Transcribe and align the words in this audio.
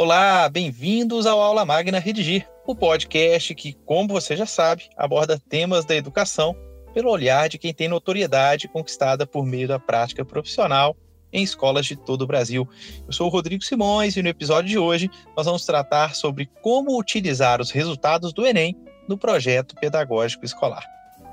Olá, 0.00 0.48
bem-vindos 0.48 1.26
ao 1.26 1.40
Aula 1.42 1.64
Magna 1.64 1.98
Redigir, 1.98 2.48
o 2.64 2.72
podcast 2.72 3.52
que, 3.52 3.72
como 3.84 4.06
você 4.06 4.36
já 4.36 4.46
sabe, 4.46 4.88
aborda 4.96 5.42
temas 5.48 5.84
da 5.84 5.96
educação 5.96 6.54
pelo 6.94 7.10
olhar 7.10 7.48
de 7.48 7.58
quem 7.58 7.74
tem 7.74 7.88
notoriedade 7.88 8.68
conquistada 8.68 9.26
por 9.26 9.44
meio 9.44 9.66
da 9.66 9.80
prática 9.80 10.24
profissional 10.24 10.96
em 11.32 11.42
escolas 11.42 11.84
de 11.84 11.96
todo 11.96 12.22
o 12.22 12.28
Brasil. 12.28 12.68
Eu 13.08 13.12
sou 13.12 13.26
o 13.26 13.28
Rodrigo 13.28 13.64
Simões 13.64 14.16
e 14.16 14.22
no 14.22 14.28
episódio 14.28 14.70
de 14.70 14.78
hoje 14.78 15.10
nós 15.36 15.46
vamos 15.46 15.66
tratar 15.66 16.14
sobre 16.14 16.48
como 16.62 16.96
utilizar 16.96 17.60
os 17.60 17.72
resultados 17.72 18.32
do 18.32 18.46
Enem 18.46 18.76
no 19.08 19.18
projeto 19.18 19.74
pedagógico 19.74 20.44
escolar. 20.44 20.86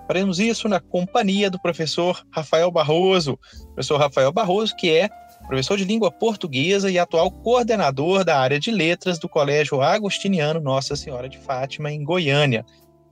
Faremos 0.07 0.39
isso 0.39 0.68
na 0.68 0.79
companhia 0.79 1.52
do 1.52 1.59
professor 1.59 2.23
Rafael 2.31 2.72
Barroso. 2.72 3.39
Professor 3.75 4.00
Rafael 4.00 4.31
Barroso, 4.31 4.75
que 4.75 4.91
é 4.91 5.09
professor 5.48 5.77
de 5.77 5.85
língua 5.85 6.12
portuguesa 6.12 6.90
e 6.90 6.98
atual 6.98 7.31
coordenador 7.31 8.23
da 8.23 8.40
área 8.40 8.59
de 8.59 8.72
letras 8.72 9.20
do 9.20 9.30
Colégio 9.30 9.81
Agostiniano 9.81 10.59
Nossa 10.59 10.95
Senhora 10.95 11.30
de 11.30 11.38
Fátima, 11.38 11.91
em 11.91 12.03
Goiânia. 12.03 12.66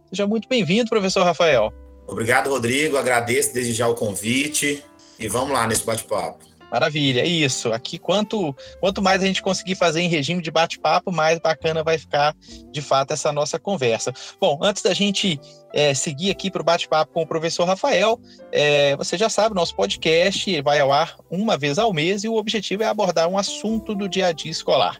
Seja 0.10 0.28
muito 0.28 0.48
bem-vindo, 0.48 0.90
professor 0.90 1.24
Rafael. 1.24 1.74
Obrigado, 2.08 2.50
Rodrigo. 2.50 2.98
Agradeço 2.98 3.54
desde 3.54 3.74
já 3.74 3.88
o 3.88 3.96
convite 3.96 4.84
e 5.20 5.28
vamos 5.28 5.52
lá 5.52 5.68
nesse 5.68 5.86
bate-papo. 5.86 6.53
Maravilha, 6.74 7.22
é 7.22 7.28
isso. 7.28 7.72
Aqui, 7.72 8.00
quanto, 8.00 8.52
quanto 8.80 9.00
mais 9.00 9.22
a 9.22 9.28
gente 9.28 9.44
conseguir 9.44 9.76
fazer 9.76 10.02
em 10.02 10.08
regime 10.08 10.42
de 10.42 10.50
bate-papo, 10.50 11.12
mais 11.12 11.38
bacana 11.38 11.84
vai 11.84 12.00
ficar, 12.00 12.36
de 12.72 12.82
fato, 12.82 13.14
essa 13.14 13.32
nossa 13.32 13.60
conversa. 13.60 14.12
Bom, 14.42 14.58
antes 14.60 14.82
da 14.82 14.92
gente 14.92 15.40
é, 15.72 15.94
seguir 15.94 16.32
aqui 16.32 16.50
para 16.50 16.64
o 16.64 16.66
bate-papo 16.66 17.14
com 17.14 17.22
o 17.22 17.28
professor 17.28 17.66
Rafael, 17.66 18.20
é, 18.52 18.96
você 18.96 19.16
já 19.20 19.30
sabe, 19.30 19.54
nosso 19.54 19.76
podcast 19.76 20.60
vai 20.64 20.80
ao 20.80 20.92
ar 20.92 21.16
uma 21.30 21.60
vez 21.60 21.78
ao 21.78 21.94
mês 21.94 22.24
e 22.24 22.28
o 22.28 22.38
objetivo 22.38 22.82
é 22.82 22.88
abordar 22.88 23.28
um 23.28 23.38
assunto 23.38 23.94
do 23.94 24.10
dia 24.10 24.26
a 24.26 24.32
dia 24.32 24.52
escolar. 24.52 25.00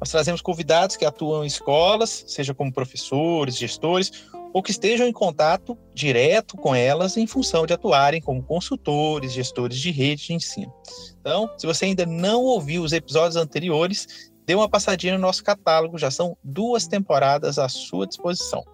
Nós 0.00 0.10
trazemos 0.10 0.42
convidados 0.42 0.96
que 0.96 1.04
atuam 1.04 1.44
em 1.44 1.46
escolas, 1.46 2.24
seja 2.26 2.52
como 2.52 2.72
professores, 2.72 3.56
gestores 3.56 4.10
ou 4.54 4.62
que 4.62 4.70
estejam 4.70 5.08
em 5.08 5.12
contato 5.12 5.76
direto 5.92 6.56
com 6.56 6.72
elas 6.72 7.16
em 7.16 7.26
função 7.26 7.66
de 7.66 7.72
atuarem 7.72 8.22
como 8.22 8.40
consultores, 8.40 9.32
gestores 9.32 9.76
de 9.76 9.90
rede 9.90 10.28
de 10.28 10.34
ensino. 10.34 10.72
Então, 11.20 11.50
se 11.58 11.66
você 11.66 11.86
ainda 11.86 12.06
não 12.06 12.44
ouviu 12.44 12.84
os 12.84 12.92
episódios 12.92 13.34
anteriores, 13.34 14.30
dê 14.46 14.54
uma 14.54 14.68
passadinha 14.68 15.14
no 15.14 15.18
nosso 15.18 15.42
catálogo, 15.42 15.98
já 15.98 16.08
são 16.08 16.36
duas 16.44 16.86
temporadas 16.86 17.58
à 17.58 17.68
sua 17.68 18.06
disposição. 18.06 18.64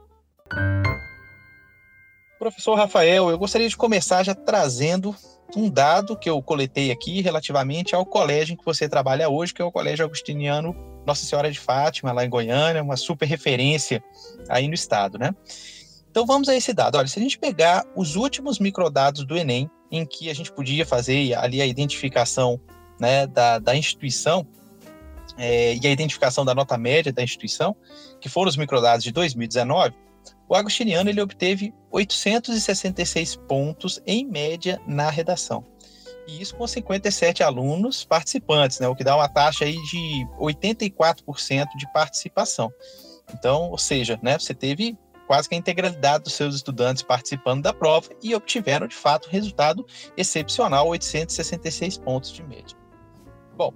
Professor 2.39 2.75
Rafael, 2.75 3.31
eu 3.31 3.39
gostaria 3.39 3.69
de 3.69 3.77
começar 3.77 4.23
já 4.23 4.35
trazendo 4.35 5.17
um 5.57 5.71
dado 5.71 6.17
que 6.17 6.29
eu 6.29 6.43
coletei 6.43 6.91
aqui 6.91 7.23
relativamente 7.23 7.95
ao 7.95 8.05
colégio 8.05 8.53
em 8.53 8.57
que 8.57 8.65
você 8.65 8.87
trabalha 8.87 9.31
hoje, 9.31 9.55
que 9.55 9.63
é 9.63 9.65
o 9.65 9.73
Colégio 9.73 10.05
Agostiniano 10.05 10.90
Nossa 11.07 11.25
Senhora 11.25 11.51
de 11.51 11.59
Fátima, 11.59 12.13
lá 12.13 12.25
em 12.25 12.31
Goiânia, 12.31 12.83
uma 12.83 12.97
super 12.97 13.27
referência 13.27 14.03
aí 14.49 14.69
no 14.69 14.75
estado, 14.75 15.19
né? 15.19 15.35
Então 16.11 16.27
vamos 16.27 16.49
a 16.49 16.57
esse 16.57 16.73
dado. 16.73 16.97
Olha, 16.97 17.07
se 17.07 17.19
a 17.19 17.23
gente 17.23 17.39
pegar 17.39 17.85
os 17.97 18.17
últimos 18.17 18.59
microdados 18.59 19.25
do 19.25 19.37
Enem, 19.37 19.71
em 19.91 20.05
que 20.05 20.29
a 20.29 20.35
gente 20.35 20.53
podia 20.53 20.85
fazer 20.85 21.35
ali 21.35 21.63
a 21.63 21.67
identificação 21.67 22.61
né, 22.99 23.27
da, 23.27 23.59
da 23.59 23.75
instituição 23.77 24.47
é, 25.37 25.75
e 25.75 25.87
a 25.87 25.91
identificação 25.91 26.45
da 26.45 26.55
nota 26.55 26.77
média 26.77 27.13
da 27.13 27.23
instituição, 27.23 27.75
que 28.21 28.29
foram 28.29 28.49
os 28.49 28.57
microdados 28.57 29.05
de 29.05 29.13
2019, 29.13 29.95
o 30.49 30.55
Agostiniano 30.55 31.09
ele 31.09 31.21
obteve 31.21 31.73
866 31.93 33.37
pontos 33.49 34.01
em 34.07 34.27
média 34.27 34.81
na 34.87 35.09
redação. 35.09 35.65
E 36.31 36.41
isso 36.41 36.55
com 36.55 36.67
57 36.67 37.43
alunos 37.43 38.05
participantes, 38.05 38.79
né, 38.79 38.87
o 38.87 38.95
que 38.95 39.03
dá 39.03 39.17
uma 39.17 39.29
taxa 39.29 39.65
aí 39.65 39.77
de 39.83 40.27
84% 40.39 41.67
de 41.77 41.93
participação. 41.93 42.73
Então, 43.35 43.71
ou 43.71 43.79
seja, 43.79 44.19
né, 44.23 44.39
você 44.39 44.55
teve 44.55 44.97
quase 45.27 45.49
que 45.49 45.55
a 45.57 45.59
integralidade 45.59 46.25
dos 46.25 46.35
seus 46.35 46.55
estudantes 46.55 47.03
participando 47.03 47.63
da 47.63 47.73
prova 47.73 48.09
e 48.23 48.35
obtiveram, 48.35 48.87
de 48.87 48.95
fato, 48.95 49.29
um 49.29 49.33
resultado 49.33 49.85
excepcional, 50.17 50.89
866 50.89 51.99
pontos 51.99 52.33
de 52.33 52.43
média. 52.45 52.77
Bom, 53.57 53.73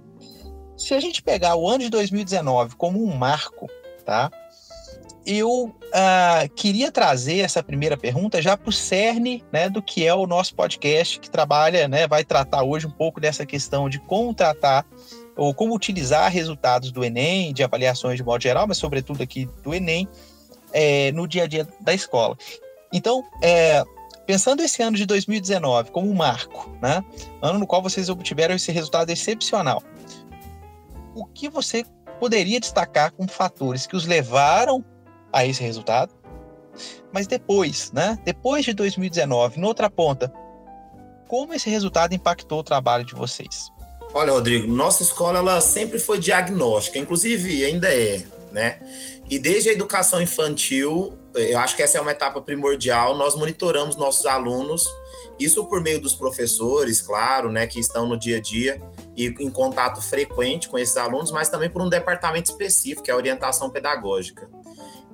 se 0.77 0.93
a 0.93 0.99
gente 0.99 1.21
pegar 1.21 1.55
o 1.55 1.67
ano 1.67 1.79
de 1.79 1.89
2019 1.89 2.75
como 2.75 3.03
um 3.03 3.15
marco, 3.15 3.69
tá? 4.05 4.31
Eu 5.25 5.65
uh, 5.65 6.49
queria 6.55 6.91
trazer 6.91 7.39
essa 7.39 7.63
primeira 7.63 7.97
pergunta 7.97 8.39
já 8.41 8.55
para 8.55 8.69
o 8.69 8.73
cerne 8.73 9.43
né, 9.51 9.67
do 9.69 9.81
que 9.81 10.05
é 10.05 10.13
o 10.13 10.27
nosso 10.27 10.53
podcast, 10.53 11.19
que 11.19 11.29
trabalha, 11.29 11.87
né, 11.87 12.07
vai 12.07 12.23
tratar 12.23 12.63
hoje 12.63 12.85
um 12.85 12.91
pouco 12.91 13.19
dessa 13.19 13.43
questão 13.43 13.89
de 13.89 13.99
como 13.99 14.33
tratar 14.35 14.85
ou 15.35 15.53
como 15.53 15.73
utilizar 15.75 16.31
resultados 16.31 16.91
do 16.91 17.03
Enem, 17.03 17.53
de 17.53 17.63
avaliações 17.63 18.17
de 18.17 18.23
modo 18.23 18.41
geral, 18.41 18.67
mas 18.67 18.77
sobretudo 18.77 19.23
aqui 19.23 19.49
do 19.63 19.73
Enem, 19.73 20.07
é, 20.71 21.11
no 21.11 21.27
dia 21.27 21.43
a 21.43 21.47
dia 21.47 21.67
da 21.81 21.93
escola. 21.93 22.37
Então, 22.93 23.23
é, 23.41 23.83
pensando 24.27 24.61
esse 24.61 24.83
ano 24.83 24.95
de 24.95 25.07
2019 25.07 25.89
como 25.89 26.09
um 26.09 26.13
marco, 26.13 26.69
né, 26.79 27.03
ano 27.41 27.57
no 27.57 27.67
qual 27.67 27.81
vocês 27.81 28.09
obtiveram 28.09 28.53
esse 28.53 28.71
resultado 28.71 29.09
excepcional, 29.09 29.81
o 31.15 31.25
que 31.25 31.49
você 31.49 31.83
poderia 32.19 32.59
destacar 32.59 33.11
como 33.11 33.27
fatores 33.27 33.87
que 33.87 33.95
os 33.95 34.05
levaram 34.05 34.85
a 35.35 35.45
esse 35.45 35.61
resultado? 35.61 36.13
Mas 37.11 37.27
depois, 37.27 37.91
né, 37.91 38.17
depois 38.23 38.63
de 38.65 38.73
2019, 38.73 39.59
noutra 39.59 39.89
ponta, 39.89 40.33
como 41.27 41.53
esse 41.53 41.69
resultado 41.69 42.13
impactou 42.13 42.59
o 42.59 42.63
trabalho 42.63 43.03
de 43.03 43.13
vocês? 43.13 43.69
Olha, 44.13 44.31
Rodrigo, 44.31 44.67
nossa 44.67 45.03
escola 45.03 45.39
ela 45.39 45.59
sempre 45.59 45.99
foi 45.99 46.19
diagnóstica, 46.19 46.97
inclusive 46.97 47.65
ainda 47.65 47.93
é 47.93 48.23
né? 48.55 48.79
E 49.29 49.37
desde 49.37 49.69
a 49.69 49.73
educação 49.73 50.21
infantil, 50.21 51.13
eu 51.33 51.59
acho 51.59 51.75
que 51.75 51.83
essa 51.83 51.97
é 51.97 52.01
uma 52.01 52.11
etapa 52.11 52.39
primordial, 52.39 53.17
nós 53.17 53.35
monitoramos 53.35 53.97
nossos 53.97 54.25
alunos, 54.25 54.87
isso 55.37 55.65
por 55.65 55.81
meio 55.81 55.99
dos 55.99 56.15
professores, 56.15 57.01
claro, 57.01 57.51
né, 57.51 57.67
que 57.67 57.81
estão 57.81 58.07
no 58.07 58.17
dia 58.17 58.37
a 58.37 58.39
dia 58.39 58.81
e 59.13 59.25
em 59.25 59.49
contato 59.49 60.01
frequente 60.01 60.69
com 60.69 60.77
esses 60.77 60.95
alunos, 60.95 61.31
mas 61.31 61.49
também 61.49 61.69
por 61.69 61.81
um 61.81 61.89
departamento 61.89 62.49
específico, 62.49 63.03
que 63.03 63.11
é 63.11 63.13
a 63.13 63.17
orientação 63.17 63.69
pedagógica. 63.69 64.49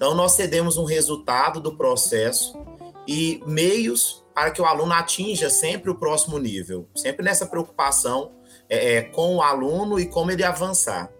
Então, 0.01 0.15
nós 0.15 0.31
cedemos 0.31 0.77
um 0.77 0.83
resultado 0.83 1.59
do 1.59 1.77
processo 1.77 2.57
e 3.07 3.39
meios 3.45 4.25
para 4.33 4.49
que 4.49 4.59
o 4.59 4.65
aluno 4.65 4.91
atinja 4.93 5.47
sempre 5.47 5.91
o 5.91 5.95
próximo 5.95 6.39
nível, 6.39 6.87
sempre 6.95 7.23
nessa 7.23 7.45
preocupação 7.45 8.31
é, 8.67 8.95
é 8.95 9.01
com 9.03 9.35
o 9.35 9.43
aluno 9.43 9.99
e 9.99 10.07
como 10.07 10.31
ele 10.31 10.43
avançar. 10.43 11.13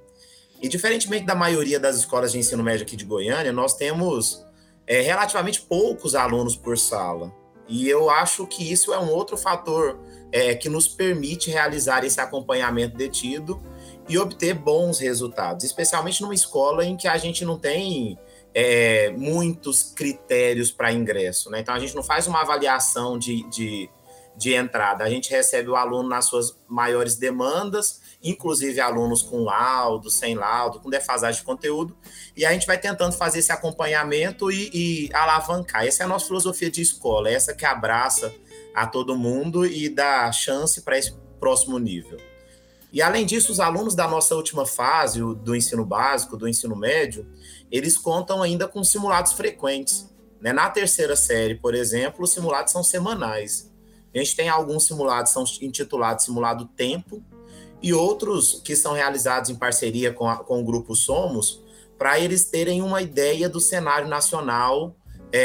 E 0.59 0.67
diferentemente 0.67 1.27
da 1.27 1.35
maioria 1.35 1.79
das 1.79 1.95
escolas 1.97 2.31
de 2.31 2.39
ensino 2.39 2.63
médio 2.63 2.81
aqui 2.81 2.95
de 2.95 3.05
Goiânia, 3.05 3.51
nós 3.53 3.75
temos 3.75 4.43
é, 4.87 4.99
relativamente 5.01 5.61
poucos 5.61 6.15
alunos 6.15 6.55
por 6.55 6.75
sala. 6.75 7.31
E 7.67 7.87
eu 7.87 8.09
acho 8.09 8.47
que 8.47 8.71
isso 8.71 8.91
é 8.91 8.97
um 8.97 9.11
outro 9.11 9.37
fator 9.37 9.99
é, 10.31 10.55
que 10.55 10.69
nos 10.69 10.87
permite 10.87 11.51
realizar 11.51 12.03
esse 12.03 12.19
acompanhamento 12.19 12.97
detido 12.97 13.61
e 14.09 14.17
obter 14.17 14.55
bons 14.55 14.97
resultados, 14.97 15.63
especialmente 15.63 16.19
numa 16.23 16.33
escola 16.33 16.83
em 16.83 16.97
que 16.97 17.07
a 17.07 17.17
gente 17.17 17.45
não 17.45 17.59
tem 17.59 18.17
é, 18.53 19.09
muitos 19.11 19.83
critérios 19.83 20.71
para 20.71 20.91
ingresso. 20.91 21.49
Né? 21.49 21.59
Então, 21.59 21.73
a 21.73 21.79
gente 21.79 21.95
não 21.95 22.03
faz 22.03 22.27
uma 22.27 22.41
avaliação 22.41 23.17
de, 23.17 23.47
de, 23.49 23.89
de 24.35 24.53
entrada, 24.53 25.03
a 25.03 25.09
gente 25.09 25.29
recebe 25.29 25.69
o 25.69 25.75
aluno 25.75 26.09
nas 26.09 26.25
suas 26.25 26.57
maiores 26.67 27.15
demandas 27.15 28.01
inclusive 28.23 28.79
alunos 28.79 29.21
com 29.21 29.43
laudo, 29.43 30.09
sem 30.09 30.35
laudo, 30.35 30.79
com 30.79 30.89
defasagem 30.89 31.39
de 31.39 31.45
conteúdo, 31.45 31.97
e 32.35 32.45
a 32.45 32.51
gente 32.51 32.67
vai 32.67 32.77
tentando 32.77 33.13
fazer 33.13 33.39
esse 33.39 33.51
acompanhamento 33.51 34.51
e, 34.51 34.69
e 34.73 35.09
alavancar. 35.13 35.85
Essa 35.85 36.03
é 36.03 36.05
a 36.05 36.09
nossa 36.09 36.27
filosofia 36.27 36.69
de 36.69 36.81
escola, 36.81 37.29
é 37.29 37.33
essa 37.33 37.53
que 37.53 37.65
abraça 37.65 38.33
a 38.75 38.85
todo 38.85 39.17
mundo 39.17 39.65
e 39.65 39.89
dá 39.89 40.31
chance 40.31 40.81
para 40.81 40.97
esse 40.97 41.13
próximo 41.39 41.79
nível. 41.79 42.17
E 42.93 43.01
além 43.01 43.25
disso, 43.25 43.51
os 43.51 43.59
alunos 43.59 43.95
da 43.95 44.07
nossa 44.07 44.35
última 44.35 44.65
fase, 44.65 45.21
do 45.21 45.55
ensino 45.55 45.85
básico, 45.85 46.35
do 46.35 46.47
ensino 46.47 46.75
médio, 46.75 47.25
eles 47.71 47.97
contam 47.97 48.43
ainda 48.43 48.67
com 48.67 48.83
simulados 48.83 49.33
frequentes. 49.33 50.09
Né? 50.41 50.51
Na 50.51 50.69
terceira 50.69 51.15
série, 51.15 51.55
por 51.55 51.73
exemplo, 51.73 52.23
os 52.23 52.31
simulados 52.31 52.71
são 52.71 52.83
semanais. 52.83 53.71
A 54.13 54.17
gente 54.17 54.35
tem 54.35 54.49
alguns 54.49 54.85
simulados, 54.85 55.31
são 55.31 55.45
intitulados 55.61 56.25
Simulado 56.25 56.65
Tempo, 56.65 57.23
e 57.81 57.93
outros 57.93 58.61
que 58.63 58.75
são 58.75 58.93
realizados 58.93 59.49
em 59.49 59.55
parceria 59.55 60.13
com, 60.13 60.27
a, 60.27 60.37
com 60.37 60.59
o 60.59 60.63
Grupo 60.63 60.95
Somos, 60.95 61.61
para 61.97 62.19
eles 62.19 62.45
terem 62.45 62.81
uma 62.81 63.01
ideia 63.01 63.47
do 63.47 63.59
cenário 63.59 64.07
nacional 64.07 64.95
é, 65.31 65.39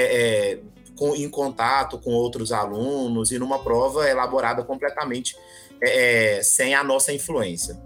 é, 0.54 0.58
com, 0.96 1.14
em 1.14 1.28
contato 1.28 1.98
com 1.98 2.10
outros 2.12 2.50
alunos 2.52 3.30
e 3.30 3.38
numa 3.38 3.58
prova 3.58 4.08
elaborada 4.08 4.64
completamente 4.64 5.36
é, 5.80 6.38
é, 6.38 6.42
sem 6.42 6.74
a 6.74 6.82
nossa 6.82 7.12
influência. 7.12 7.78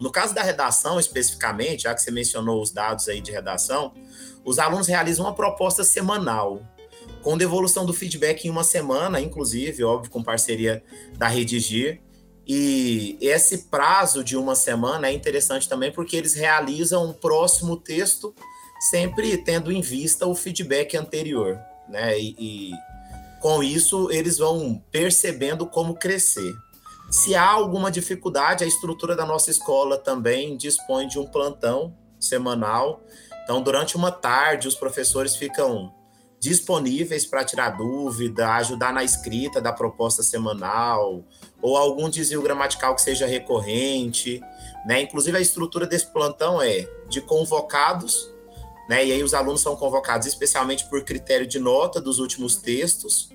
No 0.00 0.10
caso 0.10 0.34
da 0.34 0.42
redação, 0.42 0.98
especificamente, 0.98 1.82
já 1.82 1.94
que 1.94 2.00
você 2.00 2.10
mencionou 2.10 2.62
os 2.62 2.70
dados 2.70 3.06
aí 3.06 3.20
de 3.20 3.30
redação, 3.30 3.92
os 4.44 4.58
alunos 4.58 4.86
realizam 4.86 5.26
uma 5.26 5.34
proposta 5.34 5.84
semanal, 5.84 6.62
com 7.22 7.36
devolução 7.36 7.84
do 7.84 7.92
feedback 7.92 8.46
em 8.46 8.50
uma 8.50 8.64
semana, 8.64 9.20
inclusive, 9.20 9.84
óbvio, 9.84 10.10
com 10.10 10.22
parceria 10.22 10.82
da 11.18 11.28
Redigir, 11.28 12.00
E 12.46 13.18
esse 13.20 13.68
prazo 13.68 14.24
de 14.24 14.36
uma 14.36 14.54
semana 14.54 15.08
é 15.08 15.12
interessante 15.12 15.68
também 15.68 15.92
porque 15.92 16.16
eles 16.16 16.34
realizam 16.34 17.04
um 17.04 17.12
próximo 17.12 17.76
texto 17.76 18.34
sempre 18.90 19.36
tendo 19.36 19.70
em 19.70 19.82
vista 19.82 20.26
o 20.26 20.34
feedback 20.34 20.96
anterior, 20.96 21.58
né? 21.88 22.18
E, 22.18 22.34
e 22.38 22.72
com 23.40 23.62
isso 23.62 24.10
eles 24.10 24.38
vão 24.38 24.82
percebendo 24.90 25.66
como 25.66 25.94
crescer. 25.94 26.52
Se 27.10 27.34
há 27.34 27.50
alguma 27.50 27.90
dificuldade, 27.90 28.62
a 28.62 28.66
estrutura 28.66 29.16
da 29.16 29.26
nossa 29.26 29.50
escola 29.50 29.98
também 29.98 30.56
dispõe 30.56 31.08
de 31.08 31.18
um 31.18 31.26
plantão 31.26 31.92
semanal. 32.20 33.02
Então, 33.42 33.60
durante 33.60 33.96
uma 33.96 34.12
tarde, 34.12 34.68
os 34.68 34.76
professores 34.76 35.34
ficam 35.34 35.92
disponíveis 36.38 37.26
para 37.26 37.44
tirar 37.44 37.70
dúvida, 37.70 38.54
ajudar 38.54 38.92
na 38.92 39.02
escrita 39.02 39.60
da 39.60 39.72
proposta 39.72 40.22
semanal, 40.22 41.24
ou 41.60 41.76
algum 41.76 42.08
desvio 42.08 42.42
gramatical 42.42 42.94
que 42.94 43.02
seja 43.02 43.26
recorrente. 43.26 44.40
Né? 44.86 45.02
Inclusive, 45.02 45.36
a 45.36 45.40
estrutura 45.40 45.88
desse 45.88 46.06
plantão 46.12 46.62
é 46.62 46.88
de 47.08 47.20
convocados, 47.20 48.32
né? 48.88 49.04
e 49.04 49.12
aí 49.12 49.22
os 49.22 49.34
alunos 49.34 49.60
são 49.60 49.74
convocados 49.74 50.28
especialmente 50.28 50.88
por 50.88 51.04
critério 51.04 51.46
de 51.46 51.58
nota 51.58 52.00
dos 52.00 52.20
últimos 52.20 52.54
textos, 52.54 53.30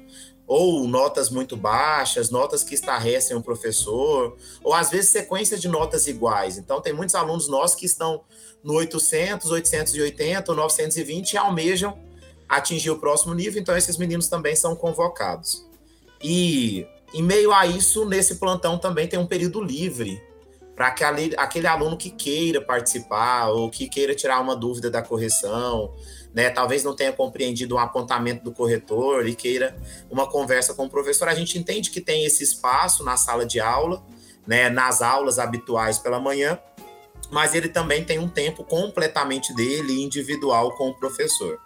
ou 0.48 0.88
notas 0.88 1.30
muito 1.30 1.58
baixas, 1.58 2.30
notas 2.30 2.64
que 2.64 2.76
estarrecem 2.76 3.36
o 3.36 3.42
professor, 3.42 4.38
ou 4.64 4.74
às 4.74 4.90
vezes 4.90 5.10
sequência 5.10 5.58
de 5.58 5.68
notas 5.68 6.08
iguais. 6.08 6.58
Então, 6.58 6.82
tem 6.82 6.94
muitos 6.94 7.16
alunos 7.16 7.48
nossos 7.48 7.76
que 7.76 7.86
estão 7.86 8.22
no 8.64 8.74
800, 8.76 9.50
880, 9.50 10.54
920 10.54 11.34
e 11.34 11.38
almejam 11.38 11.98
atingir 12.48 12.92
o 12.92 13.00
próximo 13.00 13.34
nível, 13.34 13.62
então 13.62 13.76
esses 13.76 13.98
meninos 13.98 14.28
também 14.28 14.56
são 14.56 14.76
convocados. 14.76 15.66
E 16.22 16.88
em 17.14 17.24
meio 17.24 17.52
a 17.52 17.66
isso, 17.66 18.06
nesse 18.06 18.36
plantão 18.36 18.78
também 18.78 19.08
tem 19.08 19.20
um 19.20 19.26
período 19.26 19.62
livre 19.62 20.22
para 20.76 20.88
aquele, 20.88 21.34
aquele 21.38 21.68
aluno 21.68 21.96
que 21.96 22.10
queira 22.10 22.62
participar 22.62 23.50
ou 23.50 23.70
que 23.70 23.88
queira 23.88 24.14
tirar 24.14 24.42
uma 24.42 24.56
dúvida 24.56 24.90
da 24.92 25.02
correção, 25.02 25.94
né? 26.36 26.50
Talvez 26.50 26.84
não 26.84 26.94
tenha 26.94 27.14
compreendido 27.14 27.76
um 27.76 27.80
apontamento 27.80 28.44
do 28.44 28.52
corretor 28.52 29.26
e 29.26 29.34
queira 29.34 29.74
uma 30.12 30.30
conversa 30.30 30.74
com 30.74 30.86
o 30.86 30.90
professor. 30.90 31.30
A 31.30 31.34
gente 31.34 31.58
entende 31.58 31.90
que 31.90 32.02
tem 32.02 32.26
esse 32.26 32.44
espaço 32.44 33.06
na 33.06 33.16
sala 33.16 33.46
de 33.46 33.62
aula, 33.62 34.04
né? 34.46 34.70
Nas 34.70 35.02
aulas 35.02 35.40
habituais 35.40 35.98
pela 35.98 36.20
manhã, 36.20 36.60
mas 37.32 37.56
ele 37.56 37.70
também 37.70 38.04
tem 38.04 38.20
um 38.20 38.28
tempo 38.28 38.66
completamente 38.66 39.56
dele, 39.56 40.04
individual 40.04 40.76
com 40.76 40.90
o 40.90 40.94
professor. 40.94 41.58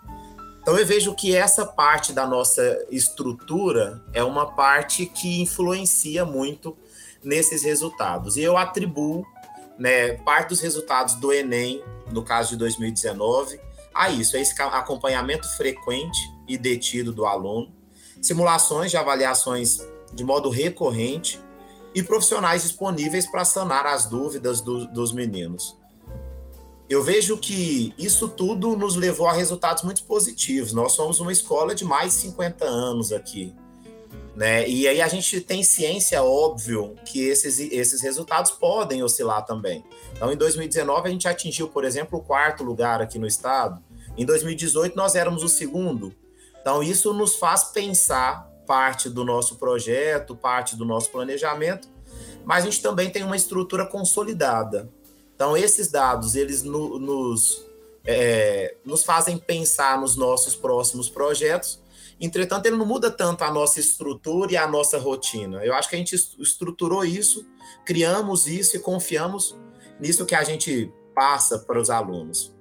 Então 0.62 0.78
eu 0.78 0.86
vejo 0.86 1.16
que 1.16 1.36
essa 1.36 1.66
parte 1.66 2.14
da 2.14 2.28
nossa 2.28 2.86
estrutura 2.92 4.04
é 4.14 4.24
uma 4.24 4.52
parte 4.52 5.08
que 5.08 5.42
influencia 5.42 6.24
muito 6.24 6.78
nesses 7.24 7.64
resultados. 7.64 8.38
E 8.38 8.44
eu 8.44 8.56
atribuo 8.56 9.26
né, 9.80 10.14
parte 10.18 10.50
dos 10.50 10.60
resultados 10.60 11.16
do 11.16 11.34
Enem, 11.34 11.84
no 12.12 12.24
caso 12.24 12.52
de 12.52 12.58
2019, 12.58 13.60
a 14.00 14.10
isso, 14.10 14.38
a 14.38 14.40
esse 14.40 14.60
acompanhamento 14.62 15.46
frequente 15.58 16.18
e 16.48 16.58
detido 16.58 17.12
do 17.12 17.26
aluno, 17.26 17.70
simulações 18.22 18.90
de 18.90 18.96
avaliações 18.96 19.86
de 20.14 20.24
modo 20.24 20.50
recorrente 20.50 21.38
e 21.94 22.02
profissionais 22.02 22.64
disponíveis 22.64 23.30
para 23.30 23.44
sanar 23.44 23.86
as 23.86 24.06
dúvidas 24.06 24.62
do, 24.62 24.88
dos 24.88 25.12
meninos. 25.12 25.78
Eu 26.90 27.04
vejo 27.04 27.38
que 27.38 27.94
isso 27.98 28.30
tudo 28.30 28.78
nos 28.78 28.96
levou 28.96 29.28
a 29.28 29.34
resultados 29.34 29.84
muito 29.84 30.04
positivos. 30.04 30.72
Nós 30.72 30.94
somos 30.94 31.20
uma 31.20 31.34
escola 31.34 31.76
de 31.76 31.84
mais 31.84 32.14
de 32.14 32.22
50 32.22 32.64
anos 32.64 33.12
aqui. 33.12 33.54
Né? 34.34 34.68
E 34.70 34.88
aí 34.88 35.02
a 35.02 35.08
gente 35.10 35.42
tem 35.42 35.62
ciência, 35.62 36.24
óbvio, 36.24 36.96
que 37.04 37.20
esses, 37.28 37.60
esses 37.60 38.02
resultados 38.02 38.52
podem 38.52 39.04
oscilar 39.04 39.46
também. 39.46 39.84
Então, 40.14 40.32
em 40.32 40.38
2019, 40.38 41.10
a 41.10 41.12
gente 41.12 41.28
atingiu, 41.28 41.68
por 41.68 41.84
exemplo, 41.84 42.18
o 42.18 42.22
quarto 42.22 42.64
lugar 42.64 43.02
aqui 43.02 43.20
no 43.20 43.28
estado. 43.28 43.84
Em 44.20 44.26
2018, 44.26 44.98
nós 44.98 45.16
éramos 45.16 45.44
o 45.44 45.48
segundo. 45.48 46.14
Então, 46.60 46.84
isso 46.84 47.14
nos 47.14 47.36
faz 47.36 47.64
pensar 47.64 48.52
parte 48.68 49.10
do 49.10 49.24
nosso 49.24 49.56
projeto, 49.56 50.36
parte 50.36 50.76
do 50.76 50.84
nosso 50.84 51.10
planejamento, 51.10 51.88
mas 52.44 52.64
a 52.64 52.70
gente 52.70 52.82
também 52.82 53.10
tem 53.10 53.24
uma 53.24 53.38
estrutura 53.38 53.86
consolidada. 53.86 54.90
Então, 55.34 55.56
esses 55.56 55.90
dados, 55.90 56.36
eles 56.36 56.64
no, 56.64 57.00
nos, 57.00 57.66
é, 58.06 58.76
nos 58.84 59.04
fazem 59.04 59.38
pensar 59.38 59.98
nos 60.02 60.18
nossos 60.18 60.54
próximos 60.54 61.10
projetos, 61.10 61.82
Entretanto, 62.22 62.66
ele 62.66 62.76
não 62.76 62.86
muda 62.86 63.10
tanto 63.10 63.46
a 63.46 63.52
nossa 63.52 63.80
estrutura 63.80 64.52
e 64.52 64.58
a 64.58 64.68
nossa 64.68 65.00
rotina. 65.00 65.64
Eu 65.64 65.74
acho 65.74 65.88
que 65.88 65.96
a 65.96 65.98
gente 65.98 66.14
estruturou 66.14 67.06
isso, 67.06 67.46
criamos 67.86 68.46
isso 68.46 68.76
e 68.76 68.80
confiamos 68.80 69.56
nisso 69.98 70.26
que 70.26 70.36
a 70.36 70.44
gente 70.44 70.92
passa 71.16 71.60
para 71.60 71.80
os 71.80 71.90
alunos. 71.90 72.54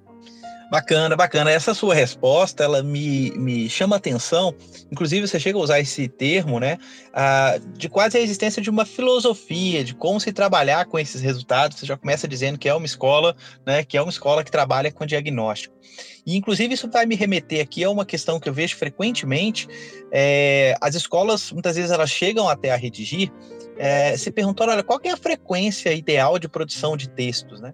Bacana, 0.69 1.15
bacana. 1.15 1.49
Essa 1.49 1.73
sua 1.73 1.95
resposta, 1.95 2.63
ela 2.63 2.83
me, 2.83 3.31
me 3.31 3.67
chama 3.67 3.95
atenção. 3.95 4.53
Inclusive, 4.91 5.27
você 5.27 5.39
chega 5.39 5.57
a 5.57 5.61
usar 5.61 5.79
esse 5.79 6.07
termo, 6.07 6.59
né? 6.59 6.77
Ah, 7.11 7.59
de 7.75 7.89
quase 7.89 8.19
a 8.19 8.21
existência 8.21 8.61
de 8.61 8.69
uma 8.69 8.85
filosofia, 8.85 9.83
de 9.83 9.95
como 9.95 10.19
se 10.19 10.31
trabalhar 10.31 10.85
com 10.85 10.99
esses 10.99 11.21
resultados. 11.21 11.79
Você 11.79 11.87
já 11.87 11.97
começa 11.97 12.27
dizendo 12.27 12.59
que 12.59 12.69
é 12.69 12.73
uma 12.73 12.85
escola, 12.85 13.35
né? 13.65 13.83
Que 13.83 13.97
é 13.97 14.01
uma 14.01 14.11
escola 14.11 14.43
que 14.43 14.51
trabalha 14.51 14.91
com 14.91 15.07
diagnóstico. 15.07 15.75
E, 16.23 16.37
inclusive, 16.37 16.75
isso 16.75 16.87
vai 16.87 17.07
me 17.07 17.15
remeter 17.15 17.61
aqui 17.63 17.83
a 17.83 17.89
uma 17.89 18.05
questão 18.05 18.39
que 18.39 18.47
eu 18.47 18.53
vejo 18.53 18.75
frequentemente. 18.75 19.67
É, 20.11 20.75
as 20.79 20.93
escolas, 20.93 21.51
muitas 21.51 21.77
vezes, 21.77 21.89
elas 21.89 22.11
chegam 22.11 22.47
até 22.47 22.71
a 22.71 22.75
redigir, 22.75 23.31
é, 23.75 24.15
se 24.15 24.29
perguntando, 24.29 24.71
olha, 24.71 24.83
qual 24.83 24.99
é 25.03 25.09
a 25.09 25.17
frequência 25.17 25.91
ideal 25.93 26.37
de 26.37 26.47
produção 26.47 26.95
de 26.95 27.09
textos, 27.09 27.59
né? 27.59 27.73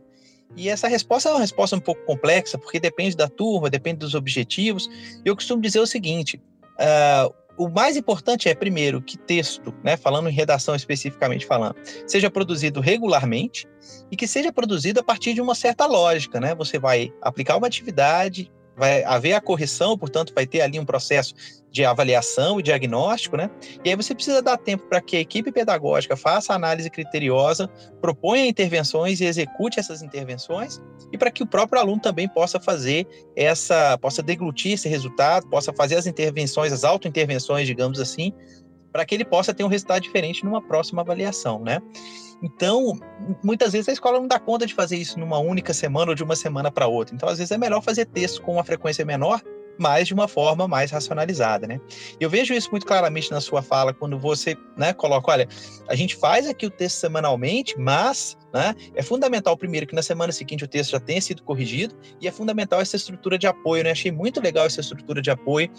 E 0.57 0.69
essa 0.69 0.87
resposta 0.87 1.29
é 1.29 1.31
uma 1.33 1.41
resposta 1.41 1.75
um 1.75 1.79
pouco 1.79 2.03
complexa, 2.05 2.57
porque 2.57 2.79
depende 2.79 3.15
da 3.15 3.27
turma, 3.27 3.69
depende 3.69 3.99
dos 3.99 4.15
objetivos. 4.15 4.89
Eu 5.23 5.35
costumo 5.35 5.61
dizer 5.61 5.79
o 5.79 5.87
seguinte: 5.87 6.41
uh, 6.79 7.33
o 7.57 7.69
mais 7.69 7.95
importante 7.95 8.49
é, 8.49 8.55
primeiro, 8.55 9.01
que 9.01 9.17
texto, 9.17 9.73
né, 9.83 9.95
falando 9.95 10.29
em 10.29 10.33
redação 10.33 10.75
especificamente 10.75 11.45
falando, 11.45 11.75
seja 12.05 12.29
produzido 12.29 12.79
regularmente 12.81 13.67
e 14.11 14.15
que 14.15 14.27
seja 14.27 14.51
produzido 14.51 14.99
a 14.99 15.03
partir 15.03 15.33
de 15.33 15.41
uma 15.41 15.55
certa 15.55 15.85
lógica. 15.85 16.39
Né? 16.39 16.53
Você 16.55 16.77
vai 16.77 17.13
aplicar 17.21 17.57
uma 17.57 17.67
atividade, 17.67 18.51
vai 18.75 19.03
haver 19.03 19.33
a 19.33 19.41
correção, 19.41 19.97
portanto, 19.97 20.33
vai 20.33 20.45
ter 20.45 20.61
ali 20.61 20.79
um 20.79 20.85
processo 20.85 21.33
de 21.71 21.83
avaliação 21.83 22.57
e 22.57 22.63
diagnóstico, 22.63 23.35
né? 23.35 23.49
E 23.83 23.89
aí 23.89 23.95
você 23.97 24.15
precisa 24.15 24.41
dar 24.41 24.57
tempo 24.57 24.85
para 24.87 25.01
que 25.01 25.17
a 25.17 25.19
equipe 25.19 25.51
pedagógica 25.51 26.15
faça 26.15 26.53
a 26.53 26.55
análise 26.55 26.89
criteriosa, 26.89 27.69
proponha 27.99 28.47
intervenções 28.47 29.19
e 29.19 29.25
execute 29.25 29.77
essas 29.77 30.01
intervenções, 30.01 30.81
e 31.11 31.17
para 31.17 31.29
que 31.29 31.43
o 31.43 31.47
próprio 31.47 31.81
aluno 31.81 32.01
também 32.01 32.29
possa 32.29 32.61
fazer 32.61 33.05
essa, 33.35 33.97
possa 33.97 34.23
deglutir 34.23 34.73
esse 34.73 34.87
resultado, 34.87 35.49
possa 35.49 35.73
fazer 35.73 35.95
as 35.95 36.07
intervenções, 36.07 36.71
as 36.71 36.85
autointervenções, 36.85 37.67
digamos 37.67 37.99
assim, 37.99 38.33
para 38.95 39.05
que 39.05 39.13
ele 39.13 39.25
possa 39.25 39.53
ter 39.53 39.61
um 39.61 39.67
resultado 39.67 40.01
diferente 40.01 40.45
numa 40.45 40.61
próxima 40.61 41.01
avaliação, 41.01 41.59
né? 41.59 41.81
Então, 42.41 42.97
muitas 43.43 43.73
vezes 43.73 43.89
a 43.89 43.91
escola 43.91 44.21
não 44.21 44.27
dá 44.27 44.39
conta 44.39 44.65
de 44.65 44.73
fazer 44.73 44.95
isso 44.95 45.19
numa 45.19 45.37
única 45.37 45.73
semana 45.73 46.11
ou 46.11 46.15
de 46.15 46.23
uma 46.23 46.33
semana 46.33 46.71
para 46.71 46.87
outra. 46.87 47.13
Então, 47.13 47.27
às 47.27 47.37
vezes 47.37 47.51
é 47.51 47.57
melhor 47.57 47.81
fazer 47.81 48.05
texto 48.05 48.41
com 48.41 48.53
uma 48.53 48.63
frequência 48.63 49.03
menor, 49.03 49.41
mas 49.77 50.07
de 50.07 50.13
uma 50.13 50.29
forma 50.29 50.65
mais 50.65 50.91
racionalizada, 50.91 51.67
né? 51.67 51.81
Eu 52.21 52.29
vejo 52.29 52.53
isso 52.53 52.71
muito 52.71 52.85
claramente 52.85 53.29
na 53.31 53.41
sua 53.41 53.61
fala 53.61 53.93
quando 53.93 54.17
você, 54.17 54.55
né, 54.77 54.93
coloca, 54.93 55.29
olha, 55.29 55.49
a 55.89 55.95
gente 55.95 56.15
faz 56.15 56.47
aqui 56.47 56.65
o 56.65 56.69
texto 56.69 56.95
semanalmente, 56.95 57.77
mas, 57.77 58.37
né, 58.53 58.73
é 58.95 59.03
fundamental 59.03 59.57
primeiro 59.57 59.85
que 59.85 59.93
na 59.93 60.03
semana 60.03 60.31
seguinte 60.31 60.63
o 60.63 60.69
texto 60.69 60.91
já 60.91 61.01
tenha 61.01 61.19
sido 61.19 61.43
corrigido 61.43 61.93
e 62.21 62.29
é 62.29 62.31
fundamental 62.31 62.79
essa 62.79 62.95
estrutura 62.95 63.37
de 63.37 63.45
apoio, 63.45 63.83
né? 63.83 63.91
Achei 63.91 64.09
muito 64.09 64.39
legal 64.39 64.65
essa 64.65 64.79
estrutura 64.79 65.21
de 65.21 65.29
apoio 65.29 65.69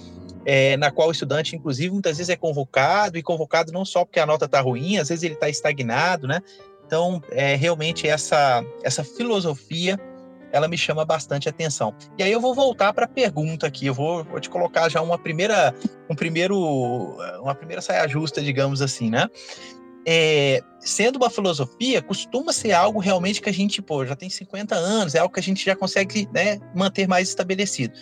é, 0.46 0.76
na 0.76 0.92
qual 0.92 1.08
o 1.08 1.10
estudante, 1.10 1.56
inclusive, 1.56 1.90
muitas 1.90 2.18
vezes 2.18 2.30
é 2.30 2.36
convocado, 2.36 3.18
e 3.18 3.22
convocado 3.22 3.72
não 3.72 3.84
só 3.84 4.04
porque 4.04 4.20
a 4.20 4.24
nota 4.24 4.44
está 4.44 4.60
ruim, 4.60 4.96
às 4.96 5.08
vezes 5.08 5.24
ele 5.24 5.34
está 5.34 5.48
estagnado, 5.48 6.28
né? 6.28 6.40
Então, 6.86 7.20
é 7.32 7.56
realmente 7.56 8.06
essa, 8.06 8.64
essa 8.84 9.02
filosofia, 9.02 9.98
ela 10.52 10.68
me 10.68 10.78
chama 10.78 11.04
bastante 11.04 11.48
atenção. 11.48 11.92
E 12.16 12.22
aí 12.22 12.30
eu 12.30 12.40
vou 12.40 12.54
voltar 12.54 12.92
para 12.92 13.06
a 13.06 13.08
pergunta 13.08 13.66
aqui, 13.66 13.86
eu 13.86 13.94
vou, 13.94 14.22
vou, 14.22 14.38
te 14.38 14.48
colocar 14.48 14.88
já 14.88 15.02
uma 15.02 15.18
primeira, 15.18 15.74
um 16.08 16.14
primeiro, 16.14 16.56
uma 17.42 17.54
primeira 17.56 17.82
saia 17.82 18.06
justa, 18.06 18.40
digamos 18.40 18.80
assim, 18.80 19.10
né? 19.10 19.26
É, 20.06 20.62
sendo 20.78 21.16
uma 21.16 21.28
filosofia, 21.28 22.00
costuma 22.00 22.52
ser 22.52 22.70
algo 22.70 23.00
realmente 23.00 23.42
que 23.42 23.48
a 23.48 23.52
gente, 23.52 23.82
pô, 23.82 24.06
já 24.06 24.14
tem 24.14 24.30
50 24.30 24.76
anos, 24.76 25.16
é 25.16 25.18
algo 25.18 25.34
que 25.34 25.40
a 25.40 25.42
gente 25.42 25.64
já 25.64 25.74
consegue 25.74 26.28
né, 26.32 26.60
manter 26.72 27.08
mais 27.08 27.28
estabelecido. 27.28 27.92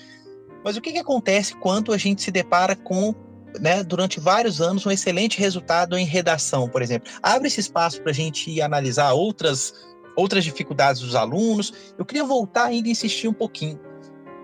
Mas 0.65 0.77
o 0.77 0.81
que, 0.81 0.93
que 0.93 0.99
acontece 0.99 1.55
quando 1.57 1.93
a 1.93 1.99
gente 1.99 2.23
se 2.23 2.31
depara 2.31 2.75
com, 2.75 3.15
né, 3.61 3.85
durante 3.85 4.19
vários 4.19 4.63
anos, 4.63 4.87
um 4.87 4.91
excelente 4.91 5.39
resultado 5.39 5.97
em 5.99 6.07
redação, 6.07 6.69
por 6.69 6.81
exemplo? 6.81 7.13
Abre 7.23 7.49
esse 7.49 7.61
espaço 7.61 8.01
para 8.01 8.11
a 8.11 8.15
gente 8.15 8.61
analisar 8.63 9.13
outras, 9.13 9.75
outras 10.17 10.43
dificuldades 10.43 11.03
dos 11.03 11.15
alunos. 11.15 11.73
Eu 11.99 12.05
queria 12.07 12.25
voltar 12.25 12.65
ainda 12.65 12.89
e 12.89 12.93
insistir 12.93 13.29
um 13.29 13.35
pouquinho. 13.35 13.79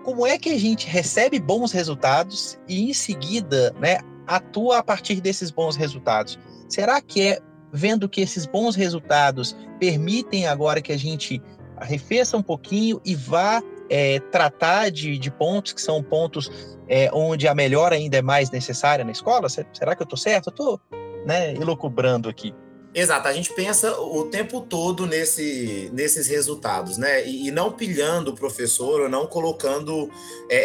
Como 0.03 0.25
é 0.25 0.37
que 0.37 0.49
a 0.49 0.59
gente 0.59 0.87
recebe 0.87 1.39
bons 1.39 1.71
resultados 1.71 2.59
e, 2.67 2.89
em 2.89 2.93
seguida, 2.93 3.75
né, 3.79 3.99
atua 4.27 4.77
a 4.77 4.83
partir 4.83 5.21
desses 5.21 5.49
bons 5.49 5.75
resultados? 5.75 6.39
Será 6.69 7.01
que 7.01 7.21
é 7.21 7.39
vendo 7.73 8.09
que 8.09 8.21
esses 8.21 8.45
bons 8.45 8.75
resultados 8.75 9.55
permitem 9.79 10.45
agora 10.45 10.81
que 10.81 10.91
a 10.91 10.97
gente 10.97 11.41
arrefeça 11.77 12.37
um 12.37 12.43
pouquinho 12.43 13.01
e 13.03 13.15
vá 13.15 13.61
é, 13.91 14.21
tratar 14.31 14.89
de, 14.89 15.17
de, 15.17 15.29
pontos 15.29 15.73
que 15.73 15.81
são 15.81 16.01
pontos 16.01 16.49
é, 16.87 17.09
onde 17.13 17.45
a 17.45 17.53
melhora 17.53 17.95
ainda 17.95 18.17
é 18.17 18.21
mais 18.21 18.49
necessária 18.49 19.03
na 19.03 19.11
escola? 19.11 19.49
Será 19.49 19.95
que 19.95 20.01
eu 20.01 20.05
estou 20.05 20.17
certo? 20.17 20.47
Eu 20.47 20.51
estou 20.51 20.81
né, 21.25 21.53
elocubrando 21.55 22.29
aqui. 22.29 22.55
Exato, 22.93 23.29
a 23.29 23.33
gente 23.33 23.53
pensa 23.53 23.97
o 24.01 24.25
tempo 24.25 24.59
todo 24.59 25.05
nesse, 25.05 25.89
nesses 25.93 26.27
resultados, 26.27 26.97
né? 26.97 27.25
E, 27.25 27.47
e 27.47 27.51
não 27.51 27.71
pilhando 27.71 28.31
o 28.31 28.35
professor 28.35 29.01
ou 29.01 29.09
não 29.09 29.25
colocando 29.27 30.09
é, 30.49 30.57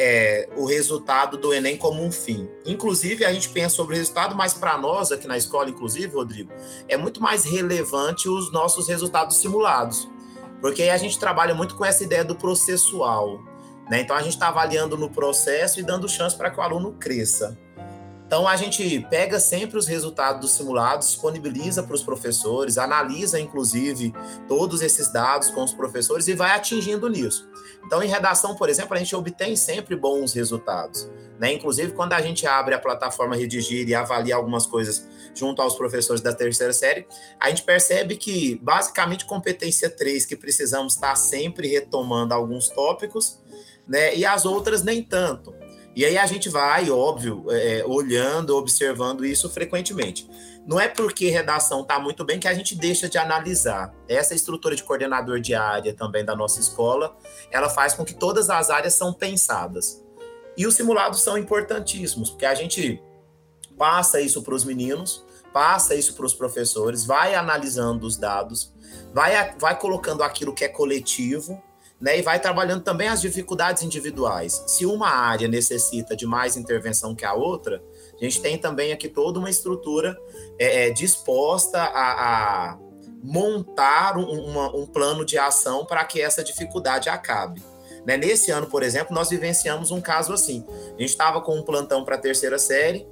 é, 0.44 0.48
o 0.56 0.64
resultado 0.64 1.36
do 1.36 1.54
Enem 1.54 1.76
como 1.76 2.02
um 2.02 2.10
fim. 2.10 2.48
Inclusive, 2.64 3.24
a 3.24 3.32
gente 3.32 3.48
pensa 3.50 3.76
sobre 3.76 3.94
o 3.94 3.98
resultado, 3.98 4.34
mas 4.34 4.52
para 4.52 4.76
nós 4.76 5.12
aqui 5.12 5.28
na 5.28 5.36
escola, 5.36 5.70
inclusive, 5.70 6.16
Rodrigo, 6.16 6.50
é 6.88 6.96
muito 6.96 7.22
mais 7.22 7.44
relevante 7.44 8.28
os 8.28 8.50
nossos 8.50 8.88
resultados 8.88 9.36
simulados. 9.36 10.08
Porque 10.66 10.82
a 10.82 10.96
gente 10.96 11.16
trabalha 11.16 11.54
muito 11.54 11.76
com 11.76 11.84
essa 11.84 12.02
ideia 12.02 12.24
do 12.24 12.34
processual. 12.34 13.40
Né? 13.88 14.00
Então 14.00 14.16
a 14.16 14.20
gente 14.20 14.32
está 14.32 14.48
avaliando 14.48 14.96
no 14.96 15.08
processo 15.08 15.78
e 15.78 15.82
dando 15.84 16.08
chance 16.08 16.36
para 16.36 16.50
que 16.50 16.58
o 16.58 16.60
aluno 16.60 16.90
cresça. 16.94 17.56
Então 18.26 18.48
a 18.48 18.56
gente 18.56 18.98
pega 19.08 19.38
sempre 19.38 19.78
os 19.78 19.86
resultados 19.86 20.40
dos 20.40 20.50
simulados, 20.50 21.06
disponibiliza 21.06 21.84
para 21.84 21.94
os 21.94 22.02
professores, 22.02 22.78
analisa 22.78 23.38
inclusive 23.38 24.12
todos 24.48 24.82
esses 24.82 25.06
dados 25.12 25.50
com 25.50 25.62
os 25.62 25.72
professores 25.72 26.26
e 26.26 26.34
vai 26.34 26.50
atingindo 26.50 27.08
nisso. 27.08 27.48
Então 27.84 28.02
em 28.02 28.08
redação, 28.08 28.56
por 28.56 28.68
exemplo, 28.68 28.96
a 28.96 28.98
gente 28.98 29.14
obtém 29.14 29.54
sempre 29.54 29.94
bons 29.94 30.32
resultados. 30.32 31.08
Né? 31.38 31.52
Inclusive 31.52 31.92
quando 31.92 32.14
a 32.14 32.20
gente 32.20 32.46
abre 32.46 32.74
a 32.74 32.78
plataforma 32.78 33.36
Redigir 33.36 33.88
e 33.88 33.94
avalia 33.94 34.34
algumas 34.34 34.66
coisas 34.66 35.06
junto 35.34 35.60
aos 35.60 35.76
professores 35.76 36.22
da 36.22 36.32
terceira 36.32 36.72
série, 36.72 37.06
a 37.38 37.48
gente 37.50 37.62
percebe 37.62 38.16
que 38.16 38.58
basicamente 38.62 39.24
competência 39.26 39.90
3 39.90 40.24
que 40.24 40.36
precisamos 40.36 40.94
estar 40.94 41.14
sempre 41.14 41.68
retomando 41.68 42.32
alguns 42.32 42.68
tópicos, 42.68 43.38
né? 43.86 44.16
E 44.16 44.24
as 44.24 44.44
outras 44.46 44.82
nem 44.82 45.02
tanto. 45.02 45.54
E 45.94 46.04
aí 46.04 46.18
a 46.18 46.26
gente 46.26 46.50
vai, 46.50 46.90
óbvio, 46.90 47.46
é, 47.50 47.82
olhando, 47.86 48.54
observando 48.54 49.24
isso 49.24 49.48
frequentemente. 49.48 50.28
Não 50.66 50.78
é 50.78 50.88
porque 50.88 51.30
redação 51.30 51.82
está 51.82 51.98
muito 51.98 52.22
bem 52.22 52.38
que 52.38 52.48
a 52.48 52.52
gente 52.52 52.74
deixa 52.74 53.08
de 53.08 53.16
analisar. 53.16 53.94
Essa 54.06 54.34
estrutura 54.34 54.76
de 54.76 54.82
coordenador 54.82 55.40
de 55.40 55.54
área 55.54 55.94
também 55.94 56.22
da 56.22 56.36
nossa 56.36 56.60
escola, 56.60 57.16
ela 57.50 57.70
faz 57.70 57.94
com 57.94 58.04
que 58.04 58.12
todas 58.12 58.50
as 58.50 58.68
áreas 58.68 58.92
são 58.92 59.12
pensadas. 59.12 60.04
E 60.56 60.66
os 60.66 60.74
simulados 60.74 61.20
são 61.20 61.36
importantíssimos, 61.36 62.30
porque 62.30 62.46
a 62.46 62.54
gente 62.54 63.02
passa 63.76 64.20
isso 64.20 64.42
para 64.42 64.54
os 64.54 64.64
meninos, 64.64 65.24
passa 65.52 65.94
isso 65.94 66.14
para 66.14 66.26
os 66.26 66.34
professores, 66.34 67.04
vai 67.04 67.34
analisando 67.34 68.06
os 68.06 68.16
dados, 68.16 68.72
vai, 69.12 69.54
vai 69.58 69.78
colocando 69.78 70.22
aquilo 70.22 70.54
que 70.54 70.64
é 70.64 70.68
coletivo 70.68 71.62
né, 72.00 72.18
e 72.18 72.22
vai 72.22 72.38
trabalhando 72.38 72.82
também 72.82 73.08
as 73.08 73.20
dificuldades 73.20 73.82
individuais. 73.82 74.64
Se 74.66 74.84
uma 74.84 75.08
área 75.08 75.48
necessita 75.48 76.14
de 76.14 76.26
mais 76.26 76.56
intervenção 76.56 77.14
que 77.14 77.24
a 77.24 77.32
outra, 77.32 77.82
a 78.14 78.24
gente 78.24 78.40
tem 78.40 78.58
também 78.58 78.92
aqui 78.92 79.08
toda 79.08 79.38
uma 79.38 79.50
estrutura 79.50 80.16
é, 80.58 80.88
é, 80.88 80.90
disposta 80.90 81.78
a, 81.78 82.70
a 82.72 82.78
montar 83.22 84.16
um, 84.16 84.24
uma, 84.24 84.76
um, 84.76 84.86
plano 84.86 85.24
de 85.24 85.38
ação 85.38 85.84
para 85.84 86.04
que 86.04 86.20
essa 86.20 86.44
dificuldade 86.44 87.08
acabe. 87.08 87.62
Né? 88.06 88.16
Nesse 88.16 88.52
ano, 88.52 88.68
por 88.68 88.84
exemplo, 88.84 89.12
nós 89.12 89.28
vivenciamos 89.28 89.90
um 89.90 90.00
caso 90.00 90.32
assim. 90.32 90.64
A 90.96 91.00
gente 91.00 91.10
estava 91.10 91.40
com 91.40 91.58
um 91.58 91.62
plantão 91.62 92.04
para 92.04 92.14
a 92.14 92.18
terceira 92.18 92.56
série 92.56 93.04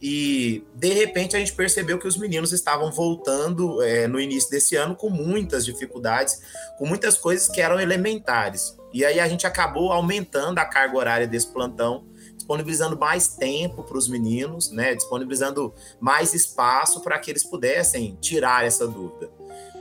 e 0.00 0.62
de 0.74 0.92
repente 0.92 1.34
a 1.34 1.38
gente 1.38 1.54
percebeu 1.54 1.98
que 1.98 2.06
os 2.06 2.18
meninos 2.18 2.52
estavam 2.52 2.92
voltando 2.92 3.80
é, 3.80 4.06
no 4.06 4.20
início 4.20 4.50
desse 4.50 4.76
ano 4.76 4.94
com 4.94 5.08
muitas 5.08 5.64
dificuldades, 5.64 6.42
com 6.76 6.84
muitas 6.84 7.16
coisas 7.16 7.48
que 7.48 7.62
eram 7.62 7.80
elementares. 7.80 8.76
E 8.92 9.06
aí 9.06 9.18
a 9.18 9.26
gente 9.26 9.46
acabou 9.46 9.90
aumentando 9.90 10.58
a 10.58 10.66
carga 10.66 10.98
horária 10.98 11.26
desse 11.26 11.46
plantão, 11.46 12.04
disponibilizando 12.36 12.98
mais 12.98 13.28
tempo 13.28 13.82
para 13.84 13.96
os 13.96 14.06
meninos, 14.06 14.70
né, 14.70 14.94
disponibilizando 14.94 15.72
mais 15.98 16.34
espaço 16.34 17.00
para 17.00 17.18
que 17.18 17.30
eles 17.30 17.44
pudessem 17.44 18.18
tirar 18.20 18.66
essa 18.66 18.86
dúvida. 18.86 19.30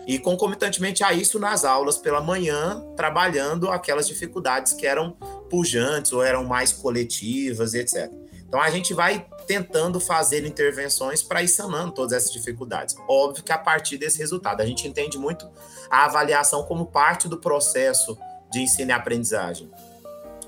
E 0.08 0.17
concomitantemente 0.17 1.03
a 1.03 1.13
isso, 1.13 1.39
nas 1.39 1.63
aulas 1.63 1.98
pela 1.98 2.22
manhã, 2.22 2.84
trabalhando 2.96 3.70
aquelas 3.70 4.08
dificuldades 4.08 4.74
que 4.74 4.88
eram 4.88 5.12
pujantes 5.50 6.12
ou 6.12 6.24
eram 6.24 6.43
mais 6.43 6.74
coletivas, 6.74 7.74
etc. 7.74 8.12
Então 8.48 8.60
a 8.60 8.70
gente 8.70 8.93
vai 8.93 9.25
tentando 9.48 10.00
fazer 10.00 10.46
intervenções 10.46 11.24
para 11.24 11.41
ir 11.41 11.48
sanando 11.48 11.93
todas 11.93 12.13
essas 12.13 12.31
dificuldades. 12.31 12.96
Óbvio 13.08 13.43
que 13.43 13.51
a 13.51 13.58
partir 13.58 13.98
desse 13.98 14.17
resultado, 14.17 14.62
a 14.62 14.65
gente 14.65 14.88
entende 14.88 15.17
muito 15.17 15.50
a 15.89 16.05
avaliação 16.05 16.63
como 16.63 16.86
parte 16.86 17.27
do 17.27 17.38
processo 17.38 18.17
de 18.51 18.60
ensino 18.60 18.89
e 18.89 18.93
aprendizagem. 18.93 19.72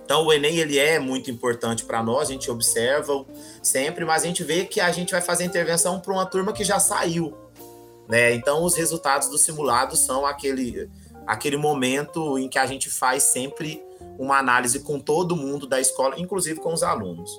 Então 0.03 0.25
o 0.25 0.33
Enem 0.33 0.57
ele 0.57 0.77
é 0.77 0.99
muito 0.99 1.31
importante 1.31 1.85
para 1.85 2.03
nós, 2.03 2.29
a 2.29 2.33
gente 2.33 2.51
observa 2.51 3.25
sempre, 3.61 4.03
mas 4.03 4.23
a 4.23 4.27
gente 4.27 4.43
vê 4.43 4.65
que 4.65 4.81
a 4.81 4.91
gente 4.91 5.11
vai 5.11 5.21
fazer 5.21 5.45
intervenção 5.45 5.99
para 5.99 6.11
uma 6.11 6.25
turma 6.25 6.51
que 6.51 6.63
já 6.63 6.79
saiu, 6.79 7.33
né? 8.13 8.31
Então 8.35 8.63
os 8.63 8.75
resultados 8.75 9.27
do 9.27 9.39
simulado 9.39 9.97
são 9.97 10.23
aquele 10.23 10.87
aquele 11.25 11.57
momento 11.57 12.37
em 12.37 12.47
que 12.47 12.59
a 12.59 12.65
gente 12.67 12.87
faz 12.87 13.23
sempre 13.23 13.83
uma 14.19 14.37
análise 14.37 14.81
com 14.81 14.99
todo 14.99 15.35
mundo 15.35 15.65
da 15.65 15.81
escola, 15.81 16.19
inclusive 16.19 16.59
com 16.59 16.71
os 16.71 16.83
alunos. 16.83 17.31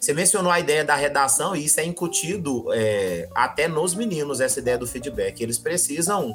Você 0.00 0.12
mencionou 0.12 0.52
a 0.52 0.60
ideia 0.60 0.84
da 0.84 0.94
redação, 0.94 1.56
e 1.56 1.64
isso 1.64 1.80
é 1.80 1.84
incutido 1.84 2.66
é, 2.72 3.28
até 3.34 3.66
nos 3.66 3.94
meninos, 3.94 4.40
essa 4.40 4.60
ideia 4.60 4.78
do 4.78 4.86
feedback. 4.86 5.40
Eles 5.40 5.58
precisam 5.58 6.32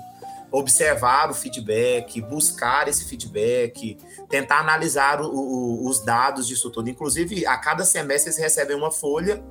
observar 0.52 1.30
o 1.30 1.34
feedback, 1.34 2.22
buscar 2.22 2.88
esse 2.88 3.06
feedback, 3.06 3.98
tentar 4.30 4.60
analisar 4.60 5.22
o, 5.22 5.30
o, 5.30 5.88
os 5.88 6.04
dados 6.04 6.48
disso 6.48 6.70
tudo. 6.70 6.90
Inclusive, 6.90 7.46
a 7.46 7.58
cada 7.58 7.84
semestre 7.84 8.30
eles 8.30 8.40
recebem 8.40 8.76
uma 8.76 8.92
folha 8.92 9.44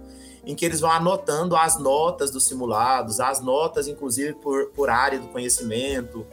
em 0.44 0.54
que 0.54 0.64
eles 0.64 0.80
vão 0.80 0.90
anotando 0.90 1.56
as 1.56 1.78
notas 1.78 2.30
dos 2.30 2.44
simulados, 2.44 3.20
as 3.20 3.40
notas, 3.40 3.88
inclusive, 3.88 4.34
por, 4.34 4.66
por 4.70 4.88
área 4.88 5.18
do 5.18 5.28
conhecimento, 5.28 6.26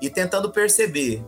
e 0.00 0.08
tentando 0.08 0.50
perceber 0.50 1.22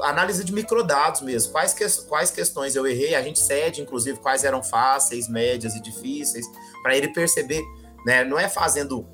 análise 0.00 0.42
de 0.42 0.52
microdados 0.52 1.20
mesmo. 1.20 1.52
Quais, 1.52 1.74
que, 1.74 1.86
quais 2.08 2.30
questões 2.30 2.74
eu 2.74 2.86
errei? 2.86 3.14
A 3.14 3.22
gente 3.22 3.38
cede, 3.38 3.82
inclusive, 3.82 4.18
quais 4.18 4.44
eram 4.44 4.62
fáceis, 4.62 5.28
médias 5.28 5.74
e 5.74 5.80
difíceis, 5.80 6.46
para 6.82 6.96
ele 6.96 7.08
perceber, 7.08 7.62
né? 8.04 8.24
Não 8.24 8.38
é 8.38 8.48
fazendo 8.48 9.06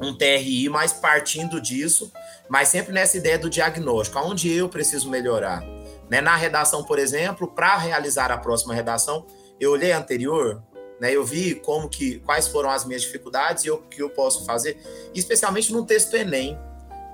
um 0.00 0.16
TRI, 0.16 0.68
mas 0.68 0.92
partindo 0.92 1.60
disso, 1.60 2.12
mas 2.48 2.68
sempre 2.68 2.92
nessa 2.92 3.16
ideia 3.16 3.38
do 3.38 3.48
diagnóstico, 3.48 4.18
aonde 4.18 4.52
eu 4.52 4.68
preciso 4.68 5.08
melhorar. 5.08 5.62
Né? 6.08 6.20
Na 6.20 6.36
redação, 6.36 6.84
por 6.84 6.98
exemplo, 6.98 7.48
para 7.48 7.76
realizar 7.76 8.30
a 8.30 8.38
próxima 8.38 8.74
redação, 8.74 9.26
eu 9.58 9.72
olhei 9.72 9.92
a 9.92 9.98
anterior, 9.98 10.62
né? 11.00 11.14
Eu 11.14 11.24
vi 11.24 11.54
como 11.54 11.88
que 11.88 12.18
quais 12.20 12.48
foram 12.48 12.70
as 12.70 12.84
minhas 12.84 13.02
dificuldades 13.02 13.64
e 13.64 13.70
o 13.70 13.78
que 13.78 14.02
eu 14.02 14.10
posso 14.10 14.44
fazer, 14.44 14.78
especialmente 15.14 15.72
no 15.72 15.84
texto 15.84 16.14
Enem, 16.14 16.58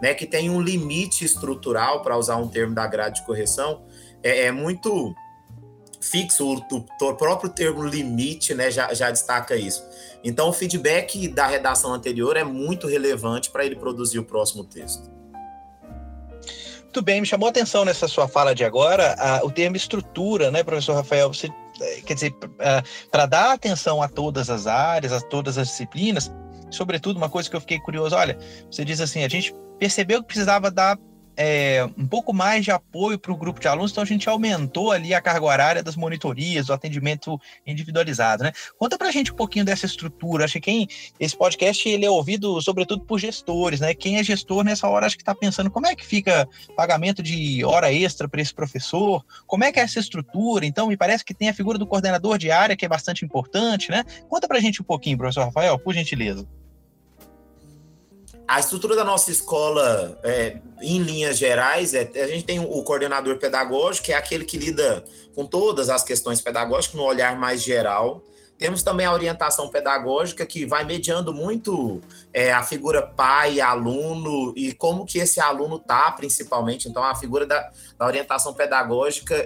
né, 0.03 0.13
que 0.13 0.27
tem 0.27 0.51
um 0.51 0.61
limite 0.61 1.25
estrutural, 1.25 2.03
para 2.03 2.17
usar 2.17 2.37
um 2.37 2.49
termo 2.49 2.75
da 2.75 2.87
grade 2.87 3.21
de 3.21 3.27
correção, 3.27 3.85
é, 4.23 4.47
é 4.47 4.53
muito 4.53 5.15
fixo, 6.07 6.47
o, 6.47 6.77
o, 6.77 7.15
próprio 7.15 7.51
termo 7.51 7.85
limite 7.85 8.55
né, 8.55 8.71
já, 8.71 8.93
já 8.95 9.11
destaca 9.11 9.57
isso. 9.57 9.85
Então, 10.23 10.49
o 10.49 10.53
feedback 10.53 11.29
da 11.29 11.47
redação 11.47 11.93
anterior 11.93 12.37
é 12.37 12.45
muito 12.45 12.87
relevante 12.87 13.51
para 13.51 13.65
ele 13.65 13.77
produzir 13.77 14.19
o 14.19 14.25
próximo 14.25 14.65
texto. 14.65 15.11
Muito 16.83 17.03
bem, 17.03 17.21
me 17.21 17.27
chamou 17.27 17.47
a 17.47 17.51
atenção 17.51 17.85
nessa 17.85 18.09
sua 18.09 18.27
fala 18.27 18.55
de 18.55 18.65
agora 18.65 19.15
a, 19.19 19.45
o 19.45 19.51
termo 19.51 19.77
estrutura, 19.77 20.51
né, 20.51 20.63
professor 20.63 20.95
Rafael? 20.95 21.33
Você, 21.33 21.49
é, 21.81 22.01
quer 22.01 22.15
dizer, 22.15 22.35
para 23.11 23.27
dar 23.27 23.53
atenção 23.53 24.01
a 24.01 24.09
todas 24.09 24.49
as 24.49 24.67
áreas, 24.67 25.13
a 25.13 25.21
todas 25.21 25.59
as 25.59 25.69
disciplinas, 25.69 26.33
sobretudo 26.71 27.19
uma 27.19 27.29
coisa 27.29 27.51
que 27.51 27.57
eu 27.57 27.61
fiquei 27.61 27.79
curioso, 27.79 28.17
olha, 28.17 28.39
você 28.71 28.85
diz 28.85 29.01
assim, 29.01 29.25
a 29.25 29.29
gente 29.29 29.55
percebeu 29.79 30.23
que 30.23 30.29
precisava 30.29 30.71
dar 30.71 30.99
é, 31.37 31.87
um 31.97 32.07
pouco 32.07 32.33
mais 32.33 32.65
de 32.65 32.71
apoio 32.71 33.19
para 33.19 33.33
o 33.33 33.37
grupo 33.37 33.61
de 33.61 33.69
alunos, 33.69 33.91
então 33.91 34.03
a 34.03 34.07
gente 34.07 34.29
aumentou 34.29 34.91
ali 34.91 35.13
a 35.13 35.21
carga 35.21 35.45
horária 35.45 35.83
das 35.83 35.97
monitorias, 35.97 36.67
do 36.67 36.73
atendimento 36.73 37.39
individualizado, 37.67 38.43
né? 38.43 38.53
Conta 38.79 38.97
para 38.97 39.09
a 39.09 39.13
gente 39.13 39.33
um 39.33 39.37
pouquinho 39.37 39.65
dessa 39.65 39.87
estrutura. 39.87 40.45
Acho 40.45 40.55
que 40.55 40.61
quem 40.61 40.89
esse 41.21 41.37
podcast 41.37 41.87
ele 41.89 42.05
é 42.07 42.11
ouvido 42.11 42.61
sobretudo 42.63 43.05
por 43.05 43.19
gestores, 43.19 43.81
né? 43.81 43.95
Quem 43.95 44.19
é 44.19 44.25
gestor 44.25 44.65
nessa 44.65 44.89
hora 44.89 45.07
acho 45.07 45.17
que 45.17 45.23
está 45.23 45.35
pensando 45.35 45.71
como 45.71 45.87
é 45.87 45.95
que 45.95 46.07
fica 46.07 46.49
pagamento 46.75 47.23
de 47.23 47.65
hora 47.65 47.93
extra 47.93 48.29
para 48.29 48.41
esse 48.41 48.55
professor, 48.55 49.25
como 49.47 49.65
é 49.65 49.73
que 49.73 49.79
é 49.79 49.83
essa 49.83 50.01
estrutura. 50.01 50.65
Então 50.65 50.89
me 50.89 50.97
parece 50.97 51.25
que 51.25 51.35
tem 51.35 51.49
a 51.49 51.55
figura 51.55 51.79
do 51.79 51.87
coordenador 51.87 52.39
de 52.39 52.51
área 52.51 52.77
que 52.77 52.85
é 52.85 52.89
bastante 52.89 53.25
importante, 53.25 53.91
né? 53.91 54.05
Conta 54.29 54.49
para 54.49 54.59
a 54.59 54.61
gente 54.61 54.81
um 54.81 54.85
pouquinho, 54.85 55.19
professor 55.19 55.45
Rafael, 55.45 55.79
por 55.79 55.93
gentileza. 55.95 56.47
A 58.49 58.61
estrutura 58.61 58.95
da 58.95 59.05
nossa 59.05 59.31
escola, 59.31 60.19
é, 60.23 60.59
em 60.81 61.03
linhas 61.03 61.37
gerais, 61.37 61.95
é, 61.95 62.09
a 62.15 62.29
gente 62.29 62.45
tem 62.45 62.61
o 62.61 62.83
coordenador 62.85 63.39
pedagógico, 63.39 64.07
que 64.07 64.13
é 64.13 64.17
aquele 64.17 64.45
que 64.45 64.57
lida 64.57 65.05
com 65.35 65.45
todas 65.45 65.91
as 65.91 66.05
questões 66.05 66.41
pedagógicas 66.41 66.95
no 66.95 67.03
olhar 67.03 67.37
mais 67.37 67.63
geral. 67.63 68.23
Temos 68.59 68.83
também 68.83 69.05
a 69.05 69.13
orientação 69.13 69.69
pedagógica, 69.69 70.47
que 70.47 70.65
vai 70.65 70.85
mediando 70.85 71.33
muito 71.33 72.01
é, 72.33 72.53
a 72.53 72.63
figura 72.63 73.03
pai, 73.03 73.61
aluno, 73.61 74.55
e 74.57 74.73
como 74.73 75.05
que 75.05 75.19
esse 75.19 75.41
aluno 75.41 75.77
está, 75.77 76.11
principalmente. 76.13 76.89
Então, 76.89 77.05
a 77.05 77.15
figura 77.15 77.47
da, 77.47 77.71
da 77.99 78.07
orientação 78.07 78.55
pedagógica 78.55 79.45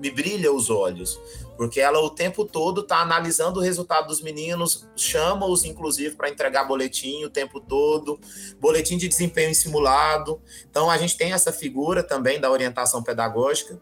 me 0.00 0.10
brilha 0.10 0.50
os 0.50 0.70
olhos, 0.70 1.20
porque 1.56 1.80
ela 1.80 1.98
o 2.00 2.08
tempo 2.08 2.46
todo 2.46 2.80
está 2.80 2.98
analisando 2.98 3.60
o 3.60 3.62
resultado 3.62 4.08
dos 4.08 4.22
meninos, 4.22 4.86
chama-os, 4.96 5.64
inclusive, 5.64 6.16
para 6.16 6.30
entregar 6.30 6.64
boletim 6.64 7.24
o 7.24 7.30
tempo 7.30 7.60
todo, 7.60 8.18
boletim 8.58 8.96
de 8.96 9.06
desempenho 9.06 9.50
em 9.50 9.54
simulado. 9.54 10.40
Então, 10.70 10.90
a 10.90 10.96
gente 10.96 11.16
tem 11.16 11.32
essa 11.32 11.52
figura 11.52 12.02
também 12.02 12.40
da 12.40 12.50
orientação 12.50 13.02
pedagógica. 13.02 13.78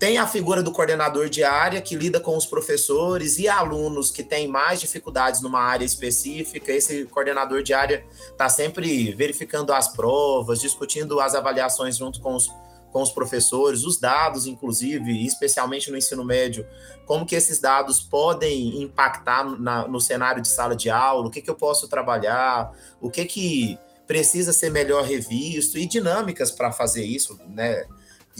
Tem 0.00 0.16
a 0.16 0.26
figura 0.26 0.62
do 0.62 0.72
coordenador 0.72 1.28
de 1.28 1.44
área, 1.44 1.78
que 1.78 1.94
lida 1.94 2.18
com 2.18 2.34
os 2.34 2.46
professores 2.46 3.38
e 3.38 3.46
alunos 3.46 4.10
que 4.10 4.22
têm 4.22 4.48
mais 4.48 4.80
dificuldades 4.80 5.42
numa 5.42 5.60
área 5.60 5.84
específica. 5.84 6.72
Esse 6.72 7.04
coordenador 7.04 7.62
de 7.62 7.74
área 7.74 8.02
está 8.30 8.48
sempre 8.48 9.12
verificando 9.12 9.74
as 9.74 9.88
provas, 9.88 10.58
discutindo 10.58 11.20
as 11.20 11.34
avaliações 11.34 11.98
junto 11.98 12.18
com 12.22 12.34
os, 12.34 12.50
com 12.90 13.02
os 13.02 13.10
professores, 13.10 13.84
os 13.84 14.00
dados, 14.00 14.46
inclusive, 14.46 15.22
especialmente 15.26 15.90
no 15.90 15.98
ensino 15.98 16.24
médio, 16.24 16.66
como 17.04 17.26
que 17.26 17.34
esses 17.34 17.60
dados 17.60 18.00
podem 18.00 18.82
impactar 18.82 19.44
na, 19.60 19.86
no 19.86 20.00
cenário 20.00 20.40
de 20.40 20.48
sala 20.48 20.74
de 20.74 20.88
aula, 20.88 21.26
o 21.26 21.30
que, 21.30 21.42
que 21.42 21.50
eu 21.50 21.54
posso 21.54 21.86
trabalhar, 21.88 22.72
o 23.02 23.10
que, 23.10 23.26
que 23.26 23.78
precisa 24.06 24.50
ser 24.50 24.70
melhor 24.70 25.04
revisto 25.04 25.76
e 25.76 25.84
dinâmicas 25.84 26.50
para 26.50 26.72
fazer 26.72 27.04
isso, 27.04 27.38
né? 27.50 27.84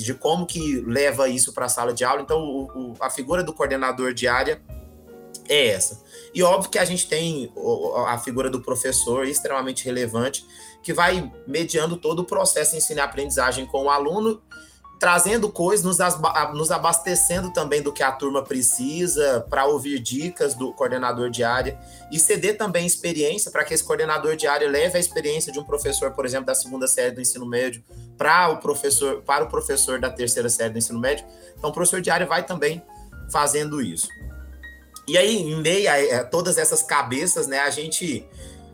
De 0.02 0.14
como 0.14 0.46
que 0.46 0.80
leva 0.80 1.28
isso 1.28 1.52
para 1.52 1.66
a 1.66 1.68
sala 1.68 1.92
de 1.92 2.04
aula. 2.04 2.22
Então, 2.22 2.40
o, 2.42 2.92
o, 2.92 2.94
a 3.00 3.10
figura 3.10 3.42
do 3.42 3.52
coordenador 3.52 4.14
de 4.14 4.26
área 4.26 4.62
é 5.48 5.68
essa. 5.68 6.02
E 6.34 6.42
óbvio 6.42 6.70
que 6.70 6.78
a 6.78 6.84
gente 6.84 7.08
tem 7.08 7.52
a 8.06 8.16
figura 8.18 8.48
do 8.48 8.60
professor 8.60 9.26
extremamente 9.26 9.84
relevante, 9.84 10.46
que 10.82 10.92
vai 10.92 11.30
mediando 11.46 11.96
todo 11.96 12.20
o 12.20 12.24
processo 12.24 12.72
de 12.72 12.78
ensino 12.78 13.00
e 13.00 13.02
aprendizagem 13.02 13.66
com 13.66 13.84
o 13.84 13.90
aluno 13.90 14.40
trazendo 15.00 15.50
coisas, 15.50 15.82
nos, 15.82 15.96
nos 16.52 16.70
abastecendo 16.70 17.50
também 17.54 17.80
do 17.80 17.90
que 17.90 18.02
a 18.02 18.12
turma 18.12 18.44
precisa 18.44 19.44
para 19.48 19.64
ouvir 19.64 19.98
dicas 19.98 20.54
do 20.54 20.74
coordenador 20.74 21.30
de 21.30 21.42
área 21.42 21.80
e 22.12 22.20
ceder 22.20 22.58
também 22.58 22.86
experiência 22.86 23.50
para 23.50 23.64
que 23.64 23.72
esse 23.72 23.82
coordenador 23.82 24.36
de 24.36 24.46
área 24.46 24.68
leve 24.68 24.98
a 24.98 25.00
experiência 25.00 25.50
de 25.50 25.58
um 25.58 25.64
professor, 25.64 26.10
por 26.10 26.26
exemplo, 26.26 26.44
da 26.44 26.54
segunda 26.54 26.86
série 26.86 27.12
do 27.12 27.20
ensino 27.20 27.46
médio 27.46 27.82
para 28.18 28.50
o 28.50 28.58
professor, 28.58 29.22
para 29.22 29.42
o 29.42 29.48
professor 29.48 29.98
da 29.98 30.10
terceira 30.10 30.50
série 30.50 30.74
do 30.74 30.78
ensino 30.78 30.98
médio. 30.98 31.24
Então, 31.56 31.70
o 31.70 31.72
professor 31.72 32.02
de 32.02 32.10
área 32.10 32.26
vai 32.26 32.44
também 32.44 32.82
fazendo 33.32 33.80
isso. 33.80 34.06
E 35.08 35.16
aí, 35.16 35.38
em 35.38 35.62
meio 35.62 35.88
a 35.90 36.24
todas 36.24 36.58
essas 36.58 36.82
cabeças, 36.82 37.46
né, 37.46 37.60
a 37.60 37.70
gente 37.70 38.28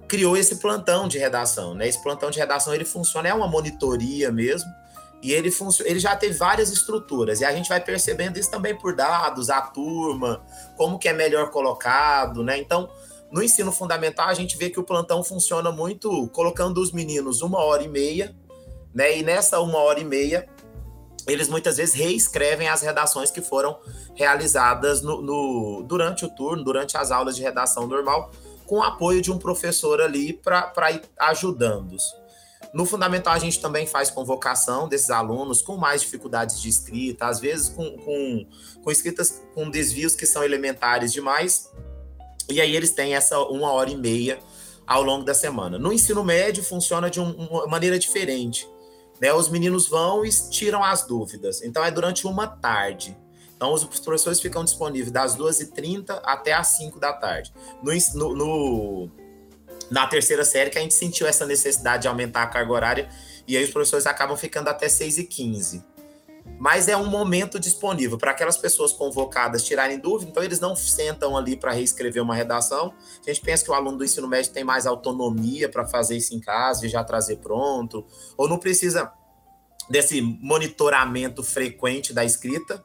criou 0.08 0.36
esse 0.36 0.56
plantão 0.56 1.06
de 1.06 1.18
redação, 1.18 1.72
né? 1.72 1.86
Esse 1.86 2.02
plantão 2.02 2.30
de 2.30 2.38
redação 2.38 2.74
ele 2.74 2.84
funciona 2.84 3.28
é 3.28 3.34
uma 3.34 3.46
monitoria 3.46 4.32
mesmo 4.32 4.68
e 5.26 5.32
ele, 5.32 5.50
ele 5.84 5.98
já 5.98 6.14
teve 6.14 6.34
várias 6.34 6.70
estruturas, 6.70 7.40
e 7.40 7.44
a 7.44 7.52
gente 7.52 7.68
vai 7.68 7.80
percebendo 7.80 8.38
isso 8.38 8.48
também 8.48 8.76
por 8.76 8.94
dados, 8.94 9.50
a 9.50 9.60
turma, 9.60 10.44
como 10.76 11.00
que 11.00 11.08
é 11.08 11.12
melhor 11.12 11.50
colocado, 11.50 12.44
né? 12.44 12.56
Então, 12.58 12.88
no 13.32 13.42
ensino 13.42 13.72
fundamental, 13.72 14.28
a 14.28 14.34
gente 14.34 14.56
vê 14.56 14.70
que 14.70 14.78
o 14.78 14.84
plantão 14.84 15.24
funciona 15.24 15.72
muito 15.72 16.28
colocando 16.28 16.80
os 16.80 16.92
meninos 16.92 17.42
uma 17.42 17.58
hora 17.58 17.82
e 17.82 17.88
meia, 17.88 18.36
né? 18.94 19.18
E 19.18 19.22
nessa 19.24 19.58
uma 19.58 19.78
hora 19.78 19.98
e 19.98 20.04
meia, 20.04 20.48
eles 21.26 21.48
muitas 21.48 21.76
vezes 21.76 21.94
reescrevem 21.96 22.68
as 22.68 22.82
redações 22.82 23.30
que 23.30 23.42
foram 23.42 23.80
realizadas 24.14 25.02
no, 25.02 25.20
no 25.20 25.82
durante 25.82 26.24
o 26.24 26.30
turno, 26.30 26.62
durante 26.62 26.96
as 26.96 27.10
aulas 27.10 27.34
de 27.34 27.42
redação 27.42 27.88
normal, 27.88 28.30
com 28.64 28.76
o 28.76 28.82
apoio 28.82 29.20
de 29.20 29.32
um 29.32 29.38
professor 29.38 30.00
ali 30.00 30.32
para 30.32 30.92
ir 30.92 31.02
ajudando-os. 31.18 32.25
No 32.72 32.84
fundamental, 32.84 33.32
a 33.32 33.38
gente 33.38 33.60
também 33.60 33.86
faz 33.86 34.10
convocação 34.10 34.88
desses 34.88 35.10
alunos 35.10 35.62
com 35.62 35.76
mais 35.76 36.02
dificuldades 36.02 36.60
de 36.60 36.68
escrita, 36.68 37.26
às 37.26 37.40
vezes 37.40 37.68
com, 37.68 37.96
com, 37.98 38.46
com 38.82 38.90
escritas 38.90 39.42
com 39.54 39.70
desvios 39.70 40.14
que 40.14 40.26
são 40.26 40.42
elementares 40.42 41.12
demais, 41.12 41.70
e 42.48 42.60
aí 42.60 42.76
eles 42.76 42.90
têm 42.90 43.14
essa 43.14 43.38
uma 43.40 43.72
hora 43.72 43.90
e 43.90 43.96
meia 43.96 44.38
ao 44.86 45.02
longo 45.02 45.24
da 45.24 45.34
semana. 45.34 45.78
No 45.78 45.92
ensino 45.92 46.22
médio, 46.22 46.62
funciona 46.62 47.10
de 47.10 47.20
um, 47.20 47.30
uma 47.30 47.66
maneira 47.66 47.98
diferente. 47.98 48.68
Né? 49.20 49.32
Os 49.32 49.48
meninos 49.48 49.88
vão 49.88 50.24
e 50.24 50.30
tiram 50.50 50.82
as 50.84 51.04
dúvidas. 51.06 51.62
Então, 51.62 51.84
é 51.84 51.90
durante 51.90 52.26
uma 52.26 52.46
tarde. 52.46 53.16
Então, 53.56 53.72
os 53.72 53.84
professores 53.84 54.38
ficam 54.38 54.62
disponíveis 54.62 55.10
das 55.10 55.36
2h30 55.36 56.20
até 56.22 56.52
as 56.52 56.68
5 56.68 57.00
da 57.00 57.12
tarde. 57.12 57.52
No, 57.82 58.34
no, 58.34 59.10
na 59.90 60.06
terceira 60.06 60.44
série 60.44 60.70
que 60.70 60.78
a 60.78 60.82
gente 60.82 60.94
sentiu 60.94 61.26
essa 61.26 61.46
necessidade 61.46 62.02
de 62.02 62.08
aumentar 62.08 62.42
a 62.42 62.46
carga 62.46 62.72
horária 62.72 63.08
e 63.46 63.56
aí 63.56 63.64
os 63.64 63.70
professores 63.70 64.06
acabam 64.06 64.36
ficando 64.36 64.68
até 64.68 64.88
6 64.88 65.18
e 65.18 65.24
15 65.24 65.96
mas 66.58 66.88
é 66.88 66.96
um 66.96 67.06
momento 67.06 67.60
disponível 67.60 68.16
para 68.16 68.30
aquelas 68.30 68.56
pessoas 68.56 68.92
convocadas 68.92 69.62
tirarem 69.62 69.98
dúvida, 69.98 70.30
então 70.30 70.42
eles 70.42 70.58
não 70.58 70.74
sentam 70.74 71.36
ali 71.36 71.56
para 71.56 71.72
reescrever 71.72 72.22
uma 72.22 72.34
redação. 72.34 72.94
A 73.26 73.30
gente 73.30 73.42
pensa 73.42 73.64
que 73.64 73.70
o 73.70 73.74
aluno 73.74 73.98
do 73.98 74.04
ensino 74.04 74.26
médio 74.26 74.52
tem 74.52 74.64
mais 74.64 74.86
autonomia 74.86 75.68
para 75.68 75.84
fazer 75.86 76.16
isso 76.16 76.34
em 76.34 76.40
casa 76.40 76.86
e 76.86 76.88
já 76.88 77.04
trazer 77.04 77.36
pronto, 77.36 78.06
ou 78.36 78.48
não 78.48 78.58
precisa 78.58 79.12
desse 79.90 80.20
monitoramento 80.20 81.42
frequente 81.42 82.12
da 82.12 82.24
escrita, 82.24 82.82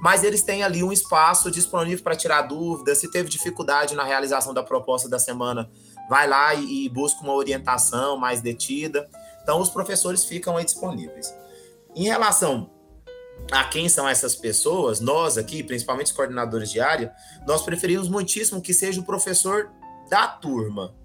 mas 0.00 0.22
eles 0.22 0.42
têm 0.42 0.62
ali 0.62 0.82
um 0.82 0.92
espaço 0.92 1.50
disponível 1.50 2.02
para 2.02 2.16
tirar 2.16 2.42
dúvidas. 2.42 2.98
Se 2.98 3.10
teve 3.10 3.28
dificuldade 3.28 3.94
na 3.94 4.04
realização 4.04 4.54
da 4.54 4.62
proposta 4.62 5.08
da 5.08 5.18
semana, 5.18 5.70
vai 6.10 6.26
lá 6.26 6.52
e, 6.54 6.86
e 6.86 6.88
busca 6.88 7.22
uma 7.22 7.34
orientação 7.34 8.16
mais 8.16 8.40
detida. 8.40 9.08
Então, 9.44 9.60
os 9.60 9.68
professores 9.68 10.24
ficam 10.24 10.56
aí 10.56 10.64
disponíveis. 10.64 11.32
Em 11.94 12.02
relação 12.02 12.68
a 13.52 13.62
quem 13.62 13.88
são 13.88 14.08
essas 14.08 14.34
pessoas, 14.34 14.98
nós 14.98 15.38
aqui, 15.38 15.62
principalmente 15.62 16.06
os 16.06 16.12
coordenadores 16.12 16.68
de 16.68 16.80
área, 16.80 17.14
nós 17.46 17.62
preferimos 17.62 18.08
muitíssimo 18.08 18.60
que 18.60 18.74
seja 18.74 19.00
o 19.00 19.04
professor 19.04 19.70
da 20.08 20.26
turma. 20.26 20.96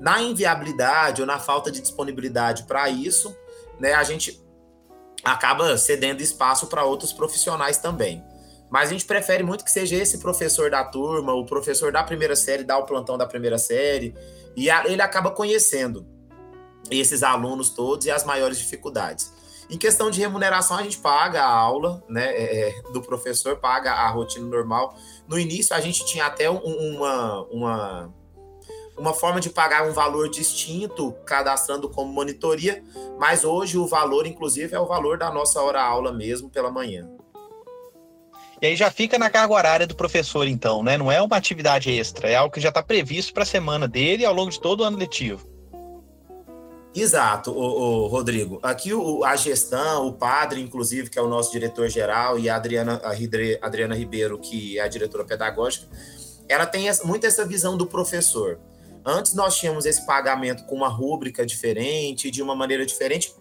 Na 0.00 0.22
inviabilidade 0.22 1.20
ou 1.20 1.26
na 1.26 1.38
falta 1.38 1.70
de 1.70 1.82
disponibilidade 1.82 2.62
para 2.62 2.88
isso, 2.88 3.36
né, 3.78 3.92
a 3.92 4.04
gente 4.04 4.42
acaba 5.22 5.76
cedendo 5.76 6.22
espaço 6.22 6.66
para 6.66 6.82
outros 6.82 7.12
profissionais 7.12 7.76
também. 7.76 8.24
Mas 8.70 8.88
a 8.88 8.92
gente 8.92 9.04
prefere 9.04 9.42
muito 9.42 9.64
que 9.64 9.70
seja 9.70 9.96
esse 9.96 10.18
professor 10.18 10.70
da 10.70 10.84
turma, 10.84 11.32
o 11.32 11.46
professor 11.46 11.92
da 11.92 12.02
primeira 12.02 12.34
série, 12.34 12.64
dá 12.64 12.76
o 12.76 12.84
plantão 12.84 13.16
da 13.16 13.26
primeira 13.26 13.58
série, 13.58 14.14
e 14.56 14.70
a, 14.70 14.86
ele 14.86 15.02
acaba 15.02 15.30
conhecendo 15.30 16.06
esses 16.90 17.22
alunos 17.22 17.70
todos 17.70 18.06
e 18.06 18.10
as 18.10 18.24
maiores 18.24 18.58
dificuldades. 18.58 19.32
Em 19.68 19.76
questão 19.76 20.10
de 20.10 20.20
remuneração, 20.20 20.76
a 20.76 20.82
gente 20.82 20.98
paga 20.98 21.42
a 21.42 21.50
aula 21.50 22.02
né, 22.08 22.26
é, 22.26 22.68
é 22.68 22.82
do 22.92 23.02
professor, 23.02 23.56
paga 23.56 23.92
a 23.92 24.08
rotina 24.08 24.46
normal. 24.46 24.94
No 25.26 25.38
início, 25.38 25.74
a 25.74 25.80
gente 25.80 26.06
tinha 26.06 26.26
até 26.26 26.48
um, 26.48 26.58
uma, 26.58 27.42
uma, 27.50 28.14
uma 28.96 29.12
forma 29.12 29.40
de 29.40 29.50
pagar 29.50 29.88
um 29.88 29.92
valor 29.92 30.28
distinto, 30.30 31.12
cadastrando 31.24 31.88
como 31.88 32.12
monitoria, 32.12 32.82
mas 33.18 33.44
hoje 33.44 33.76
o 33.76 33.86
valor, 33.86 34.24
inclusive, 34.24 34.72
é 34.72 34.78
o 34.78 34.86
valor 34.86 35.18
da 35.18 35.32
nossa 35.32 35.60
hora-aula 35.60 36.12
mesmo 36.12 36.48
pela 36.48 36.70
manhã. 36.70 37.10
E 38.60 38.66
aí 38.66 38.76
já 38.76 38.90
fica 38.90 39.18
na 39.18 39.28
carga 39.28 39.52
horária 39.52 39.86
do 39.86 39.94
professor, 39.94 40.46
então, 40.48 40.82
né? 40.82 40.96
Não 40.96 41.12
é 41.12 41.20
uma 41.20 41.36
atividade 41.36 41.90
extra, 41.90 42.30
é 42.30 42.34
algo 42.36 42.54
que 42.54 42.60
já 42.60 42.70
está 42.70 42.82
previsto 42.82 43.34
para 43.34 43.42
a 43.42 43.46
semana 43.46 43.86
dele 43.86 44.24
ao 44.24 44.34
longo 44.34 44.50
de 44.50 44.60
todo 44.60 44.80
o 44.80 44.84
ano 44.84 44.96
letivo. 44.96 45.46
Exato, 46.94 47.50
o, 47.52 48.06
Rodrigo. 48.06 48.58
Aqui 48.62 48.94
o, 48.94 49.22
a 49.22 49.36
gestão, 49.36 50.06
o 50.06 50.14
padre, 50.14 50.62
inclusive, 50.62 51.10
que 51.10 51.18
é 51.18 51.22
o 51.22 51.28
nosso 51.28 51.52
diretor-geral, 51.52 52.38
e 52.38 52.48
a 52.48 52.56
Adriana, 52.56 53.02
a 53.04 53.66
Adriana 53.66 53.94
Ribeiro, 53.94 54.38
que 54.38 54.78
é 54.78 54.82
a 54.82 54.88
diretora 54.88 55.22
pedagógica, 55.22 55.86
ela 56.48 56.64
tem 56.64 56.88
muito 57.04 57.26
essa 57.26 57.44
visão 57.44 57.76
do 57.76 57.86
professor. 57.86 58.58
Antes 59.04 59.34
nós 59.34 59.56
tínhamos 59.56 59.84
esse 59.84 60.06
pagamento 60.06 60.64
com 60.64 60.74
uma 60.74 60.88
rúbrica 60.88 61.44
diferente, 61.44 62.30
de 62.30 62.42
uma 62.42 62.56
maneira 62.56 62.86
diferente, 62.86 63.34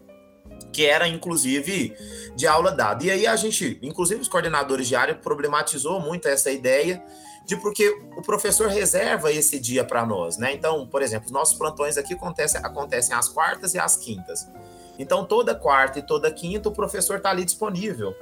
que 0.71 0.85
era 0.85 1.07
inclusive 1.07 1.95
de 2.35 2.45
aula 2.45 2.71
dada. 2.71 3.03
E 3.03 3.09
aí 3.09 3.25
a 3.25 3.35
gente, 3.35 3.79
inclusive 3.81 4.21
os 4.21 4.27
coordenadores 4.27 4.87
de 4.87 4.95
área, 4.95 5.15
problematizou 5.15 5.99
muito 5.99 6.27
essa 6.27 6.51
ideia 6.51 7.01
de 7.45 7.55
porque 7.55 7.87
o 8.17 8.21
professor 8.21 8.67
reserva 8.67 9.31
esse 9.31 9.59
dia 9.59 9.83
para 9.83 10.05
nós, 10.05 10.37
né? 10.37 10.53
Então, 10.53 10.87
por 10.87 11.01
exemplo, 11.01 11.27
os 11.27 11.31
nossos 11.31 11.57
plantões 11.57 11.97
aqui 11.97 12.13
acontecem, 12.13 12.59
acontecem 12.63 13.15
às 13.15 13.29
quartas 13.29 13.73
e 13.73 13.79
às 13.79 13.95
quintas. 13.95 14.49
Então, 14.97 15.23
toda 15.23 15.53
quarta 15.53 15.99
e 15.99 16.01
toda 16.01 16.31
quinta 16.31 16.69
o 16.69 16.71
professor 16.71 17.17
está 17.17 17.29
ali 17.29 17.45
disponível, 17.45 18.15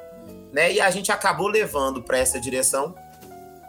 né? 0.51 0.73
E 0.73 0.81
a 0.81 0.89
gente 0.91 1.11
acabou 1.11 1.47
levando 1.47 2.03
para 2.03 2.17
essa 2.17 2.39
direção 2.39 2.93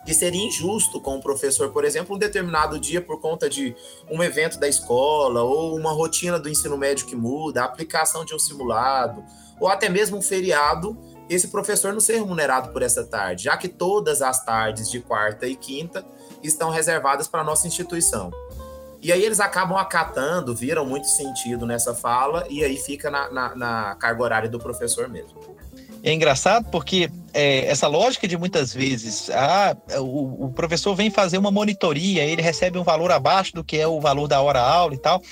que 0.05 0.13
seria 0.13 0.45
injusto 0.45 1.01
com 1.01 1.17
o 1.17 1.21
professor, 1.21 1.71
por 1.71 1.85
exemplo, 1.85 2.15
um 2.15 2.19
determinado 2.19 2.79
dia 2.79 3.01
por 3.01 3.21
conta 3.21 3.49
de 3.49 3.75
um 4.11 4.23
evento 4.23 4.59
da 4.59 4.69
escola 4.69 5.43
ou 5.43 5.77
uma 5.77 5.93
rotina 5.93 6.39
do 6.39 6.49
ensino 6.49 6.77
médio 6.77 7.07
que 7.07 7.17
muda, 7.17 7.63
a 7.63 7.65
aplicação 7.65 8.25
de 8.25 8.35
um 8.35 8.39
simulado, 8.39 9.25
ou 9.59 9.69
até 9.69 9.89
mesmo 9.89 10.19
um 10.19 10.23
feriado, 10.23 10.97
esse 11.29 11.49
professor 11.49 11.93
não 11.93 12.01
ser 12.01 12.17
remunerado 12.17 12.71
por 12.71 12.83
essa 12.83 13.05
tarde, 13.05 13.45
já 13.45 13.57
que 13.57 13.69
todas 13.69 14.21
as 14.21 14.45
tardes 14.45 14.91
de 14.91 15.01
quarta 15.01 15.47
e 15.47 15.57
quinta 15.57 16.05
estão 16.43 16.71
reservadas 16.71 17.27
para 17.27 17.41
a 17.41 17.45
nossa 17.45 17.67
instituição. 17.67 18.31
E 19.01 19.13
aí 19.13 19.23
eles 19.23 19.41
acabam 19.41 19.77
acatando, 19.77 20.55
viram 20.55 20.85
muito 20.85 21.07
sentido 21.09 21.67
nessa 21.67 21.95
fala, 21.95 22.47
e 22.49 22.65
aí 22.65 22.77
fica 22.77 23.11
na, 23.11 23.31
na, 23.31 23.55
na 23.55 23.95
carga 23.97 24.23
horária 24.23 24.49
do 24.49 24.59
professor 24.59 25.09
mesmo. 25.09 25.39
É 26.05 26.13
engraçado 26.13 26.69
porque 26.71 27.11
é, 27.33 27.67
essa 27.67 27.89
lógica 27.89 28.29
de 28.29 28.37
muitas 28.37 28.75
vezes, 28.75 29.31
ah, 29.31 29.75
o, 30.01 30.45
o, 30.45 30.53
professor 30.53 30.95
vem 30.95 31.09
fazer 31.09 31.39
uma 31.39 31.51
monitoria, 31.51 32.23
ele 32.25 32.43
recebe 32.43 32.79
um 32.79 32.85
valor 32.85 33.11
abaixo 33.11 33.55
do 33.55 33.65
que 33.65 33.79
é 33.79 33.87
o 33.87 33.99
valor 34.03 34.29
da 34.29 34.39
hora-aula 34.43 34.95
e 34.95 34.99
tal. 34.99 35.23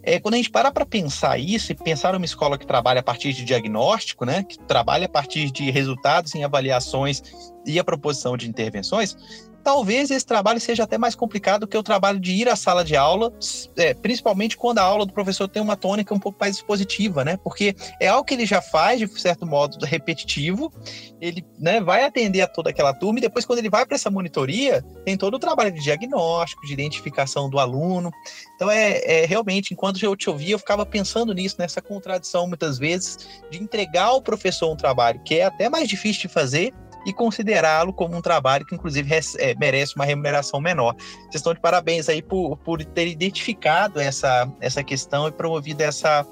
É, 0.00 0.20
quando 0.20 0.34
a 0.34 0.36
gente 0.36 0.50
para 0.50 0.70
para 0.70 0.86
pensar 0.86 1.38
isso 1.38 1.72
e 1.72 1.74
pensar 1.74 2.12
numa 2.12 2.24
escola 2.24 2.56
que 2.56 2.64
trabalha 2.64 3.00
a 3.00 3.02
partir 3.02 3.32
de 3.32 3.44
diagnóstico, 3.44 4.24
né, 4.24 4.44
que 4.44 4.58
trabalha 4.60 5.06
a 5.06 5.08
partir 5.08 5.50
de 5.50 5.72
resultados 5.72 6.32
em 6.36 6.44
avaliações 6.44 7.20
e 7.66 7.76
a 7.76 7.84
proposição 7.84 8.36
de 8.36 8.48
intervenções, 8.48 9.16
talvez 9.62 10.10
esse 10.10 10.26
trabalho 10.26 10.60
seja 10.60 10.84
até 10.84 10.98
mais 10.98 11.14
complicado 11.14 11.66
que 11.66 11.76
o 11.76 11.82
trabalho 11.82 12.18
de 12.18 12.32
ir 12.32 12.48
à 12.48 12.56
sala 12.56 12.84
de 12.84 12.96
aula, 12.96 13.32
é, 13.76 13.94
principalmente 13.94 14.56
quando 14.56 14.78
a 14.78 14.82
aula 14.82 15.06
do 15.06 15.12
professor 15.12 15.48
tem 15.48 15.62
uma 15.62 15.76
tônica 15.76 16.14
um 16.14 16.18
pouco 16.18 16.38
mais 16.40 16.56
expositiva, 16.56 17.24
né? 17.24 17.36
Porque 17.42 17.74
é 18.00 18.08
algo 18.08 18.24
que 18.24 18.34
ele 18.34 18.46
já 18.46 18.60
faz 18.60 19.00
de 19.00 19.20
certo 19.20 19.46
modo 19.46 19.84
repetitivo, 19.84 20.72
ele 21.20 21.44
né, 21.58 21.80
vai 21.80 22.04
atender 22.04 22.40
a 22.40 22.46
toda 22.46 22.70
aquela 22.70 22.92
turma 22.92 23.18
e 23.18 23.22
depois 23.22 23.44
quando 23.44 23.60
ele 23.60 23.70
vai 23.70 23.86
para 23.86 23.94
essa 23.94 24.10
monitoria, 24.10 24.82
tem 25.04 25.16
todo 25.16 25.34
o 25.34 25.38
trabalho 25.38 25.72
de 25.72 25.80
diagnóstico, 25.80 26.66
de 26.66 26.72
identificação 26.72 27.48
do 27.48 27.58
aluno. 27.58 28.10
Então 28.56 28.70
é, 28.70 29.22
é 29.22 29.26
realmente, 29.26 29.72
enquanto 29.72 30.02
eu 30.02 30.16
te 30.16 30.28
ouvia, 30.28 30.54
eu 30.54 30.58
ficava 30.58 30.84
pensando 30.84 31.32
nisso, 31.32 31.56
nessa 31.58 31.80
contradição 31.80 32.46
muitas 32.46 32.78
vezes 32.78 33.18
de 33.50 33.62
entregar 33.62 34.06
ao 34.06 34.22
professor 34.22 34.72
um 34.72 34.76
trabalho 34.76 35.20
que 35.24 35.36
é 35.36 35.44
até 35.44 35.68
mais 35.68 35.88
difícil 35.88 36.22
de 36.22 36.28
fazer, 36.28 36.74
e 37.04 37.12
considerá-lo 37.12 37.92
como 37.92 38.16
um 38.16 38.22
trabalho 38.22 38.64
que, 38.64 38.74
inclusive, 38.74 39.10
é, 39.38 39.54
merece 39.54 39.94
uma 39.96 40.04
remuneração 40.04 40.60
menor. 40.60 40.94
Vocês 40.96 41.36
estão 41.36 41.54
de 41.54 41.60
parabéns 41.60 42.08
aí 42.08 42.22
por, 42.22 42.56
por 42.58 42.84
ter 42.84 43.08
identificado 43.08 44.00
essa, 44.00 44.50
essa 44.60 44.82
questão 44.82 45.28
e 45.28 45.32
promovido 45.32 45.82
essa, 45.82 46.26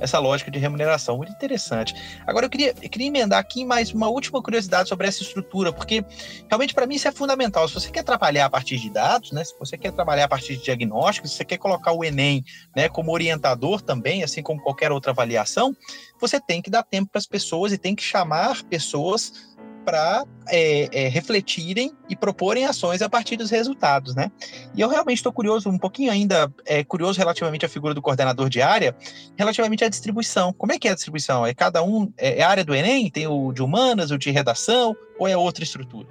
essa 0.00 0.18
lógica 0.18 0.50
de 0.50 0.58
remuneração. 0.58 1.16
Muito 1.16 1.32
interessante. 1.32 1.94
Agora, 2.26 2.46
eu 2.46 2.50
queria, 2.50 2.74
eu 2.82 2.90
queria 2.90 3.06
emendar 3.06 3.38
aqui 3.38 3.64
mais 3.64 3.92
uma 3.92 4.08
última 4.08 4.42
curiosidade 4.42 4.88
sobre 4.88 5.06
essa 5.06 5.22
estrutura, 5.22 5.72
porque 5.72 6.04
realmente 6.48 6.74
para 6.74 6.86
mim 6.86 6.96
isso 6.96 7.08
é 7.08 7.12
fundamental. 7.12 7.66
Se 7.68 7.74
você 7.74 7.90
quer 7.90 8.02
trabalhar 8.02 8.46
a 8.46 8.50
partir 8.50 8.78
de 8.78 8.90
dados, 8.90 9.32
né, 9.32 9.44
se 9.44 9.54
você 9.58 9.76
quer 9.76 9.92
trabalhar 9.92 10.24
a 10.24 10.28
partir 10.28 10.56
de 10.56 10.64
diagnósticos, 10.64 11.30
se 11.30 11.36
você 11.38 11.44
quer 11.44 11.58
colocar 11.58 11.92
o 11.92 12.04
Enem 12.04 12.44
né, 12.74 12.88
como 12.88 13.12
orientador 13.12 13.80
também, 13.80 14.22
assim 14.22 14.42
como 14.42 14.60
qualquer 14.60 14.92
outra 14.92 15.12
avaliação, 15.12 15.74
você 16.20 16.40
tem 16.40 16.60
que 16.60 16.70
dar 16.70 16.82
tempo 16.82 17.10
para 17.10 17.18
as 17.18 17.26
pessoas 17.26 17.72
e 17.72 17.78
tem 17.78 17.94
que 17.94 18.02
chamar 18.02 18.62
pessoas 18.64 19.55
para 19.86 20.26
é, 20.48 21.04
é, 21.04 21.08
refletirem 21.08 21.92
e 22.08 22.16
proporem 22.16 22.66
ações 22.66 23.00
a 23.00 23.08
partir 23.08 23.36
dos 23.36 23.50
resultados, 23.50 24.16
né? 24.16 24.32
E 24.74 24.80
eu 24.80 24.88
realmente 24.88 25.18
estou 25.18 25.32
curioso, 25.32 25.70
um 25.70 25.78
pouquinho 25.78 26.10
ainda 26.10 26.52
é, 26.64 26.82
curioso 26.82 27.16
relativamente 27.20 27.64
à 27.64 27.68
figura 27.68 27.94
do 27.94 28.02
coordenador 28.02 28.48
de 28.48 28.60
área, 28.60 28.96
relativamente 29.36 29.84
à 29.84 29.88
distribuição. 29.88 30.52
Como 30.52 30.72
é 30.72 30.78
que 30.78 30.88
é 30.88 30.90
a 30.90 30.94
distribuição? 30.94 31.46
É 31.46 31.54
cada 31.54 31.84
um, 31.84 32.12
é, 32.18 32.40
é 32.40 32.42
a 32.42 32.48
área 32.48 32.64
do 32.64 32.74
Enem? 32.74 33.08
Tem 33.08 33.28
o 33.28 33.52
de 33.52 33.62
humanas, 33.62 34.10
o 34.10 34.18
de 34.18 34.32
redação, 34.32 34.96
ou 35.20 35.28
é 35.28 35.36
outra 35.36 35.62
estrutura? 35.62 36.08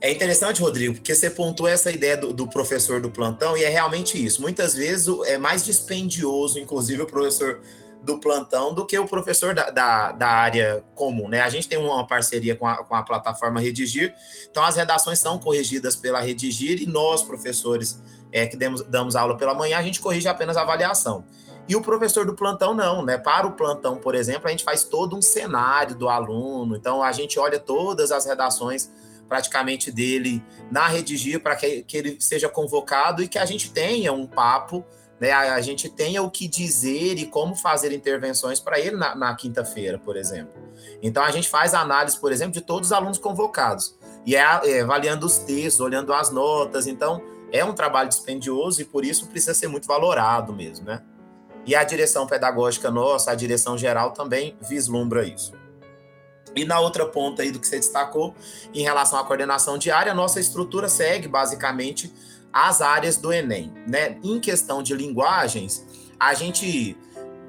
É 0.00 0.12
interessante, 0.12 0.60
Rodrigo, 0.60 0.94
porque 0.94 1.14
você 1.14 1.30
pontuou 1.30 1.68
essa 1.68 1.90
ideia 1.90 2.16
do, 2.16 2.32
do, 2.32 2.46
professor 2.46 3.00
do 3.00 3.10
plantão 3.10 3.56
e 3.56 3.64
é 3.64 3.70
realmente 3.70 4.22
isso. 4.22 4.42
Muitas 4.42 4.74
vezes 4.74 5.08
é 5.24 5.38
mais 5.38 5.64
dispendioso, 5.64 6.58
inclusive, 6.58 7.02
o 7.02 7.06
professor 7.06 7.60
do 8.02 8.18
plantão 8.18 8.72
do 8.72 8.86
que 8.86 8.98
o 8.98 9.06
professor 9.06 9.54
da, 9.54 9.70
da, 9.70 10.12
da, 10.12 10.28
área 10.28 10.84
comum, 10.94 11.28
né? 11.28 11.40
A 11.40 11.48
gente 11.48 11.68
tem 11.68 11.78
uma 11.78 12.06
parceria 12.06 12.56
com 12.56 12.66
a, 12.66 12.76
com 12.84 12.94
a 12.94 13.02
plataforma 13.02 13.60
Redigir, 13.60 14.14
então 14.50 14.62
as 14.62 14.76
redações 14.76 15.18
são 15.18 15.38
corrigidas 15.38 15.96
pela 15.96 16.20
Redigir 16.20 16.80
e 16.80 16.86
nós, 16.86 17.22
professores 17.22 18.00
é, 18.32 18.46
que 18.46 18.56
demos, 18.56 18.82
damos 18.82 19.16
aula 19.16 19.36
pela 19.36 19.54
manhã, 19.54 19.78
a 19.78 19.82
gente 19.82 20.00
corrige 20.00 20.28
apenas 20.28 20.56
a 20.56 20.62
avaliação. 20.62 21.24
E 21.68 21.76
o 21.76 21.82
professor 21.82 22.24
do 22.24 22.34
plantão 22.34 22.72
não, 22.72 23.04
né? 23.04 23.18
Para 23.18 23.46
o 23.46 23.52
plantão, 23.52 23.96
por 23.96 24.14
exemplo, 24.14 24.48
a 24.48 24.50
gente 24.50 24.64
faz 24.64 24.84
todo 24.84 25.14
um 25.14 25.20
cenário 25.20 25.94
do 25.94 26.08
aluno, 26.08 26.76
então 26.76 27.02
a 27.02 27.12
gente 27.12 27.38
olha 27.38 27.58
todas 27.58 28.10
as 28.10 28.24
redações 28.24 28.90
praticamente 29.28 29.92
dele 29.92 30.42
na 30.70 30.88
Redigir 30.88 31.40
para 31.40 31.54
que, 31.54 31.82
que 31.82 31.96
ele 31.96 32.16
seja 32.18 32.48
convocado 32.48 33.22
e 33.22 33.28
que 33.28 33.38
a 33.38 33.44
gente 33.44 33.70
tenha 33.70 34.12
um 34.12 34.26
papo 34.26 34.84
né, 35.20 35.32
a, 35.32 35.54
a, 35.54 35.60
gente 35.60 35.88
tenha 35.88 36.22
o 36.22 36.30
que 36.30 36.46
dizer 36.46 37.18
e 37.18 37.26
como 37.26 37.54
fazer 37.54 37.92
intervenções 37.92 38.60
para 38.60 38.78
ele 38.78 38.96
na, 38.96 39.14
na 39.14 39.34
quinta-feira, 39.34 39.98
por 39.98 40.16
exemplo. 40.16 40.52
Então, 41.02 41.22
a 41.22 41.30
gente 41.30 41.48
faz 41.48 41.74
análise, 41.74 42.18
por 42.18 42.32
exemplo, 42.32 42.52
de 42.52 42.60
todos 42.60 42.88
os 42.88 42.92
alunos 42.92 43.18
convocados, 43.18 43.96
e 44.24 44.36
é, 44.36 44.40
é, 44.40 44.80
avaliando 44.80 45.26
os 45.26 45.38
textos, 45.38 45.80
olhando 45.80 46.12
as 46.12 46.30
notas. 46.30 46.86
Então, 46.86 47.22
é 47.50 47.64
um 47.64 47.72
trabalho 47.72 48.08
dispendioso 48.08 48.80
e, 48.80 48.84
por 48.84 49.04
isso, 49.04 49.26
precisa 49.26 49.54
ser 49.54 49.68
muito 49.68 49.86
valorado 49.86 50.52
mesmo, 50.52 50.86
né? 50.86 51.02
E 51.66 51.74
a 51.74 51.84
direção 51.84 52.26
pedagógica 52.26 52.90
nossa, 52.90 53.30
a 53.30 53.34
direção 53.34 53.76
geral 53.76 54.12
também 54.12 54.56
vislumbra 54.60 55.24
isso. 55.26 55.52
E 56.56 56.64
na 56.64 56.80
outra 56.80 57.06
ponta 57.06 57.42
aí 57.42 57.50
do 57.50 57.60
que 57.60 57.66
você 57.66 57.76
destacou, 57.76 58.34
em 58.72 58.82
relação 58.82 59.18
à 59.18 59.24
coordenação 59.24 59.76
diária, 59.76 60.12
a 60.12 60.14
nossa 60.14 60.40
estrutura 60.40 60.88
segue 60.88 61.28
basicamente 61.28 62.12
as 62.52 62.80
áreas 62.80 63.16
do 63.16 63.32
Enem. 63.32 63.72
Né? 63.86 64.18
Em 64.22 64.40
questão 64.40 64.82
de 64.82 64.94
linguagens, 64.94 65.84
a 66.18 66.34
gente 66.34 66.96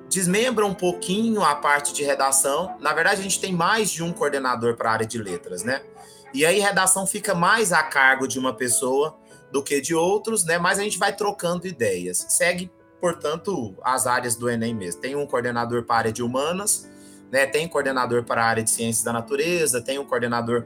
desmembra 0.10 0.66
um 0.66 0.74
pouquinho 0.74 1.44
a 1.44 1.56
parte 1.56 1.94
de 1.94 2.04
redação. 2.04 2.76
Na 2.80 2.94
verdade, 2.94 3.20
a 3.20 3.24
gente 3.24 3.40
tem 3.40 3.54
mais 3.54 3.92
de 3.92 4.04
um 4.04 4.12
coordenador 4.12 4.76
para 4.76 4.90
a 4.90 4.94
área 4.94 5.06
de 5.06 5.18
letras, 5.18 5.64
né? 5.64 5.82
E 6.34 6.46
aí 6.46 6.60
redação 6.60 7.08
fica 7.08 7.34
mais 7.34 7.72
a 7.72 7.84
cargo 7.84 8.28
de 8.28 8.38
uma 8.38 8.54
pessoa 8.54 9.18
do 9.52 9.64
que 9.64 9.82
de 9.82 9.96
outros, 9.96 10.44
né? 10.46 10.58
Mas 10.58 10.80
a 10.80 10.84
gente 10.84 10.98
vai 10.98 11.16
trocando 11.16 11.68
ideias. 11.68 12.26
Segue, 12.30 12.72
portanto, 13.00 13.76
as 13.84 14.06
áreas 14.06 14.36
do 14.36 14.50
Enem 14.50 14.74
mesmo. 14.74 15.02
Tem 15.02 15.16
um 15.16 15.26
coordenador 15.26 15.84
para 15.84 15.96
a 15.96 16.00
área 16.00 16.12
de 16.12 16.22
humanas, 16.22 16.90
né? 17.32 17.46
Tem 17.46 17.68
coordenador 17.68 18.24
para 18.24 18.44
a 18.44 18.46
área 18.46 18.64
de 18.64 18.70
ciências 18.70 19.04
da 19.04 19.14
natureza, 19.14 19.82
tem 19.82 19.98
um 19.98 20.06
coordenador 20.06 20.66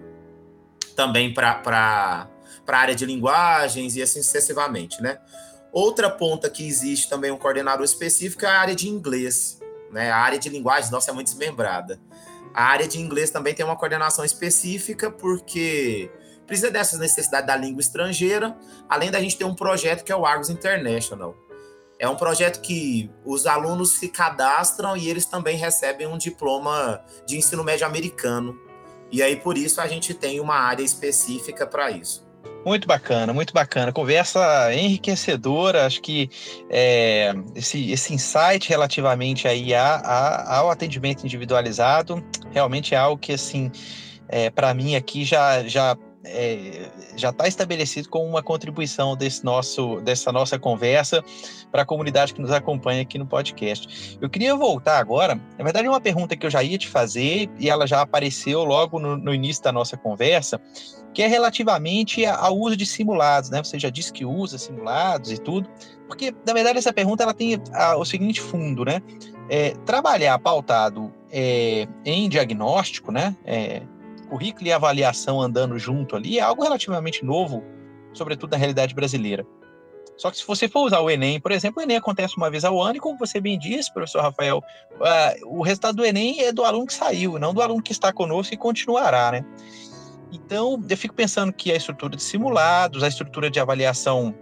também 0.95 1.33
para 1.33 2.29
para 2.65 2.77
a 2.77 2.81
área 2.81 2.95
de 2.95 3.05
linguagens 3.05 3.95
e 3.95 4.01
assim 4.01 4.21
sucessivamente, 4.21 5.01
né? 5.01 5.19
Outra 5.71 6.09
ponta 6.09 6.49
que 6.49 6.67
existe 6.67 7.09
também 7.09 7.31
um 7.31 7.37
coordenador 7.37 7.83
específico 7.83 8.45
é 8.45 8.49
a 8.49 8.59
área 8.59 8.75
de 8.75 8.87
inglês, 8.87 9.59
né? 9.91 10.11
A 10.11 10.17
área 10.17 10.37
de 10.37 10.49
linguagens, 10.49 10.91
nossa, 10.91 11.11
é 11.11 11.13
muito 11.13 11.27
desmembrada. 11.27 11.99
A 12.53 12.65
área 12.65 12.87
de 12.87 12.99
inglês 12.99 13.31
também 13.31 13.55
tem 13.55 13.65
uma 13.65 13.75
coordenação 13.75 14.23
específica 14.23 15.09
porque 15.09 16.11
precisa 16.45 16.69
dessas 16.69 16.99
necessidades 16.99 17.47
da 17.47 17.55
língua 17.55 17.81
estrangeira, 17.81 18.55
além 18.87 19.09
da 19.09 19.19
gente 19.19 19.37
ter 19.37 19.45
um 19.45 19.55
projeto 19.55 20.03
que 20.03 20.11
é 20.11 20.15
o 20.15 20.25
Argos 20.25 20.49
International. 20.49 21.35
É 21.97 22.07
um 22.07 22.15
projeto 22.15 22.61
que 22.61 23.09
os 23.25 23.47
alunos 23.47 23.91
se 23.91 24.09
cadastram 24.09 24.97
e 24.97 25.09
eles 25.09 25.25
também 25.25 25.57
recebem 25.57 26.05
um 26.05 26.17
diploma 26.17 27.03
de 27.25 27.37
ensino 27.37 27.63
médio 27.63 27.87
americano. 27.87 28.59
E 29.11 29.23
aí, 29.23 29.35
por 29.35 29.57
isso, 29.57 29.79
a 29.79 29.87
gente 29.87 30.13
tem 30.13 30.39
uma 30.39 30.55
área 30.55 30.83
específica 30.83 31.65
para 31.65 31.91
isso. 31.91 32.22
Muito 32.65 32.87
bacana, 32.87 33.33
muito 33.33 33.53
bacana. 33.53 33.91
Conversa 33.91 34.73
enriquecedora. 34.73 35.85
Acho 35.85 36.01
que 36.01 36.29
é, 36.69 37.33
esse, 37.55 37.91
esse 37.91 38.13
insight 38.13 38.69
relativamente 38.69 39.47
aí 39.47 39.73
a, 39.73 39.95
a, 39.95 40.57
ao 40.57 40.71
atendimento 40.71 41.25
individualizado 41.25 42.23
realmente 42.51 42.95
é 42.95 42.97
algo 42.97 43.17
que, 43.17 43.33
assim, 43.33 43.69
é, 44.29 44.49
para 44.49 44.73
mim 44.73 44.95
aqui 44.95 45.25
já, 45.25 45.63
já 45.63 45.97
é, 46.25 46.89
já 47.15 47.29
está 47.29 47.47
estabelecido 47.47 48.09
como 48.09 48.25
uma 48.25 48.41
contribuição 48.41 49.15
desse 49.15 49.43
nosso, 49.43 49.99
dessa 50.01 50.31
nossa 50.31 50.57
conversa 50.57 51.23
para 51.71 51.81
a 51.81 51.85
comunidade 51.85 52.33
que 52.33 52.41
nos 52.41 52.51
acompanha 52.51 53.01
aqui 53.01 53.17
no 53.17 53.25
podcast. 53.25 54.17
Eu 54.21 54.29
queria 54.29 54.55
voltar 54.55 54.99
agora, 54.99 55.35
na 55.57 55.63
verdade, 55.63 55.87
é 55.87 55.89
uma 55.89 56.01
pergunta 56.01 56.35
que 56.35 56.45
eu 56.45 56.49
já 56.49 56.63
ia 56.63 56.77
te 56.77 56.87
fazer 56.87 57.49
e 57.59 57.69
ela 57.69 57.85
já 57.85 58.01
apareceu 58.01 58.63
logo 58.63 58.99
no, 58.99 59.17
no 59.17 59.33
início 59.33 59.63
da 59.63 59.71
nossa 59.71 59.97
conversa, 59.97 60.61
que 61.13 61.21
é 61.21 61.27
relativamente 61.27 62.25
ao 62.25 62.57
uso 62.57 62.75
de 62.77 62.85
simulados, 62.85 63.49
né? 63.49 63.63
Você 63.63 63.77
já 63.77 63.89
disse 63.89 64.11
que 64.11 64.25
usa 64.25 64.57
simulados 64.57 65.31
e 65.31 65.37
tudo, 65.37 65.69
porque 66.07 66.33
na 66.45 66.53
verdade 66.53 66.77
essa 66.77 66.93
pergunta 66.93 67.23
ela 67.23 67.33
tem 67.33 67.61
a, 67.73 67.97
o 67.97 68.05
seguinte 68.05 68.41
fundo, 68.41 68.85
né? 68.85 69.01
É, 69.49 69.71
trabalhar 69.85 70.39
pautado 70.39 71.13
é, 71.29 71.87
em 72.05 72.29
diagnóstico, 72.29 73.11
né? 73.11 73.35
É, 73.45 73.81
currículo 74.33 74.65
e 74.65 74.73
avaliação 74.73 75.39
andando 75.39 75.77
junto 75.77 76.15
ali 76.15 76.39
é 76.39 76.41
algo 76.41 76.63
relativamente 76.63 77.23
novo, 77.23 77.63
sobretudo 78.13 78.49
na 78.49 78.57
realidade 78.57 78.95
brasileira. 78.95 79.45
Só 80.17 80.31
que 80.31 80.37
se 80.37 80.47
você 80.47 80.67
for 80.67 80.87
usar 80.87 81.01
o 81.01 81.09
Enem, 81.09 81.39
por 81.39 81.51
exemplo, 81.51 81.79
o 81.79 81.83
Enem 81.83 81.97
acontece 81.97 82.35
uma 82.35 82.49
vez 82.49 82.65
ao 82.65 82.81
ano, 82.81 82.97
e 82.97 82.99
como 82.99 83.17
você 83.17 83.39
bem 83.39 83.59
disse, 83.59 83.93
professor 83.93 84.23
Rafael, 84.23 84.57
uh, 84.57 85.47
o 85.47 85.61
resultado 85.61 85.97
do 85.97 86.05
Enem 86.05 86.41
é 86.41 86.51
do 86.51 86.63
aluno 86.63 86.87
que 86.87 86.93
saiu, 86.95 87.37
não 87.37 87.53
do 87.53 87.61
aluno 87.61 87.81
que 87.81 87.91
está 87.91 88.11
conosco 88.11 88.55
e 88.55 88.57
continuará, 88.57 89.33
né? 89.33 89.45
Então, 90.31 90.83
eu 90.89 90.97
fico 90.97 91.13
pensando 91.13 91.53
que 91.53 91.71
a 91.71 91.75
estrutura 91.75 92.15
de 92.15 92.23
simulados, 92.23 93.03
a 93.03 93.07
estrutura 93.07 93.51
de 93.51 93.59
avaliação 93.59 94.33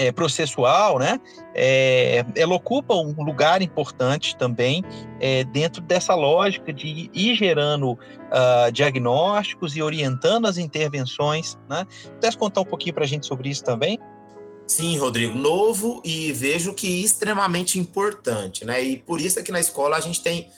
é, 0.00 0.10
processual, 0.10 0.98
né, 0.98 1.20
é, 1.54 2.24
ela 2.34 2.54
ocupa 2.54 2.94
um 2.94 3.22
lugar 3.22 3.60
importante 3.60 4.34
também 4.34 4.82
é, 5.20 5.44
dentro 5.44 5.82
dessa 5.82 6.14
lógica 6.14 6.72
de 6.72 7.10
ir 7.12 7.34
gerando 7.34 7.92
uh, 7.92 8.72
diagnósticos 8.72 9.76
e 9.76 9.82
orientando 9.82 10.46
as 10.46 10.56
intervenções. 10.56 11.58
Né? 11.68 11.86
Pudesse 12.14 12.38
contar 12.38 12.62
um 12.62 12.64
pouquinho 12.64 12.94
para 12.94 13.04
a 13.04 13.06
gente 13.06 13.26
sobre 13.26 13.50
isso 13.50 13.62
também? 13.62 13.98
Sim, 14.66 14.96
Rodrigo, 14.96 15.36
novo 15.36 16.00
e 16.02 16.32
vejo 16.32 16.72
que 16.72 17.02
extremamente 17.04 17.78
importante, 17.78 18.64
né? 18.64 18.80
E 18.82 18.96
por 18.96 19.20
isso 19.20 19.38
aqui 19.38 19.50
na 19.50 19.58
escola 19.58 19.96
a 19.96 20.00
gente 20.00 20.22
tem 20.22 20.48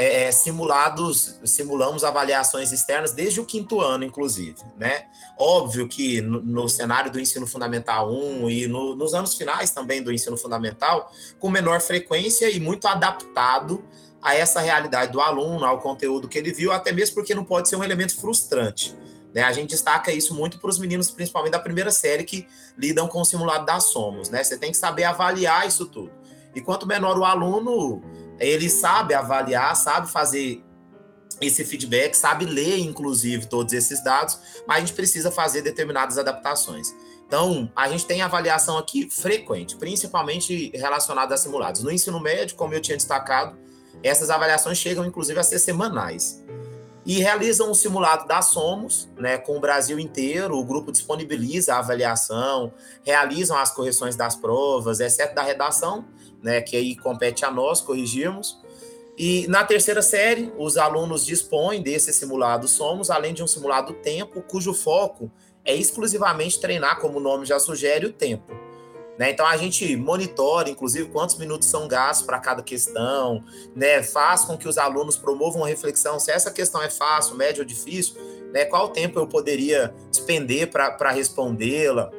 é, 0.00 0.28
é, 0.28 0.32
simulados, 0.32 1.40
simulamos 1.44 2.04
avaliações 2.04 2.70
externas 2.70 3.10
desde 3.10 3.40
o 3.40 3.44
quinto 3.44 3.80
ano, 3.80 4.04
inclusive, 4.04 4.56
né? 4.76 5.06
Óbvio 5.36 5.88
que 5.88 6.20
no, 6.20 6.40
no 6.40 6.68
cenário 6.68 7.10
do 7.10 7.18
ensino 7.18 7.48
fundamental 7.48 8.08
1 8.08 8.48
e 8.48 8.68
no, 8.68 8.94
nos 8.94 9.12
anos 9.12 9.34
finais 9.34 9.72
também 9.72 10.00
do 10.00 10.12
ensino 10.12 10.36
fundamental, 10.36 11.12
com 11.40 11.50
menor 11.50 11.80
frequência 11.80 12.48
e 12.48 12.60
muito 12.60 12.86
adaptado 12.86 13.84
a 14.22 14.36
essa 14.36 14.60
realidade 14.60 15.10
do 15.10 15.20
aluno, 15.20 15.64
ao 15.64 15.80
conteúdo 15.80 16.28
que 16.28 16.38
ele 16.38 16.52
viu, 16.52 16.70
até 16.70 16.92
mesmo 16.92 17.16
porque 17.16 17.34
não 17.34 17.44
pode 17.44 17.68
ser 17.68 17.74
um 17.74 17.82
elemento 17.82 18.16
frustrante. 18.20 18.96
Né? 19.34 19.42
A 19.42 19.52
gente 19.52 19.70
destaca 19.70 20.12
isso 20.12 20.32
muito 20.32 20.60
para 20.60 20.70
os 20.70 20.78
meninos, 20.78 21.10
principalmente 21.10 21.52
da 21.52 21.58
primeira 21.58 21.90
série, 21.90 22.22
que 22.22 22.46
lidam 22.76 23.08
com 23.08 23.20
o 23.20 23.24
simulado 23.24 23.66
das 23.66 23.84
somos. 23.84 24.30
Né? 24.30 24.44
Você 24.44 24.56
tem 24.56 24.70
que 24.70 24.76
saber 24.76 25.04
avaliar 25.04 25.66
isso 25.66 25.86
tudo. 25.86 26.12
E 26.54 26.60
quanto 26.60 26.86
menor 26.86 27.18
o 27.18 27.24
aluno, 27.24 28.00
ele 28.38 28.68
sabe 28.68 29.14
avaliar, 29.14 29.74
sabe 29.76 30.10
fazer 30.10 30.62
esse 31.40 31.64
feedback, 31.64 32.14
sabe 32.14 32.44
ler, 32.44 32.78
inclusive, 32.78 33.46
todos 33.46 33.72
esses 33.72 34.02
dados, 34.02 34.38
mas 34.66 34.78
a 34.78 34.80
gente 34.80 34.92
precisa 34.92 35.30
fazer 35.30 35.62
determinadas 35.62 36.18
adaptações. 36.18 36.94
Então, 37.26 37.70
a 37.76 37.88
gente 37.88 38.06
tem 38.06 38.22
avaliação 38.22 38.78
aqui 38.78 39.08
frequente, 39.10 39.76
principalmente 39.76 40.70
relacionada 40.74 41.34
a 41.34 41.38
simulados. 41.38 41.82
No 41.82 41.92
ensino 41.92 42.18
médio, 42.18 42.56
como 42.56 42.72
eu 42.72 42.80
tinha 42.80 42.96
destacado, 42.96 43.56
essas 44.02 44.30
avaliações 44.30 44.78
chegam, 44.78 45.04
inclusive, 45.04 45.38
a 45.38 45.42
ser 45.42 45.58
semanais. 45.58 46.42
E 47.04 47.20
realizam 47.20 47.70
um 47.70 47.74
simulado 47.74 48.26
da 48.26 48.42
Somos, 48.42 49.08
né, 49.16 49.38
com 49.38 49.56
o 49.56 49.60
Brasil 49.60 49.98
inteiro. 49.98 50.56
O 50.56 50.64
grupo 50.64 50.92
disponibiliza 50.92 51.74
a 51.74 51.78
avaliação, 51.78 52.72
realizam 53.02 53.56
as 53.56 53.70
correções 53.70 54.16
das 54.16 54.34
provas, 54.36 55.00
exceto 55.00 55.34
da 55.34 55.42
redação, 55.42 56.06
né, 56.42 56.60
que 56.60 56.76
aí 56.76 56.96
compete 56.96 57.44
a 57.44 57.50
nós 57.50 57.80
corrigirmos. 57.80 58.60
E 59.16 59.46
na 59.48 59.64
terceira 59.64 60.00
série, 60.00 60.52
os 60.56 60.76
alunos 60.76 61.26
dispõem 61.26 61.82
desse 61.82 62.12
simulado 62.12 62.68
Somos, 62.68 63.10
além 63.10 63.34
de 63.34 63.42
um 63.42 63.46
simulado 63.46 63.92
Tempo, 63.94 64.42
cujo 64.42 64.72
foco 64.72 65.30
é 65.64 65.74
exclusivamente 65.74 66.60
treinar, 66.60 67.00
como 67.00 67.18
o 67.18 67.20
nome 67.20 67.44
já 67.44 67.58
sugere, 67.58 68.06
o 68.06 68.12
tempo. 68.12 68.52
Né? 69.18 69.32
Então 69.32 69.44
a 69.44 69.56
gente 69.56 69.96
monitora, 69.96 70.70
inclusive, 70.70 71.08
quantos 71.08 71.36
minutos 71.36 71.66
são 71.66 71.88
gastos 71.88 72.24
para 72.24 72.38
cada 72.38 72.62
questão, 72.62 73.42
né? 73.74 74.00
faz 74.00 74.44
com 74.44 74.56
que 74.56 74.68
os 74.68 74.78
alunos 74.78 75.16
promovam 75.16 75.62
uma 75.62 75.68
reflexão 75.68 76.20
se 76.20 76.30
essa 76.30 76.52
questão 76.52 76.80
é 76.80 76.88
fácil, 76.88 77.34
média 77.34 77.60
ou 77.60 77.66
difícil, 77.66 78.14
né? 78.52 78.64
qual 78.64 78.88
tempo 78.90 79.18
eu 79.18 79.26
poderia 79.26 79.92
despender 80.08 80.70
para 80.70 81.10
respondê-la 81.10 82.12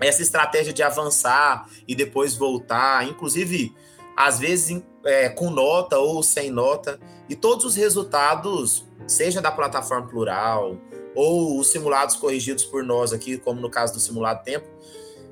essa 0.00 0.22
estratégia 0.22 0.72
de 0.72 0.82
avançar 0.82 1.68
e 1.86 1.94
depois 1.94 2.34
voltar, 2.34 3.06
inclusive, 3.06 3.74
às 4.16 4.38
vezes 4.38 4.82
é, 5.04 5.28
com 5.28 5.50
nota 5.50 5.98
ou 5.98 6.22
sem 6.22 6.50
nota, 6.50 6.98
e 7.28 7.34
todos 7.34 7.64
os 7.64 7.74
resultados, 7.74 8.86
seja 9.06 9.40
da 9.40 9.50
plataforma 9.50 10.06
plural 10.06 10.76
ou 11.14 11.58
os 11.58 11.68
simulados 11.68 12.16
corrigidos 12.16 12.64
por 12.64 12.82
nós 12.82 13.12
aqui, 13.12 13.38
como 13.38 13.60
no 13.60 13.70
caso 13.70 13.94
do 13.94 14.00
simulado 14.00 14.42
tempo, 14.42 14.66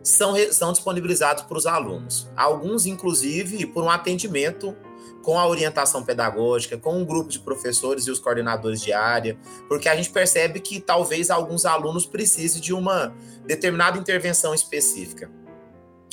são, 0.02 0.34
são 0.52 0.72
disponibilizados 0.72 1.44
para 1.44 1.58
os 1.58 1.66
alunos. 1.66 2.28
Alguns, 2.36 2.86
inclusive, 2.86 3.66
por 3.66 3.82
um 3.82 3.90
atendimento 3.90 4.76
com 5.22 5.38
a 5.38 5.46
orientação 5.46 6.02
pedagógica, 6.02 6.76
com 6.76 6.98
um 6.98 7.04
grupo 7.04 7.30
de 7.30 7.38
professores 7.38 8.06
e 8.06 8.10
os 8.10 8.18
coordenadores 8.18 8.80
de 8.80 8.92
área, 8.92 9.36
porque 9.68 9.88
a 9.88 9.96
gente 9.96 10.10
percebe 10.10 10.60
que 10.60 10.80
talvez 10.80 11.30
alguns 11.30 11.64
alunos 11.64 12.04
precisem 12.04 12.60
de 12.60 12.74
uma 12.74 13.14
determinada 13.46 13.98
intervenção 13.98 14.52
específica. 14.54 15.30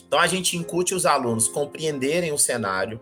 Então 0.08 0.20
a 0.20 0.28
gente 0.28 0.58
incute 0.58 0.96
os 0.96 1.06
alunos 1.06 1.48
compreenderem 1.48 2.32
o 2.32 2.38
cenário, 2.38 3.00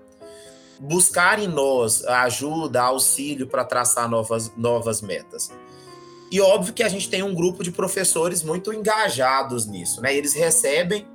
buscar 0.80 1.40
em 1.40 1.48
nós 1.48 2.06
ajuda, 2.06 2.82
auxílio 2.82 3.48
para 3.48 3.64
traçar 3.64 4.10
novas, 4.10 4.52
novas 4.56 5.02
metas. 5.02 5.52
E 6.30 6.42
óbvio 6.42 6.74
que 6.74 6.84
a 6.84 6.90
gente 6.90 7.10
tem 7.10 7.24
um 7.24 7.34
grupo 7.34 7.64
de 7.64 7.72
professores 7.72 8.44
muito 8.44 8.74
engajados 8.74 9.66
nisso, 9.66 10.02
né? 10.02 10.14
Eles 10.14 10.34
recebem 10.34 11.08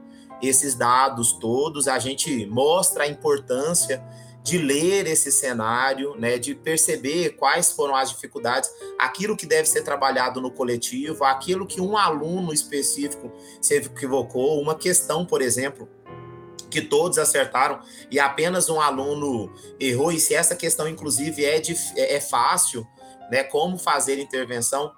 esses 0.43 0.75
dados 0.75 1.33
todos, 1.33 1.87
a 1.87 1.99
gente 1.99 2.47
mostra 2.47 3.05
a 3.05 3.09
importância 3.09 4.03
de 4.43 4.59
ler 4.59 5.07
esse 5.07 5.31
cenário, 5.31 6.17
né, 6.17 6.37
de 6.37 6.55
perceber 6.55 7.37
quais 7.37 7.71
foram 7.71 7.95
as 7.95 8.11
dificuldades, 8.11 8.69
aquilo 8.99 9.37
que 9.37 9.47
deve 9.47 9.69
ser 9.69 9.83
trabalhado 9.83 10.41
no 10.41 10.51
coletivo, 10.51 11.25
aquilo 11.25 11.67
que 11.67 11.81
um 11.81 11.97
aluno 11.97 12.53
específico 12.53 13.33
se 13.61 13.77
equivocou, 13.77 14.61
uma 14.61 14.75
questão, 14.75 15.25
por 15.25 15.41
exemplo, 15.41 15.89
que 16.69 16.81
todos 16.81 17.19
acertaram 17.19 17.81
e 18.11 18.19
apenas 18.19 18.69
um 18.69 18.81
aluno 18.81 19.53
errou, 19.79 20.11
e 20.11 20.19
se 20.19 20.35
essa 20.35 20.57
questão, 20.57 20.89
inclusive, 20.89 21.45
é, 21.45 21.61
de, 21.61 21.77
é, 21.97 22.17
é 22.17 22.21
fácil, 22.21 22.87
né, 23.31 23.45
como 23.45 23.79
fazer 23.79 24.19
intervenção. 24.19 24.93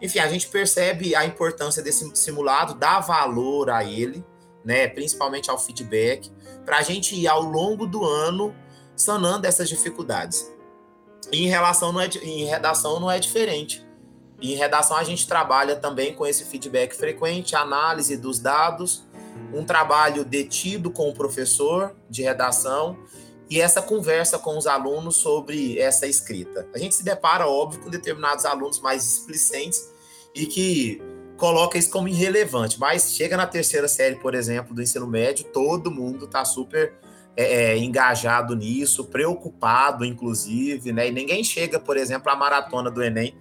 Enfim, 0.00 0.20
a 0.20 0.28
gente 0.28 0.46
percebe 0.48 1.16
a 1.16 1.24
importância 1.24 1.82
desse 1.82 2.08
simulado, 2.14 2.74
dá 2.74 3.00
valor 3.00 3.70
a 3.70 3.82
ele, 3.82 4.24
né, 4.64 4.86
principalmente 4.86 5.50
ao 5.50 5.58
feedback, 5.58 6.30
para 6.64 6.78
a 6.78 6.82
gente 6.82 7.14
ir 7.16 7.26
ao 7.26 7.42
longo 7.42 7.86
do 7.86 8.04
ano 8.04 8.54
sanando 8.96 9.46
essas 9.46 9.68
dificuldades. 9.68 10.50
E 11.32 11.44
em 11.44 11.48
relação 11.48 11.92
não 11.92 12.00
é, 12.00 12.08
em 12.22 12.44
redação 12.44 13.00
não 13.00 13.10
é 13.10 13.18
diferente. 13.18 13.84
em 14.40 14.54
redação 14.54 14.96
a 14.96 15.04
gente 15.04 15.26
trabalha 15.26 15.76
também 15.76 16.14
com 16.14 16.26
esse 16.26 16.44
feedback 16.44 16.94
frequente, 16.94 17.56
análise 17.56 18.16
dos 18.16 18.38
dados, 18.38 19.04
um 19.52 19.64
trabalho 19.64 20.24
detido 20.24 20.90
com 20.90 21.08
o 21.08 21.14
professor 21.14 21.94
de 22.10 22.22
redação 22.22 22.98
e 23.48 23.60
essa 23.60 23.80
conversa 23.80 24.38
com 24.38 24.56
os 24.56 24.66
alunos 24.66 25.16
sobre 25.16 25.78
essa 25.78 26.06
escrita. 26.06 26.66
A 26.74 26.78
gente 26.78 26.94
se 26.94 27.04
depara, 27.04 27.46
óbvio, 27.46 27.80
com 27.80 27.90
determinados 27.90 28.44
alunos 28.44 28.80
mais 28.80 29.04
explicentes 29.06 29.88
e 30.34 30.46
que 30.46 31.00
coloca 31.36 31.76
isso 31.76 31.90
como 31.90 32.08
irrelevante, 32.08 32.78
mas 32.78 33.12
chega 33.14 33.36
na 33.36 33.46
terceira 33.46 33.88
série, 33.88 34.16
por 34.16 34.34
exemplo, 34.34 34.74
do 34.74 34.82
ensino 34.82 35.06
médio, 35.06 35.44
todo 35.46 35.90
mundo 35.90 36.24
está 36.26 36.44
super 36.44 36.94
é, 37.36 37.72
é, 37.72 37.78
engajado 37.78 38.54
nisso, 38.54 39.04
preocupado, 39.06 40.04
inclusive, 40.04 40.92
né? 40.92 41.08
E 41.08 41.10
ninguém 41.10 41.42
chega, 41.42 41.78
por 41.80 41.96
exemplo, 41.96 42.30
à 42.30 42.36
maratona 42.36 42.90
do 42.90 43.02
Enem, 43.02 43.34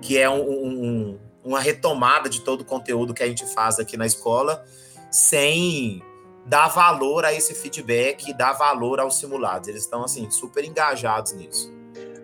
que 0.00 0.18
é 0.18 0.28
um, 0.30 0.42
um, 0.42 1.18
uma 1.44 1.60
retomada 1.60 2.28
de 2.28 2.40
todo 2.40 2.60
o 2.60 2.64
conteúdo 2.64 3.12
que 3.12 3.22
a 3.22 3.26
gente 3.26 3.46
faz 3.46 3.78
aqui 3.78 3.96
na 3.96 4.06
escola, 4.06 4.64
sem 5.10 6.02
dar 6.46 6.68
valor 6.68 7.24
a 7.24 7.32
esse 7.32 7.54
feedback 7.54 8.32
dar 8.32 8.52
valor 8.52 9.00
aos 9.00 9.18
simulados. 9.18 9.68
Eles 9.68 9.82
estão, 9.82 10.04
assim, 10.04 10.30
super 10.30 10.64
engajados 10.64 11.32
nisso. 11.32 11.72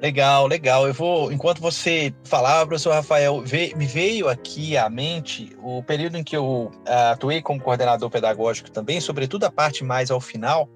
Legal, 0.01 0.47
legal. 0.47 0.87
Eu 0.87 0.95
vou, 0.95 1.33
enquanto 1.33 1.61
você 1.61 2.15
falava, 2.23 2.67
professor 2.67 2.93
Rafael, 2.93 3.43
me 3.77 3.87
veio 3.87 4.29
aqui 4.29 4.77
à 4.77 4.89
mente 4.89 5.57
o 5.61 5.83
período 5.83 6.17
em 6.17 6.23
que 6.23 6.37
eu 6.37 6.71
ah, 6.87 7.11
atuei 7.13 7.43
como 7.43 7.61
coordenador 7.61 8.09
pedagógico 8.09 8.71
também, 8.71 9.01
sobretudo 9.01 9.45
a 9.45 9.51
parte 9.51 9.83
mais 9.83 10.11
ao 10.11 10.21
final, 10.21 10.69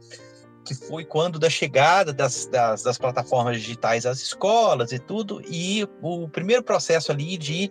que 0.64 0.75
foi 0.75 1.05
quando 1.05 1.38
da 1.38 1.51
chegada 1.51 2.12
das, 2.12 2.46
das, 2.46 2.83
das, 2.83 2.98
plataformas 2.98 3.61
digitais 3.61 4.07
às 4.07 4.20
escolas 4.20 4.92
e 4.92 4.98
tudo, 4.98 5.42
e 5.48 5.87
o 6.01 6.29
primeiro 6.29 6.62
processo 6.62 7.11
ali 7.11 7.37
de 7.37 7.70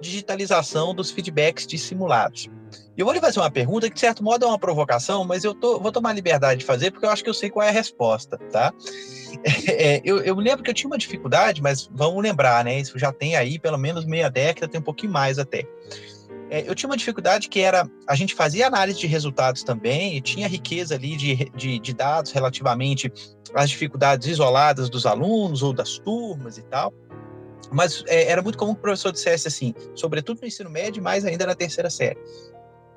digitalização 0.00 0.94
dos 0.94 1.10
feedbacks 1.10 1.66
de 1.66 1.76
simulados. 1.76 2.48
Eu 2.96 3.04
vou 3.04 3.14
lhe 3.14 3.20
fazer 3.20 3.40
uma 3.40 3.50
pergunta 3.50 3.88
que, 3.88 3.94
de 3.94 4.00
certo 4.00 4.22
modo, 4.22 4.44
é 4.44 4.48
uma 4.48 4.58
provocação, 4.58 5.24
mas 5.24 5.44
eu 5.44 5.54
tô, 5.54 5.78
vou 5.80 5.92
tomar 5.92 6.12
liberdade 6.12 6.60
de 6.60 6.66
fazer 6.66 6.90
porque 6.90 7.06
eu 7.06 7.10
acho 7.10 7.22
que 7.22 7.30
eu 7.30 7.34
sei 7.34 7.50
qual 7.50 7.64
é 7.64 7.68
a 7.68 7.72
resposta, 7.72 8.38
tá? 8.50 8.72
É, 9.68 10.00
eu, 10.04 10.18
eu 10.20 10.34
lembro 10.34 10.64
que 10.64 10.70
eu 10.70 10.74
tinha 10.74 10.88
uma 10.88 10.98
dificuldade, 10.98 11.62
mas 11.62 11.88
vamos 11.92 12.20
lembrar, 12.20 12.64
né? 12.64 12.80
Isso 12.80 12.98
já 12.98 13.12
tem 13.12 13.36
aí 13.36 13.56
pelo 13.56 13.78
menos 13.78 14.04
meia 14.04 14.28
década, 14.28 14.66
tem 14.66 14.80
um 14.80 14.84
pouquinho 14.84 15.12
mais 15.12 15.38
até 15.38 15.64
eu 16.50 16.74
tinha 16.74 16.88
uma 16.88 16.96
dificuldade 16.96 17.48
que 17.48 17.60
era 17.60 17.88
a 18.06 18.14
gente 18.14 18.34
fazia 18.34 18.66
análise 18.66 18.98
de 18.98 19.06
resultados 19.06 19.62
também 19.62 20.16
e 20.16 20.20
tinha 20.20 20.48
riqueza 20.48 20.94
ali 20.94 21.16
de, 21.16 21.50
de, 21.50 21.78
de 21.78 21.94
dados 21.94 22.32
relativamente 22.32 23.12
às 23.54 23.70
dificuldades 23.70 24.26
isoladas 24.26 24.88
dos 24.88 25.04
alunos 25.04 25.62
ou 25.62 25.72
das 25.72 25.98
turmas 25.98 26.58
e 26.58 26.62
tal. 26.62 26.92
Mas 27.70 28.02
é, 28.06 28.30
era 28.30 28.40
muito 28.40 28.56
comum 28.56 28.72
que 28.72 28.80
o 28.80 28.82
professor 28.82 29.12
dissesse 29.12 29.46
assim, 29.46 29.74
sobretudo 29.94 30.40
no 30.40 30.46
ensino 30.46 30.70
médio, 30.70 31.02
mais 31.02 31.24
ainda 31.24 31.46
na 31.46 31.54
terceira 31.54 31.90
série. 31.90 32.18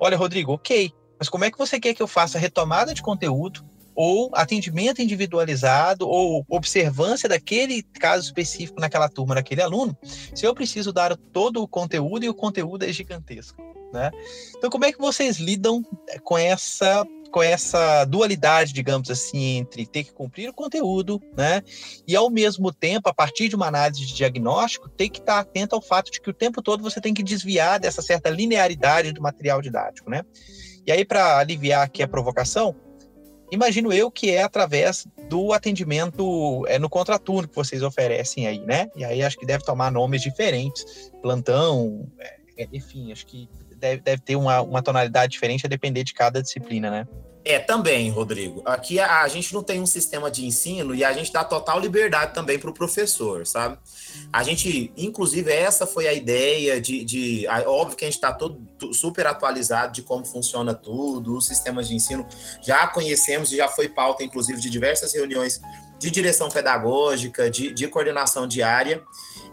Olha, 0.00 0.16
Rodrigo, 0.16 0.52
ok, 0.52 0.90
mas 1.18 1.28
como 1.28 1.44
é 1.44 1.50
que 1.50 1.58
você 1.58 1.78
quer 1.78 1.94
que 1.94 2.02
eu 2.02 2.08
faça 2.08 2.38
retomada 2.38 2.94
de 2.94 3.02
conteúdo 3.02 3.64
ou 3.94 4.30
atendimento 4.34 5.02
individualizado, 5.02 6.08
ou 6.08 6.44
observância 6.48 7.28
daquele 7.28 7.82
caso 7.82 8.24
específico 8.24 8.80
naquela 8.80 9.08
turma, 9.08 9.34
naquele 9.34 9.62
aluno, 9.62 9.96
se 10.34 10.44
eu 10.44 10.54
preciso 10.54 10.92
dar 10.92 11.16
todo 11.16 11.62
o 11.62 11.68
conteúdo 11.68 12.24
e 12.24 12.28
o 12.28 12.34
conteúdo 12.34 12.84
é 12.84 12.92
gigantesco. 12.92 13.62
né? 13.92 14.10
Então, 14.56 14.70
como 14.70 14.84
é 14.84 14.92
que 14.92 14.98
vocês 14.98 15.38
lidam 15.38 15.82
com 16.24 16.38
essa 16.38 17.04
com 17.32 17.42
essa 17.42 18.04
dualidade, 18.04 18.74
digamos 18.74 19.10
assim, 19.10 19.56
entre 19.56 19.86
ter 19.86 20.04
que 20.04 20.12
cumprir 20.12 20.50
o 20.50 20.52
conteúdo, 20.52 21.18
né? 21.34 21.62
E 22.06 22.14
ao 22.14 22.28
mesmo 22.28 22.70
tempo, 22.70 23.08
a 23.08 23.14
partir 23.14 23.48
de 23.48 23.56
uma 23.56 23.66
análise 23.66 24.04
de 24.04 24.14
diagnóstico, 24.14 24.88
ter 24.90 25.08
que 25.08 25.18
estar 25.18 25.38
atento 25.38 25.74
ao 25.74 25.80
fato 25.80 26.12
de 26.12 26.20
que 26.20 26.28
o 26.28 26.34
tempo 26.34 26.60
todo 26.60 26.82
você 26.82 27.00
tem 27.00 27.14
que 27.14 27.22
desviar 27.22 27.80
dessa 27.80 28.02
certa 28.02 28.28
linearidade 28.28 29.12
do 29.12 29.22
material 29.22 29.62
didático, 29.62 30.10
né? 30.10 30.22
E 30.86 30.92
aí, 30.92 31.04
para 31.04 31.38
aliviar 31.38 31.82
aqui 31.82 32.02
a 32.02 32.08
provocação, 32.08 32.76
imagino 33.52 33.92
eu 33.92 34.10
que 34.10 34.30
é 34.30 34.42
através 34.42 35.06
do 35.28 35.52
atendimento 35.52 36.66
é, 36.66 36.78
no 36.78 36.88
contraturno 36.88 37.46
que 37.46 37.54
vocês 37.54 37.82
oferecem 37.82 38.46
aí, 38.46 38.58
né? 38.60 38.90
E 38.96 39.04
aí 39.04 39.22
acho 39.22 39.38
que 39.38 39.46
deve 39.46 39.62
tomar 39.62 39.92
nomes 39.92 40.22
diferentes, 40.22 41.12
plantão, 41.20 42.10
é, 42.56 42.66
enfim, 42.72 43.12
acho 43.12 43.26
que 43.26 43.48
deve, 43.82 44.00
deve 44.00 44.22
ter 44.22 44.36
uma, 44.36 44.62
uma 44.62 44.80
tonalidade 44.80 45.32
diferente 45.32 45.66
a 45.66 45.68
depender 45.68 46.04
de 46.04 46.14
cada 46.14 46.40
disciplina, 46.40 46.88
né? 46.90 47.06
É, 47.44 47.58
também, 47.58 48.08
Rodrigo. 48.08 48.62
Aqui 48.64 49.00
a, 49.00 49.22
a, 49.22 49.28
gente 49.28 49.52
não 49.52 49.64
tem 49.64 49.80
um 49.80 49.86
sistema 49.86 50.30
de 50.30 50.46
ensino 50.46 50.94
e 50.94 51.02
a 51.02 51.12
gente 51.12 51.32
dá 51.32 51.42
total 51.42 51.80
liberdade 51.80 52.32
também 52.32 52.56
para 52.56 52.70
o 52.70 52.72
professor, 52.72 53.44
sabe? 53.44 53.78
A 54.32 54.44
gente, 54.44 54.92
inclusive, 54.96 55.50
essa 55.50 55.84
foi 55.84 56.06
a 56.06 56.12
ideia 56.12 56.80
de. 56.80 57.04
de 57.04 57.46
a, 57.48 57.68
óbvio 57.68 57.96
que 57.96 58.04
a 58.04 58.06
gente 58.06 58.14
está 58.14 58.32
todo 58.32 58.62
super 58.92 59.26
atualizado 59.26 59.92
de 59.92 60.02
como 60.02 60.24
funciona 60.24 60.72
tudo, 60.72 61.36
os 61.36 61.44
sistemas 61.44 61.88
de 61.88 61.96
ensino. 61.96 62.24
Já 62.62 62.86
conhecemos 62.86 63.50
e 63.50 63.56
já 63.56 63.66
foi 63.66 63.88
pauta, 63.88 64.22
inclusive, 64.22 64.60
de 64.60 64.70
diversas 64.70 65.12
reuniões 65.12 65.60
de 65.98 66.12
direção 66.12 66.48
pedagógica, 66.48 67.50
de, 67.50 67.74
de 67.74 67.88
coordenação 67.88 68.46
diária. 68.46 69.02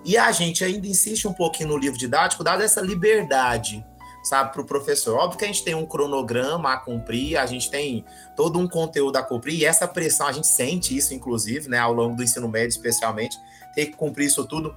E 0.06 0.16
a 0.16 0.32
gente 0.32 0.64
ainda 0.64 0.86
insiste 0.86 1.28
um 1.28 1.34
pouquinho 1.34 1.70
no 1.70 1.78
livro 1.78 1.98
didático, 1.98 2.44
dada 2.44 2.64
essa 2.64 2.82
liberdade 2.82 3.84
sabe, 4.30 4.54
para 4.54 4.62
o 4.62 4.66
professor. 4.66 5.18
Óbvio 5.18 5.40
que 5.40 5.46
a 5.46 5.48
gente 5.48 5.64
tem 5.64 5.74
um 5.74 5.88
cronograma 5.88 6.72
a 6.72 6.78
cumprir, 6.78 7.36
a 7.36 7.48
gente 7.48 7.70
tem 7.72 8.06
todo 8.36 8.60
um 8.60 8.68
conteúdo 8.68 9.18
a 9.18 9.24
cumprir, 9.24 9.56
e 9.56 9.66
essa 9.66 9.88
pressão, 9.88 10.28
a 10.28 10.32
gente 10.32 10.46
sente 10.46 10.96
isso, 10.96 11.16
inclusive, 11.16 11.68
né, 11.68 11.80
ao 11.80 11.92
longo 11.92 12.16
do 12.16 12.24
ensino 12.24 12.48
médio, 12.48 12.70
especialmente, 12.70 13.36
ter 13.74 13.88
que 13.88 13.94
cumprir 13.94 14.28
isso 14.28 14.46
tudo. 14.46 14.76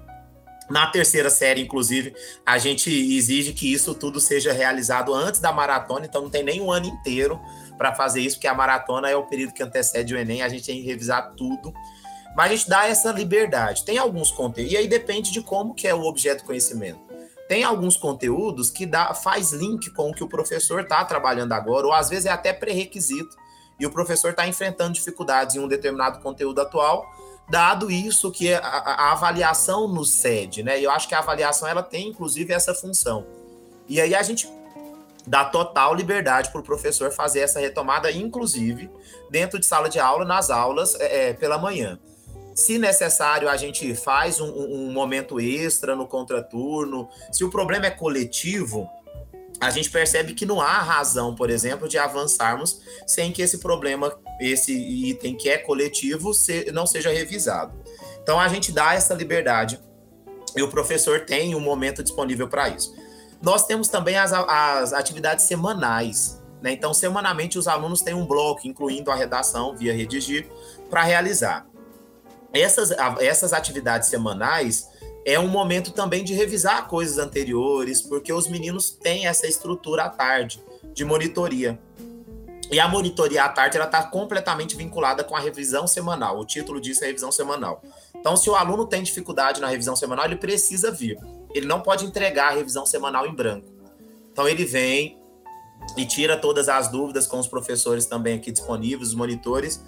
Na 0.71 0.87
terceira 0.87 1.29
série, 1.29 1.61
inclusive, 1.61 2.15
a 2.47 2.57
gente 2.57 2.91
exige 2.91 3.53
que 3.53 3.71
isso 3.71 3.95
tudo 3.95 4.19
seja 4.19 4.55
realizado 4.55 5.13
antes 5.13 5.39
da 5.39 5.53
maratona, 5.53 6.07
então 6.07 6.23
não 6.23 6.31
tem 6.31 6.43
nem 6.43 6.63
um 6.63 6.73
ano 6.73 6.87
inteiro 6.87 7.39
para 7.77 7.95
fazer 7.95 8.23
isso, 8.23 8.37
porque 8.37 8.49
a 8.49 8.55
maratona 8.55 9.11
é 9.11 9.17
o 9.17 9.27
período 9.27 9.53
que 9.53 9.63
antecede 9.63 10.15
o 10.15 10.19
Enem, 10.19 10.41
a 10.41 10.49
gente 10.49 10.65
tem 10.65 10.81
que 10.81 10.87
revisar 10.87 11.35
tudo. 11.37 11.75
Mas 12.35 12.47
a 12.47 12.57
gente 12.57 12.69
dá 12.71 12.87
essa 12.87 13.13
liberdade. 13.13 13.85
Tem 13.85 13.99
alguns 13.99 14.31
conteúdos, 14.31 14.73
e 14.73 14.77
aí 14.79 14.89
depende 14.89 15.31
de 15.31 15.43
como 15.43 15.75
que 15.75 15.87
é 15.87 15.95
o 15.95 16.05
objeto 16.05 16.43
conhecimento 16.45 17.12
tem 17.53 17.65
alguns 17.65 17.99
conteúdos 17.99 18.71
que 18.71 18.87
dá, 18.87 19.13
faz 19.13 19.53
link 19.53 19.91
com 19.91 20.09
o 20.09 20.15
que 20.15 20.25
o 20.25 20.27
professor 20.27 20.81
está 20.81 21.05
trabalhando 21.05 21.53
agora, 21.53 21.87
ou 21.87 21.93
às 21.93 22.09
vezes 22.09 22.25
é 22.25 22.31
até 22.31 22.51
pré-requisito, 22.51 23.37
e 23.79 23.85
o 23.85 23.91
professor 23.91 24.31
está 24.31 24.49
enfrentando 24.49 24.95
dificuldades 24.95 25.55
em 25.55 25.59
um 25.59 25.69
determinado 25.69 26.19
conteúdo 26.21 26.63
atual, 26.63 27.05
dado 27.51 27.91
isso 27.91 28.33
que 28.33 28.55
a, 28.55 28.59
a, 28.59 29.13
avaliação 29.13 29.87
nos 29.87 30.09
cede, 30.09 30.63
né? 30.63 30.81
E 30.81 30.85
eu 30.85 30.91
acho 30.91 31.07
que 31.07 31.15
a 31.15 31.19
avaliação 31.19 31.69
ela 31.69 31.83
tem, 31.83 32.09
inclusive, 32.09 32.55
essa 32.55 32.73
função. 32.73 33.27
E 33.87 34.01
aí 34.01 34.15
a 34.15 34.23
gente 34.23 34.51
dá 35.27 35.45
total 35.45 35.95
liberdade 35.95 36.51
para 36.51 36.61
o 36.63 36.65
professor 36.65 37.13
fazer 37.13 37.41
essa 37.41 37.61
retomada, 37.61 38.11
inclusive 38.11 38.91
dentro 39.29 39.61
de 39.61 39.67
sala 39.67 39.91
de 39.91 40.01
aula, 40.01 40.25
nas 40.25 40.49
aulas 40.49 40.95
é, 40.95 41.29
é 41.29 41.33
pela 41.35 41.59
manhã. 41.59 42.01
Se 42.55 42.79
necessário, 42.79 43.49
a 43.49 43.57
gente 43.57 43.95
faz 43.95 44.41
um, 44.41 44.49
um 44.49 44.93
momento 44.93 45.41
extra 45.41 45.97
no 45.97 46.07
contraturno. 46.07 47.09
Se 47.31 47.45
o 47.45 47.51
problema 47.51 47.87
é 47.87 47.91
coletivo, 47.91 48.89
a 49.61 49.71
gente 49.71 49.91
percebe 49.91 50.35
que 50.35 50.45
não 50.45 50.61
há 50.61 50.79
razão, 50.79 51.35
por 51.35 51.49
exemplo, 51.49 51.89
de 51.89 51.97
avançarmos 51.97 52.81
sem 53.07 53.33
que 53.33 53.41
esse 53.41 53.59
problema, 53.59 54.13
esse 54.41 54.73
item 54.73 55.37
que 55.37 55.49
é 55.49 55.57
coletivo, 55.57 56.33
não 56.73 56.87
seja 56.87 57.11
revisado. 57.11 57.73
Então 58.23 58.39
a 58.39 58.49
gente 58.49 58.71
dá 58.71 58.95
essa 58.95 59.15
liberdade 59.15 59.81
e 60.55 60.63
o 60.63 60.69
professor 60.69 61.21
tem 61.21 61.55
um 61.55 61.61
momento 61.61 62.03
disponível 62.03 62.49
para 62.49 62.69
isso. 62.69 62.95
Nós 63.41 63.67
temos 63.67 63.89
também 63.89 64.17
as, 64.17 64.33
as 64.33 64.93
atividades 64.93 65.47
semanais. 65.47 66.41
Né? 66.61 66.73
Então, 66.73 66.95
semanalmente, 66.95 67.59
os 67.59 67.67
alunos 67.67 68.03
têm 68.03 68.15
um 68.15 68.25
bloco, 68.25 68.69
incluindo 68.69 69.11
a 69.11 69.17
redação 69.17 69.77
via 69.77 69.93
redigir, 69.93 70.49
para 70.89 71.03
realizar 71.03 71.72
essas, 72.53 72.91
essas 73.21 73.53
atividades 73.53 74.09
semanais 74.09 74.89
é 75.25 75.39
um 75.39 75.49
momento 75.49 75.93
também 75.93 76.25
de 76.25 76.35
revisar 76.35 76.89
coisas 76.89 77.19
anteriores, 77.19 78.03
porque 78.03 78.33
os 78.33 78.49
meninos 78.49 78.91
têm 78.91 79.27
essa 79.27 79.47
estrutura 79.47 80.05
à 80.05 80.09
tarde 80.09 80.63
de 80.93 81.05
monitoria. 81.05 81.79
E 82.71 82.81
a 82.81 82.89
monitoria 82.89 83.45
à 83.45 83.49
tarde 83.49 83.77
ela 83.77 83.87
está 83.87 84.03
completamente 84.03 84.75
vinculada 84.75 85.23
com 85.23 85.37
a 85.37 85.41
revisão 85.41 85.87
semanal. 85.87 86.39
O 86.41 86.45
título 86.45 86.81
disso 86.81 87.05
é 87.05 87.07
revisão 87.07 87.31
semanal. 87.31 87.83
Então, 88.15 88.37
se 88.37 88.49
o 88.49 88.55
aluno 88.55 88.87
tem 88.87 89.03
dificuldade 89.03 89.61
na 89.61 89.69
revisão 89.69 89.95
semanal, 89.95 90.25
ele 90.25 90.37
precisa 90.37 90.91
vir. 90.91 91.19
Ele 91.55 91.67
não 91.67 91.83
pode 91.83 92.07
entregar 92.07 92.49
a 92.49 92.55
revisão 92.55 92.87
semanal 92.87 93.27
em 93.27 93.35
branco. 93.35 93.69
Então, 94.33 94.49
ele 94.49 94.65
vem 94.65 95.21
e 95.97 96.07
tira 96.07 96.37
todas 96.37 96.69
as 96.69 96.89
dúvidas 96.89 97.27
com 97.27 97.39
os 97.39 97.47
professores 97.47 98.07
também 98.07 98.37
aqui 98.37 98.51
disponíveis, 98.51 99.09
os 99.09 99.15
monitores, 99.15 99.83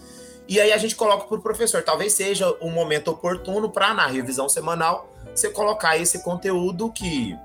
e 0.48 0.61
aí 0.61 0.72
a 0.72 0.78
gente 0.78 0.94
coloca 0.94 1.26
para 1.26 1.38
o 1.38 1.42
professor. 1.42 1.83
Talvez 1.83 2.12
seja 2.12 2.54
um 2.61 2.70
momento 2.70 3.11
oportuno 3.11 3.70
para, 3.70 3.94
na 3.94 4.07
revisão 4.07 4.48
semanal, 4.48 5.11
você 5.35 5.50
colocar 5.50 5.96
esse 5.96 6.22
conteúdo 6.22 6.90
que 6.92 7.37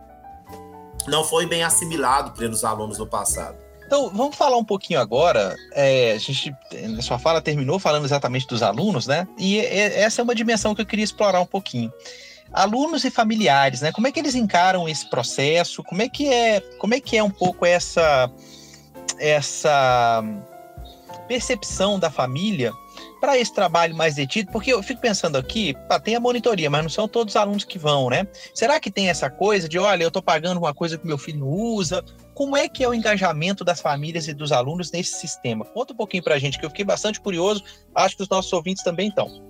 não 1.07 1.23
foi 1.23 1.45
bem 1.45 1.63
assimilado 1.63 2.31
pelos 2.31 2.63
alunos 2.63 2.97
no 2.97 3.07
passado. 3.07 3.57
Então, 3.85 4.11
vamos 4.13 4.35
falar 4.35 4.55
um 4.57 4.63
pouquinho 4.63 4.99
agora. 4.99 5.55
É, 5.73 6.11
a 6.11 6.17
gente, 6.19 6.55
na 6.89 7.01
sua 7.01 7.17
fala, 7.17 7.41
terminou 7.41 7.79
falando 7.79 8.05
exatamente 8.05 8.45
dos 8.45 8.61
alunos, 8.61 9.07
né? 9.07 9.27
E 9.35 9.59
essa 9.59 10.21
é 10.21 10.23
uma 10.23 10.35
dimensão 10.35 10.75
que 10.75 10.81
eu 10.81 10.85
queria 10.85 11.03
explorar 11.03 11.41
um 11.41 11.45
pouquinho. 11.45 11.91
Alunos 12.53 13.03
e 13.03 13.09
familiares, 13.09 13.81
né? 13.81 13.91
Como 13.91 14.05
é 14.07 14.11
que 14.11 14.19
eles 14.19 14.35
encaram 14.35 14.87
esse 14.87 15.09
processo? 15.09 15.83
Como 15.83 16.03
é 16.03 16.09
que 16.09 16.31
é, 16.31 16.59
como 16.77 16.93
é 16.93 16.99
que 16.99 17.17
é 17.17 17.23
um 17.23 17.31
pouco 17.31 17.65
essa 17.65 18.31
essa 19.17 20.23
percepção 21.27 21.99
da 21.99 22.09
família 22.09 22.71
para 23.19 23.37
esse 23.37 23.53
trabalho 23.53 23.95
mais 23.95 24.15
detido, 24.15 24.51
porque 24.51 24.71
eu 24.71 24.81
fico 24.81 25.01
pensando 25.01 25.37
aqui, 25.37 25.75
tem 26.03 26.15
a 26.15 26.19
monitoria, 26.19 26.69
mas 26.69 26.81
não 26.81 26.89
são 26.89 27.07
todos 27.07 27.33
os 27.33 27.35
alunos 27.35 27.63
que 27.63 27.77
vão, 27.77 28.09
né? 28.09 28.27
Será 28.53 28.79
que 28.79 28.89
tem 28.89 29.09
essa 29.09 29.29
coisa 29.29 29.67
de, 29.67 29.77
olha, 29.77 30.03
eu 30.03 30.07
estou 30.07 30.21
pagando 30.21 30.57
uma 30.57 30.73
coisa 30.73 30.97
que 30.97 31.05
meu 31.05 31.17
filho 31.17 31.39
não 31.39 31.49
usa? 31.49 32.03
Como 32.33 32.55
é 32.55 32.69
que 32.69 32.83
é 32.83 32.87
o 32.87 32.93
engajamento 32.93 33.63
das 33.63 33.81
famílias 33.81 34.27
e 34.27 34.33
dos 34.33 34.51
alunos 34.51 34.91
nesse 34.91 35.19
sistema? 35.19 35.65
Conta 35.65 35.93
um 35.93 35.97
pouquinho 35.97 36.23
para 36.23 36.35
a 36.35 36.39
gente, 36.39 36.57
que 36.57 36.65
eu 36.65 36.69
fiquei 36.69 36.85
bastante 36.85 37.19
curioso, 37.19 37.63
acho 37.93 38.15
que 38.15 38.23
os 38.23 38.29
nossos 38.29 38.51
ouvintes 38.53 38.83
também 38.83 39.09
estão. 39.09 39.49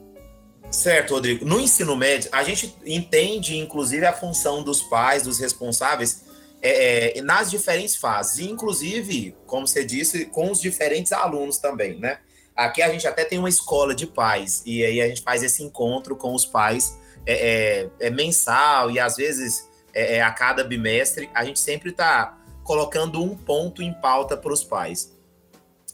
Certo, 0.71 1.15
Rodrigo. 1.15 1.45
No 1.45 1.59
ensino 1.59 1.95
médio, 1.95 2.29
a 2.31 2.43
gente 2.43 2.75
entende, 2.85 3.57
inclusive, 3.57 4.05
a 4.05 4.13
função 4.13 4.63
dos 4.63 4.81
pais, 4.83 5.23
dos 5.23 5.39
responsáveis, 5.39 6.23
é, 6.61 7.17
é, 7.17 7.21
nas 7.21 7.49
diferentes 7.49 7.95
fases, 7.95 8.45
inclusive, 8.45 9.35
como 9.45 9.65
você 9.65 9.83
disse, 9.83 10.25
com 10.25 10.51
os 10.51 10.59
diferentes 10.59 11.11
alunos 11.11 11.57
também, 11.57 11.97
né? 11.97 12.19
Aqui 12.59 12.81
a 12.81 12.89
gente 12.91 13.07
até 13.07 13.23
tem 13.23 13.39
uma 13.39 13.47
escola 13.47 13.95
de 13.95 14.05
pais, 14.05 14.61
e 14.65 14.83
aí 14.83 14.99
a 14.99 15.07
gente 15.07 15.21
faz 15.21 15.41
esse 15.41 15.63
encontro 15.63 16.13
com 16.17 16.33
os 16.33 16.45
pais 16.45 16.99
é, 17.25 17.85
é, 18.01 18.07
é 18.07 18.09
mensal 18.09 18.91
e 18.91 18.99
às 18.99 19.15
vezes 19.15 19.69
é, 19.93 20.17
é 20.17 20.21
a 20.21 20.29
cada 20.29 20.61
bimestre. 20.61 21.29
A 21.33 21.45
gente 21.45 21.57
sempre 21.57 21.91
está 21.91 22.37
colocando 22.65 23.23
um 23.23 23.33
ponto 23.33 23.81
em 23.81 23.93
pauta 23.93 24.35
para 24.35 24.51
os 24.51 24.61
pais. 24.61 25.17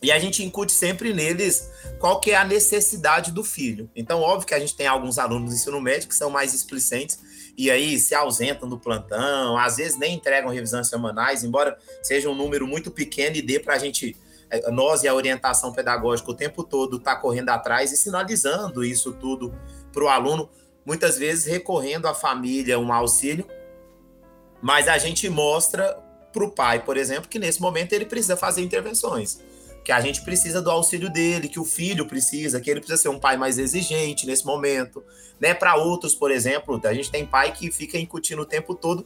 E 0.02 0.12
a 0.12 0.18
gente 0.18 0.44
incute 0.44 0.72
sempre 0.72 1.14
neles 1.14 1.70
qual 2.00 2.20
que 2.20 2.32
é 2.32 2.36
a 2.36 2.44
necessidade 2.44 3.32
do 3.32 3.44
filho. 3.44 3.88
Então, 3.96 4.22
óbvio 4.22 4.48
que 4.48 4.56
a 4.56 4.60
gente 4.60 4.76
tem 4.76 4.88
alguns 4.88 5.20
alunos 5.20 5.52
do 5.52 5.56
ensino 5.56 5.80
médio 5.80 6.10
que 6.10 6.16
são 6.16 6.32
mais 6.32 6.52
explicentes 6.52 7.20
e 7.56 7.70
aí 7.70 8.00
se 8.00 8.16
ausentam 8.16 8.68
do 8.68 8.80
plantão, 8.80 9.56
às 9.56 9.78
vezes 9.78 10.00
nem 10.00 10.16
entregam 10.16 10.50
revisões 10.50 10.88
semanais, 10.88 11.44
embora 11.44 11.78
seja 12.02 12.28
um 12.28 12.36
número 12.36 12.66
muito 12.66 12.90
pequeno 12.90 13.36
e 13.36 13.42
dê 13.44 13.60
para 13.60 13.76
a 13.76 13.78
gente 13.78 14.18
nós 14.72 15.04
e 15.04 15.08
a 15.08 15.14
orientação 15.14 15.72
pedagógica 15.72 16.32
o 16.32 16.36
tempo 16.36 16.64
todo 16.64 16.98
está 16.98 17.16
correndo 17.16 17.50
atrás 17.50 17.92
e 17.92 17.98
sinalizando 17.98 18.84
isso 18.84 19.14
tudo 19.14 19.54
para 19.92 20.04
o 20.04 20.10
aluno, 20.10 20.50
muitas 20.86 21.18
vezes 21.18 21.46
recorrendo 21.46 22.08
à 22.08 22.14
família 22.14 22.80
um 22.80 22.92
auxílio, 22.92 23.48
mas 24.62 24.88
a 24.88 24.98
gente 24.98 25.30
mostra 25.30 25.98
para 26.32 26.44
o 26.44 26.52
pai, 26.52 26.84
por 26.84 26.98
exemplo, 26.98 27.30
que 27.30 27.40
nesse 27.40 27.62
momento 27.62 27.94
ele 27.94 28.06
precisa 28.06 28.36
fazer 28.36 28.62
intervenções, 28.62 29.40
que 29.84 29.92
a 29.92 30.02
gente 30.02 30.22
precisa 30.22 30.62
do 30.62 30.70
auxílio 30.70 31.10
dele, 31.10 31.48
que 31.48 31.60
o 31.60 31.66
filho 31.66 32.06
precisa, 32.06 32.60
que 32.60 32.70
ele 32.70 32.82
precisa 32.82 33.02
ser 33.02 33.10
um 33.10 33.20
pai 33.20 33.38
mais 33.38 33.58
exigente 33.58 34.26
nesse 34.28 34.46
momento, 34.46 35.04
né? 35.40 35.54
Para 35.54 35.76
outros, 35.76 36.14
por 36.14 36.32
exemplo, 36.32 36.82
a 36.84 36.94
gente 36.94 37.10
tem 37.10 37.26
pai 37.26 37.52
que 37.52 37.72
fica 37.72 37.98
incutindo 37.98 38.42
o 38.42 38.46
tempo 38.46 38.76
todo 38.76 39.06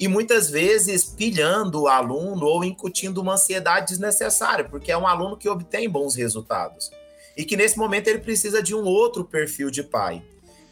e 0.00 0.08
muitas 0.08 0.48
vezes 0.48 1.04
pilhando 1.04 1.82
o 1.82 1.86
aluno 1.86 2.46
ou 2.46 2.64
incutindo 2.64 3.20
uma 3.20 3.34
ansiedade 3.34 3.88
desnecessária, 3.88 4.64
porque 4.64 4.90
é 4.90 4.96
um 4.96 5.06
aluno 5.06 5.36
que 5.36 5.46
obtém 5.46 5.90
bons 5.90 6.14
resultados 6.14 6.90
e 7.36 7.44
que 7.44 7.54
nesse 7.54 7.76
momento 7.76 8.08
ele 8.08 8.20
precisa 8.20 8.62
de 8.62 8.74
um 8.74 8.82
outro 8.82 9.26
perfil 9.26 9.70
de 9.70 9.82
pai. 9.82 10.22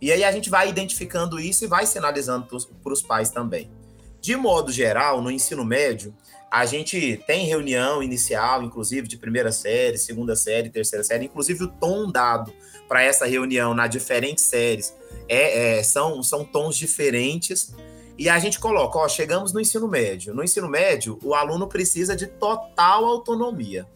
E 0.00 0.10
aí 0.10 0.24
a 0.24 0.32
gente 0.32 0.48
vai 0.48 0.70
identificando 0.70 1.38
isso 1.38 1.62
e 1.62 1.68
vai 1.68 1.84
sinalizando 1.84 2.46
para 2.82 2.92
os 2.92 3.02
pais 3.02 3.28
também. 3.28 3.70
De 4.18 4.34
modo 4.34 4.72
geral, 4.72 5.20
no 5.20 5.30
ensino 5.30 5.64
médio, 5.64 6.14
A 6.50 6.64
gente 6.64 7.22
tem 7.26 7.44
reunião 7.44 8.02
inicial, 8.02 8.62
inclusive 8.62 9.06
de 9.06 9.18
primeira 9.18 9.52
série, 9.52 9.98
segunda 9.98 10.34
série, 10.34 10.70
terceira 10.70 11.04
série, 11.04 11.26
inclusive 11.26 11.64
o 11.64 11.68
tom 11.68 12.10
dado 12.10 12.52
para 12.88 13.02
essa 13.02 13.26
reunião 13.26 13.74
nas 13.74 13.90
diferentes 13.90 14.44
séries 14.44 14.94
é, 15.28 15.78
é, 15.78 15.82
são, 15.82 16.22
são 16.22 16.42
tons 16.42 16.76
diferentes. 16.76 17.74
E 18.18 18.28
a 18.28 18.36
gente 18.40 18.58
coloca, 18.58 18.98
ó, 18.98 19.08
chegamos 19.08 19.52
no 19.52 19.60
ensino 19.60 19.86
médio. 19.86 20.34
No 20.34 20.42
ensino 20.42 20.68
médio, 20.68 21.18
o 21.22 21.34
aluno 21.34 21.68
precisa 21.68 22.16
de 22.16 22.26
total 22.26 23.04
autonomia. 23.04 23.86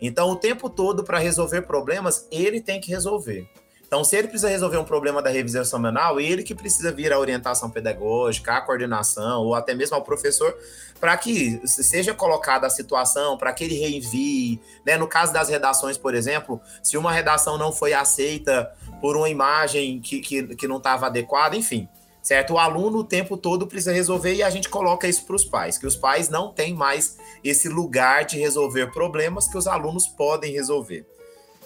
Então, 0.00 0.30
o 0.30 0.36
tempo 0.36 0.70
todo, 0.70 1.02
para 1.02 1.18
resolver 1.18 1.62
problemas, 1.62 2.28
ele 2.30 2.60
tem 2.60 2.80
que 2.80 2.90
resolver. 2.90 3.48
Então, 3.86 4.04
se 4.04 4.16
ele 4.16 4.28
precisa 4.28 4.48
resolver 4.48 4.76
um 4.78 4.84
problema 4.84 5.22
da 5.22 5.30
revisão 5.30 5.64
semanal, 5.64 6.20
ele 6.20 6.42
que 6.42 6.54
precisa 6.54 6.92
vir 6.92 7.12
à 7.12 7.18
orientação 7.18 7.70
pedagógica, 7.70 8.54
à 8.54 8.60
coordenação, 8.60 9.42
ou 9.42 9.54
até 9.54 9.74
mesmo 9.74 9.96
ao 9.96 10.02
professor, 10.02 10.56
para 11.00 11.16
que 11.16 11.60
seja 11.66 12.12
colocada 12.12 12.66
a 12.66 12.70
situação, 12.70 13.36
para 13.36 13.52
que 13.52 13.64
ele 13.64 13.78
reenvie. 13.78 14.60
Né? 14.84 14.96
No 14.96 15.08
caso 15.08 15.32
das 15.32 15.48
redações, 15.48 15.96
por 15.96 16.14
exemplo, 16.14 16.60
se 16.82 16.96
uma 16.96 17.12
redação 17.12 17.56
não 17.58 17.72
foi 17.72 17.92
aceita 17.92 18.72
por 19.00 19.16
uma 19.16 19.28
imagem 19.28 20.00
que, 20.00 20.20
que, 20.20 20.54
que 20.56 20.68
não 20.68 20.78
estava 20.78 21.06
adequada, 21.06 21.56
enfim. 21.56 21.88
Certo? 22.26 22.54
O 22.54 22.58
aluno 22.58 22.98
o 22.98 23.04
tempo 23.04 23.36
todo 23.36 23.68
precisa 23.68 23.92
resolver 23.92 24.34
e 24.34 24.42
a 24.42 24.50
gente 24.50 24.68
coloca 24.68 25.06
isso 25.06 25.24
para 25.24 25.36
os 25.36 25.44
pais, 25.44 25.78
que 25.78 25.86
os 25.86 25.94
pais 25.94 26.28
não 26.28 26.52
têm 26.52 26.74
mais 26.74 27.18
esse 27.44 27.68
lugar 27.68 28.24
de 28.24 28.36
resolver 28.36 28.90
problemas 28.90 29.46
que 29.46 29.56
os 29.56 29.68
alunos 29.68 30.08
podem 30.08 30.52
resolver. 30.52 31.06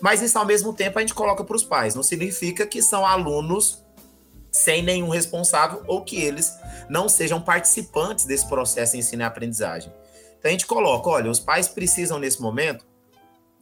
Mas 0.02 0.20
isso 0.20 0.38
ao 0.38 0.44
mesmo 0.44 0.74
tempo 0.74 0.98
a 0.98 1.00
gente 1.00 1.14
coloca 1.14 1.42
para 1.42 1.56
os 1.56 1.64
pais. 1.64 1.94
Não 1.94 2.02
significa 2.02 2.66
que 2.66 2.82
são 2.82 3.06
alunos 3.06 3.82
sem 4.52 4.82
nenhum 4.82 5.08
responsável 5.08 5.82
ou 5.86 6.04
que 6.04 6.20
eles 6.20 6.52
não 6.90 7.08
sejam 7.08 7.40
participantes 7.40 8.26
desse 8.26 8.46
processo 8.46 8.92
de 8.92 8.98
ensino 8.98 9.22
e 9.22 9.24
aprendizagem. 9.24 9.90
Então 10.38 10.50
a 10.50 10.52
gente 10.52 10.66
coloca, 10.66 11.08
olha, 11.08 11.30
os 11.30 11.40
pais 11.40 11.68
precisam 11.68 12.18
nesse 12.18 12.38
momento 12.38 12.84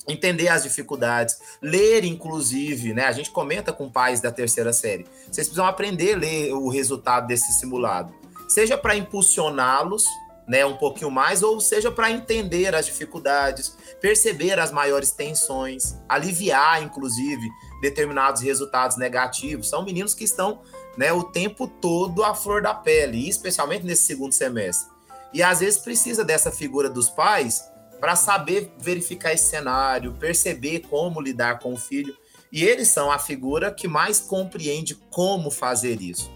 entender 0.09 0.49
as 0.49 0.63
dificuldades, 0.63 1.37
ler 1.61 2.05
inclusive, 2.05 2.95
né? 2.95 3.05
A 3.05 3.13
gente 3.13 3.31
comenta 3.31 3.73
com 3.73 3.91
pais 3.91 4.21
da 4.21 4.33
terceira 4.33 4.73
série. 4.73 5.07
Vocês 5.31 5.47
precisam 5.47 5.67
aprender 5.67 6.15
a 6.15 6.19
ler 6.19 6.53
o 6.53 6.69
resultado 6.69 7.27
desse 7.27 7.53
simulado, 7.53 8.15
seja 8.49 8.79
para 8.79 8.97
impulsioná-los 8.97 10.05
né, 10.49 10.65
um 10.65 10.79
pouquinho 10.79 11.11
mais, 11.11 11.43
ou 11.43 11.61
seja, 11.61 11.93
para 11.93 12.11
entender 12.11 12.75
as 12.75 12.87
dificuldades, 12.87 13.77
perceber 14.01 14.59
as 14.59 14.73
maiores 14.73 15.11
tensões, 15.11 15.95
aliviar, 16.09 16.83
inclusive, 16.83 17.47
determinados 17.83 18.41
resultados 18.41 18.97
negativos. 18.97 19.69
São 19.69 19.85
meninos 19.85 20.15
que 20.15 20.25
estão 20.25 20.63
né, 20.97 21.13
o 21.13 21.23
tempo 21.23 21.69
todo 21.69 22.25
à 22.25 22.35
flor 22.35 22.63
da 22.63 22.73
pele, 22.73 23.29
especialmente 23.29 23.85
nesse 23.85 24.05
segundo 24.05 24.33
semestre. 24.33 24.91
E 25.35 25.43
às 25.43 25.61
vezes 25.61 25.79
precisa 25.79 26.25
dessa 26.25 26.51
figura 26.51 26.89
dos 26.89 27.11
pais 27.11 27.63
para 28.01 28.17
saber 28.17 28.73
verificar 28.79 29.33
esse 29.33 29.47
cenário, 29.47 30.13
perceber 30.15 30.81
como 30.89 31.21
lidar 31.21 31.59
com 31.59 31.73
o 31.73 31.77
filho. 31.77 32.17
E 32.51 32.65
eles 32.65 32.89
são 32.89 33.11
a 33.11 33.19
figura 33.19 33.73
que 33.73 33.87
mais 33.87 34.21
compreende 34.21 34.95
como 35.11 35.51
fazer 35.51 36.01
isso. 36.01 36.31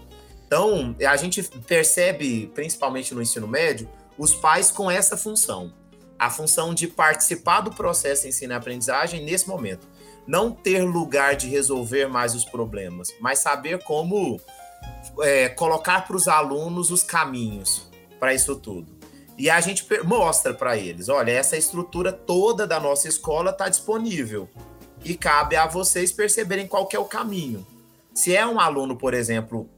Então, 0.45 0.95
a 1.07 1.15
gente 1.15 1.41
percebe, 1.65 2.51
principalmente 2.53 3.13
no 3.15 3.21
ensino 3.21 3.47
médio, 3.47 3.89
os 4.17 4.35
pais 4.35 4.69
com 4.69 4.91
essa 4.91 5.17
função. 5.17 5.73
A 6.19 6.29
função 6.29 6.73
de 6.73 6.87
participar 6.87 7.61
do 7.61 7.71
processo 7.71 8.23
de 8.23 8.29
ensino 8.29 8.53
e 8.53 8.55
aprendizagem 8.55 9.25
nesse 9.25 9.47
momento. 9.47 9.87
Não 10.27 10.51
ter 10.51 10.83
lugar 10.83 11.35
de 11.35 11.47
resolver 11.47 12.07
mais 12.07 12.35
os 12.35 12.45
problemas, 12.45 13.09
mas 13.19 13.39
saber 13.39 13.83
como 13.83 14.39
é, 15.21 15.49
colocar 15.49 16.05
para 16.05 16.15
os 16.15 16.27
alunos 16.27 16.91
os 16.91 17.03
caminhos 17.03 17.89
para 18.19 18.33
isso 18.33 18.55
tudo. 18.55 18.92
E 19.37 19.49
a 19.49 19.59
gente 19.59 19.85
mostra 20.03 20.53
para 20.53 20.77
eles: 20.77 21.09
olha, 21.09 21.31
essa 21.31 21.57
estrutura 21.57 22.11
toda 22.11 22.67
da 22.67 22.79
nossa 22.79 23.07
escola 23.07 23.51
está 23.51 23.69
disponível. 23.69 24.49
E 25.03 25.15
cabe 25.15 25.55
a 25.55 25.67
vocês 25.67 26.11
perceberem 26.11 26.67
qual 26.67 26.87
é 26.93 26.99
o 26.99 27.05
caminho. 27.05 27.65
Se 28.13 28.35
é 28.35 28.45
um 28.45 28.59
aluno, 28.59 28.95
por 28.95 29.13
exemplo, 29.13 29.69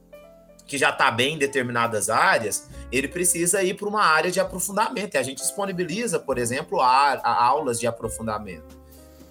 que 0.66 0.76
já 0.76 0.90
está 0.90 1.10
bem 1.10 1.34
em 1.34 1.38
determinadas 1.38 2.10
áreas, 2.10 2.68
ele 2.92 3.08
precisa 3.08 3.62
ir 3.62 3.74
para 3.74 3.88
uma 3.88 4.04
área 4.04 4.30
de 4.30 4.38
aprofundamento. 4.38 5.14
E 5.14 5.18
a 5.18 5.22
gente 5.22 5.38
disponibiliza, 5.38 6.20
por 6.20 6.38
exemplo, 6.38 6.80
a, 6.80 7.14
a 7.14 7.44
aulas 7.44 7.80
de 7.80 7.86
aprofundamento. 7.86 8.76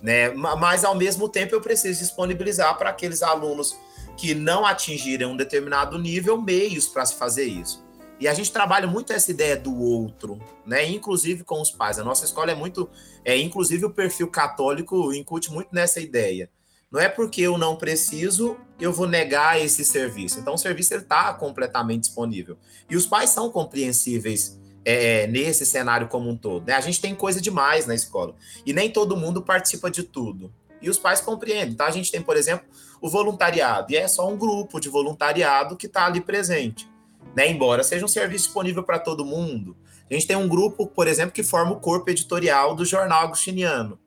Né? 0.02 0.30
Mas, 0.32 0.84
ao 0.84 0.96
mesmo 0.96 1.30
tempo, 1.30 1.56
eu 1.56 1.62
preciso 1.62 2.00
disponibilizar 2.00 2.78
para 2.78 2.90
aqueles 2.90 3.22
alunos 3.22 3.78
que 4.18 4.34
não 4.34 4.66
atingirem 4.66 5.28
um 5.28 5.38
determinado 5.38 5.98
nível 6.00 6.42
meios 6.42 6.88
para 6.88 7.06
se 7.06 7.16
fazer 7.16 7.46
isso. 7.46 7.85
E 8.20 8.28
a 8.28 8.34
gente 8.34 8.52
trabalha 8.52 8.88
muito 8.88 9.12
essa 9.12 9.30
ideia 9.30 9.58
do 9.58 9.78
outro, 9.78 10.40
né? 10.66 10.90
Inclusive 10.90 11.44
com 11.44 11.62
os 11.62 11.70
pais. 11.70 12.00
A 12.00 12.04
nossa 12.04 12.24
escola 12.24 12.52
é 12.52 12.56
muito, 12.56 12.90
é 13.26 13.38
inclusive 13.38 13.86
o 13.86 13.90
perfil 13.90 14.30
católico 14.30 15.14
incute 15.14 15.52
muito 15.52 15.70
nessa 15.74 16.00
ideia. 16.00 16.50
Não 16.92 17.02
é 17.02 17.10
porque 17.10 17.42
eu 17.42 17.58
não 17.58 17.76
preciso, 17.76 18.56
eu 18.80 18.94
vou 18.94 19.06
negar 19.06 19.60
esse 19.60 19.84
serviço. 19.84 20.40
Então, 20.40 20.54
o 20.54 20.58
serviço 20.58 20.96
está 20.96 21.34
completamente 21.34 22.02
disponível. 22.02 22.58
E 22.90 22.96
os 22.96 23.06
pais 23.06 23.32
são 23.32 23.52
compreensíveis 23.52 24.58
é, 24.86 25.28
nesse 25.28 25.66
cenário 25.66 26.08
como 26.08 26.30
um 26.30 26.38
todo. 26.38 26.66
Né? 26.66 26.74
A 26.74 26.80
gente 26.80 27.02
tem 27.02 27.14
coisa 27.14 27.42
demais 27.42 27.86
na 27.86 27.94
escola. 27.94 28.34
E 28.66 28.72
nem 28.72 28.90
todo 28.90 29.18
mundo 29.18 29.42
participa 29.42 29.92
de 29.92 30.04
tudo. 30.04 30.54
E 30.82 30.90
os 30.90 30.98
pais 30.98 31.20
compreendem. 31.20 31.72
Então, 31.72 31.86
a 31.86 31.92
gente 31.92 32.10
tem, 32.10 32.22
por 32.22 32.38
exemplo, 32.38 32.66
o 33.02 33.10
voluntariado. 33.10 33.92
E 33.92 33.98
é 33.98 34.08
só 34.08 34.30
um 34.30 34.38
grupo 34.38 34.80
de 34.80 34.88
voluntariado 34.88 35.76
que 35.76 35.88
está 35.88 36.06
ali 36.06 36.22
presente. 36.22 36.88
Né? 37.34 37.50
Embora 37.50 37.84
seja 37.84 38.04
um 38.04 38.10
serviço 38.10 38.46
disponível 38.46 38.84
para 38.84 39.00
todo 39.00 39.26
mundo. 39.26 39.78
A 40.10 40.14
gente 40.14 40.28
tem 40.28 40.36
um 40.36 40.48
grupo, 40.48 40.86
por 40.86 41.08
exemplo, 41.08 41.32
que 41.32 41.44
forma 41.44 41.72
o 41.72 41.80
corpo 41.80 42.10
editorial 42.10 42.76
do 42.76 42.86
Jornal 42.86 43.24
Agostiniano. 43.24 43.98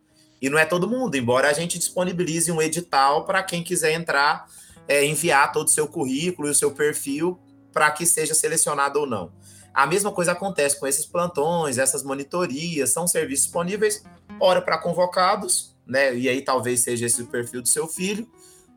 E 0.41 0.49
não 0.49 0.59
é 0.59 0.65
todo 0.65 0.89
mundo, 0.89 1.17
embora 1.17 1.49
a 1.49 1.53
gente 1.53 1.79
disponibilize 1.79 2.51
um 2.53 2.63
edital 2.63 3.25
para 3.25 3.43
quem 3.43 3.63
quiser 3.63 3.93
entrar, 3.93 4.47
é, 4.87 5.05
enviar 5.05 5.51
todo 5.51 5.67
o 5.67 5.71
seu 5.71 5.89
currículo 5.89 6.47
e 6.47 6.51
o 6.53 6.55
seu 6.55 6.71
perfil 6.71 7.39
para 7.73 7.91
que 7.91 8.07
seja 8.07 8.35
selecionado 8.35 9.01
ou 9.01 9.07
não. 9.07 9.33
A 9.75 9.87
mesma 9.87 10.11
coisa 10.11 10.33
acontece 10.33 10.79
com 10.79 10.87
esses 10.87 11.07
plantões, 11.07 11.79
essas 11.79 12.03
monitorias, 12.03 12.91
são 12.91 13.07
serviços 13.07 13.45
disponíveis, 13.45 14.03
ora 14.41 14.61
para 14.61 14.79
convocados, 14.79 15.77
né? 15.87 16.15
E 16.15 16.29
aí 16.29 16.43
talvez 16.43 16.81
seja 16.81 17.07
esse 17.07 17.23
o 17.23 17.27
perfil 17.27 17.63
do 17.63 17.69
seu 17.69 17.87
filho, 17.87 18.29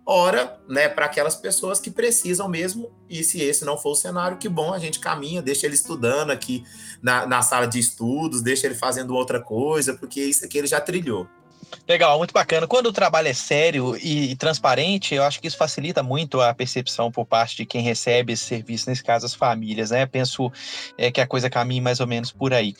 ora, 0.06 0.60
né, 0.68 0.89
para 0.89 1.06
aquelas 1.06 1.36
pessoas 1.36 1.80
que 1.80 1.91
precisam 1.91 2.47
mesmo, 2.47 2.91
e 3.10 3.24
se 3.24 3.41
esse 3.41 3.64
não 3.64 3.78
for 3.78 3.91
o 3.91 3.95
cenário, 3.95 4.38
que 4.38 4.49
bom, 4.49 4.74
a 4.74 4.80
gente 4.80 4.99
caminha, 4.99 5.41
deixa 5.41 5.66
ele 5.66 5.76
estudando 5.76 6.32
aqui 6.32 6.64
na, 7.02 7.26
na 7.26 7.41
sala 7.41 7.66
de 7.66 7.80
estudos, 7.80 8.41
deixa 8.41 8.68
ele 8.68 8.76
fazendo 8.76 9.14
outra 9.14 9.39
coisa, 9.39 9.93
porque 9.93 10.22
isso 10.22 10.45
aqui 10.45 10.58
ele 10.58 10.68
já 10.68 10.82
trilhou. 10.82 11.28
Legal, 11.88 12.17
muito 12.17 12.34
bacana. 12.34 12.67
Quando 12.67 12.88
o 12.88 12.93
trabalho 12.93 13.28
é 13.28 13.34
sério 13.34 13.97
e, 13.97 14.32
e, 14.32 14.36
transparente, 14.36 15.15
eu 15.15 15.24
acho 15.24 15.41
que 15.41 15.47
isso 15.47 15.57
facilita 15.57 16.03
muito 16.03 16.39
a 16.39 16.53
percepção 16.53 17.11
por 17.11 17.26
parte 17.26 17.57
de 17.57 17.65
quem 17.65 17.82
recebe 17.82 18.34
esse 18.34 18.43
serviço, 18.43 18.89
nesse 18.89 19.03
caso 19.03 19.26
as 19.26 19.34
famílias, 19.34 19.91
né? 19.91 20.05
Penso 20.05 20.51
é, 20.97 21.11
que 21.11 21.19
a 21.19 21.28
coisa 21.28 21.49
caminha 21.49 21.82
mais 21.82 21.99
ou 21.99 22.07
menos 22.07 22.32
por 22.32 22.53
aí. 22.53 22.76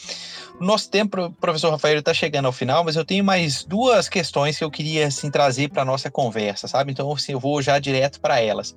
Nosso 0.60 0.90
tempo, 0.90 1.32
professor 1.42 1.72
Rafael, 1.72 2.00
está 2.00 2.14
chegando 2.14 2.46
ao 2.46 2.52
final, 2.52 2.84
mas 2.84 2.96
eu 2.96 3.04
tenho 3.04 3.24
mais 3.24 3.64
duas 3.64 4.08
questões 4.08 4.58
que 4.58 4.64
eu 4.64 4.72
queria 4.72 5.08
assim, 5.08 5.32
trazer 5.32 5.70
para 5.70 5.82
a 5.82 5.86
nossa 5.86 6.12
conversa, 6.12 6.68
sabe? 6.68 6.92
Então, 6.92 7.12
assim, 7.12 7.32
eu 7.34 7.40
vou 7.40 7.62
já 7.62 7.80
direto 7.80 8.20
para 8.20 8.40
elas. 8.40 8.76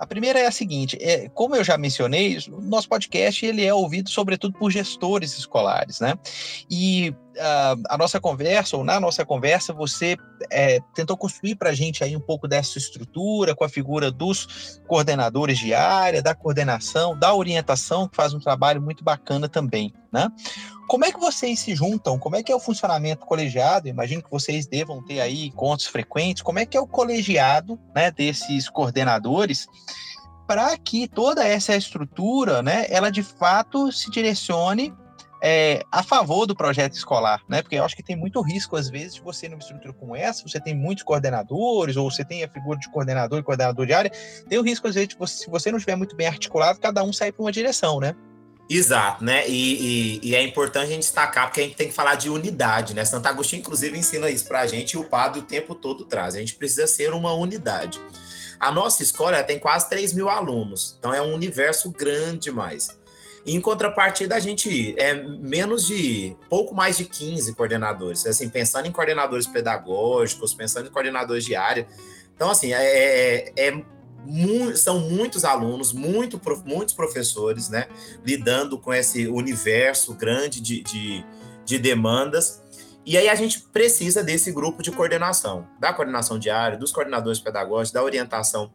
A 0.00 0.06
primeira 0.06 0.38
é 0.38 0.46
a 0.46 0.50
seguinte: 0.50 0.96
é, 0.98 1.28
como 1.28 1.54
eu 1.54 1.62
já 1.62 1.76
mencionei, 1.76 2.38
o 2.50 2.62
nosso 2.62 2.88
podcast 2.88 3.44
ele 3.44 3.62
é 3.62 3.74
ouvido 3.74 4.08
sobretudo 4.08 4.58
por 4.58 4.70
gestores 4.70 5.36
escolares, 5.38 6.00
né? 6.00 6.14
E 6.70 7.14
a 7.88 7.96
nossa 7.96 8.20
conversa, 8.20 8.76
ou 8.76 8.84
na 8.84 8.98
nossa 8.98 9.24
conversa, 9.24 9.72
você 9.72 10.16
é, 10.50 10.80
tentou 10.94 11.16
construir 11.16 11.54
para 11.54 11.70
a 11.70 11.74
gente 11.74 12.02
aí 12.02 12.16
um 12.16 12.20
pouco 12.20 12.48
dessa 12.48 12.78
estrutura, 12.78 13.54
com 13.54 13.64
a 13.64 13.68
figura 13.68 14.10
dos 14.10 14.80
coordenadores 14.86 15.58
de 15.58 15.74
área, 15.74 16.22
da 16.22 16.34
coordenação, 16.34 17.18
da 17.18 17.34
orientação, 17.34 18.08
que 18.08 18.16
faz 18.16 18.34
um 18.34 18.40
trabalho 18.40 18.82
muito 18.82 19.04
bacana 19.04 19.48
também, 19.48 19.92
né? 20.12 20.28
Como 20.88 21.04
é 21.04 21.12
que 21.12 21.20
vocês 21.20 21.60
se 21.60 21.72
juntam? 21.74 22.18
Como 22.18 22.34
é 22.34 22.42
que 22.42 22.50
é 22.50 22.56
o 22.56 22.58
funcionamento 22.58 23.24
colegiado? 23.24 23.86
Imagino 23.86 24.22
que 24.22 24.30
vocês 24.30 24.66
devam 24.66 25.00
ter 25.04 25.20
aí 25.20 25.46
encontros 25.46 25.86
frequentes. 25.86 26.42
Como 26.42 26.58
é 26.58 26.66
que 26.66 26.76
é 26.76 26.80
o 26.80 26.86
colegiado 26.86 27.78
né, 27.94 28.10
desses 28.10 28.68
coordenadores 28.68 29.68
para 30.48 30.76
que 30.76 31.06
toda 31.06 31.46
essa 31.46 31.76
estrutura, 31.76 32.60
né, 32.60 32.86
ela 32.88 33.08
de 33.08 33.22
fato 33.22 33.92
se 33.92 34.10
direcione 34.10 34.92
é, 35.42 35.82
a 35.90 36.02
favor 36.02 36.46
do 36.46 36.54
projeto 36.54 36.94
escolar, 36.94 37.42
né? 37.48 37.62
Porque 37.62 37.76
eu 37.76 37.84
acho 37.84 37.96
que 37.96 38.02
tem 38.02 38.16
muito 38.16 38.40
risco, 38.40 38.76
às 38.76 38.88
vezes, 38.90 39.14
de 39.14 39.22
você 39.22 39.48
numa 39.48 39.58
estrutura 39.58 39.92
como 39.94 40.14
essa, 40.14 40.46
você 40.46 40.60
tem 40.60 40.74
muitos 40.74 41.04
coordenadores, 41.04 41.96
ou 41.96 42.10
você 42.10 42.24
tem 42.24 42.44
a 42.44 42.48
figura 42.48 42.78
de 42.78 42.90
coordenador 42.90 43.38
e 43.38 43.42
coordenador 43.42 43.86
de 43.86 43.92
área, 43.92 44.12
tem 44.48 44.58
o 44.58 44.62
risco, 44.62 44.86
às 44.86 44.94
vezes, 44.94 45.08
de 45.08 45.16
você, 45.16 45.44
se 45.44 45.50
você 45.50 45.70
não 45.70 45.78
estiver 45.78 45.96
muito 45.96 46.14
bem 46.14 46.26
articulado, 46.26 46.78
cada 46.78 47.02
um 47.02 47.12
sair 47.12 47.32
para 47.32 47.42
uma 47.42 47.52
direção, 47.52 48.00
né? 48.00 48.14
Exato, 48.68 49.24
né? 49.24 49.48
E, 49.48 50.20
e, 50.22 50.28
e, 50.28 50.34
é 50.36 50.42
importante 50.42 50.84
a 50.84 50.90
gente 50.90 51.00
destacar, 51.00 51.46
porque 51.46 51.60
a 51.60 51.64
gente 51.64 51.74
tem 51.74 51.88
que 51.88 51.94
falar 51.94 52.14
de 52.14 52.30
unidade, 52.30 52.94
né? 52.94 53.04
Santo 53.04 53.26
Agostinho, 53.26 53.60
inclusive, 53.60 53.98
ensina 53.98 54.30
isso 54.30 54.46
para 54.46 54.60
a 54.60 54.66
gente 54.66 54.92
e 54.92 54.96
o 54.96 55.02
padre 55.02 55.40
o 55.40 55.42
tempo 55.42 55.74
todo 55.74 56.04
traz. 56.04 56.36
A 56.36 56.38
gente 56.38 56.54
precisa 56.54 56.86
ser 56.86 57.12
uma 57.12 57.32
unidade. 57.32 58.00
A 58.60 58.70
nossa 58.70 59.02
escola 59.02 59.42
tem 59.42 59.58
quase 59.58 59.88
3 59.88 60.12
mil 60.12 60.28
alunos, 60.28 60.94
então 60.98 61.12
é 61.12 61.20
um 61.20 61.34
universo 61.34 61.90
grande 61.90 62.40
demais. 62.40 62.99
Em 63.46 63.60
contrapartida, 63.60 64.34
a 64.34 64.40
gente 64.40 64.94
é 64.98 65.14
menos 65.14 65.86
de 65.86 66.36
pouco 66.48 66.74
mais 66.74 66.98
de 66.98 67.04
15 67.06 67.54
coordenadores. 67.54 68.26
Assim, 68.26 68.48
pensando 68.48 68.86
em 68.86 68.92
coordenadores 68.92 69.46
pedagógicos, 69.46 70.52
pensando 70.52 70.88
em 70.88 70.90
coordenadores 70.90 71.44
de 71.44 71.54
área. 71.54 71.86
Então, 72.34 72.50
assim, 72.50 72.72
é, 72.72 72.82
é, 72.84 73.52
é 73.56 73.82
mu 74.26 74.76
são 74.76 75.00
muitos 75.00 75.44
alunos, 75.44 75.92
muito, 75.92 76.40
muitos 76.64 76.94
professores, 76.94 77.68
né? 77.68 77.88
Lidando 78.24 78.78
com 78.78 78.92
esse 78.92 79.26
universo 79.26 80.14
grande 80.14 80.60
de, 80.60 80.82
de, 80.82 81.24
de 81.64 81.78
demandas. 81.78 82.62
E 83.06 83.16
aí 83.16 83.28
a 83.28 83.34
gente 83.34 83.60
precisa 83.60 84.22
desse 84.22 84.52
grupo 84.52 84.82
de 84.82 84.90
coordenação, 84.90 85.66
da 85.78 85.92
coordenação 85.92 86.38
diária, 86.38 86.76
dos 86.76 86.92
coordenadores 86.92 87.40
pedagógicos, 87.40 87.92
da 87.92 88.02
orientação. 88.04 88.70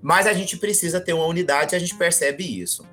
Mas 0.00 0.26
a 0.26 0.32
gente 0.32 0.56
precisa 0.56 1.00
ter 1.00 1.12
uma 1.12 1.26
unidade 1.26 1.74
e 1.74 1.76
a 1.76 1.78
gente 1.78 1.94
percebe 1.94 2.44
isso. 2.60 2.86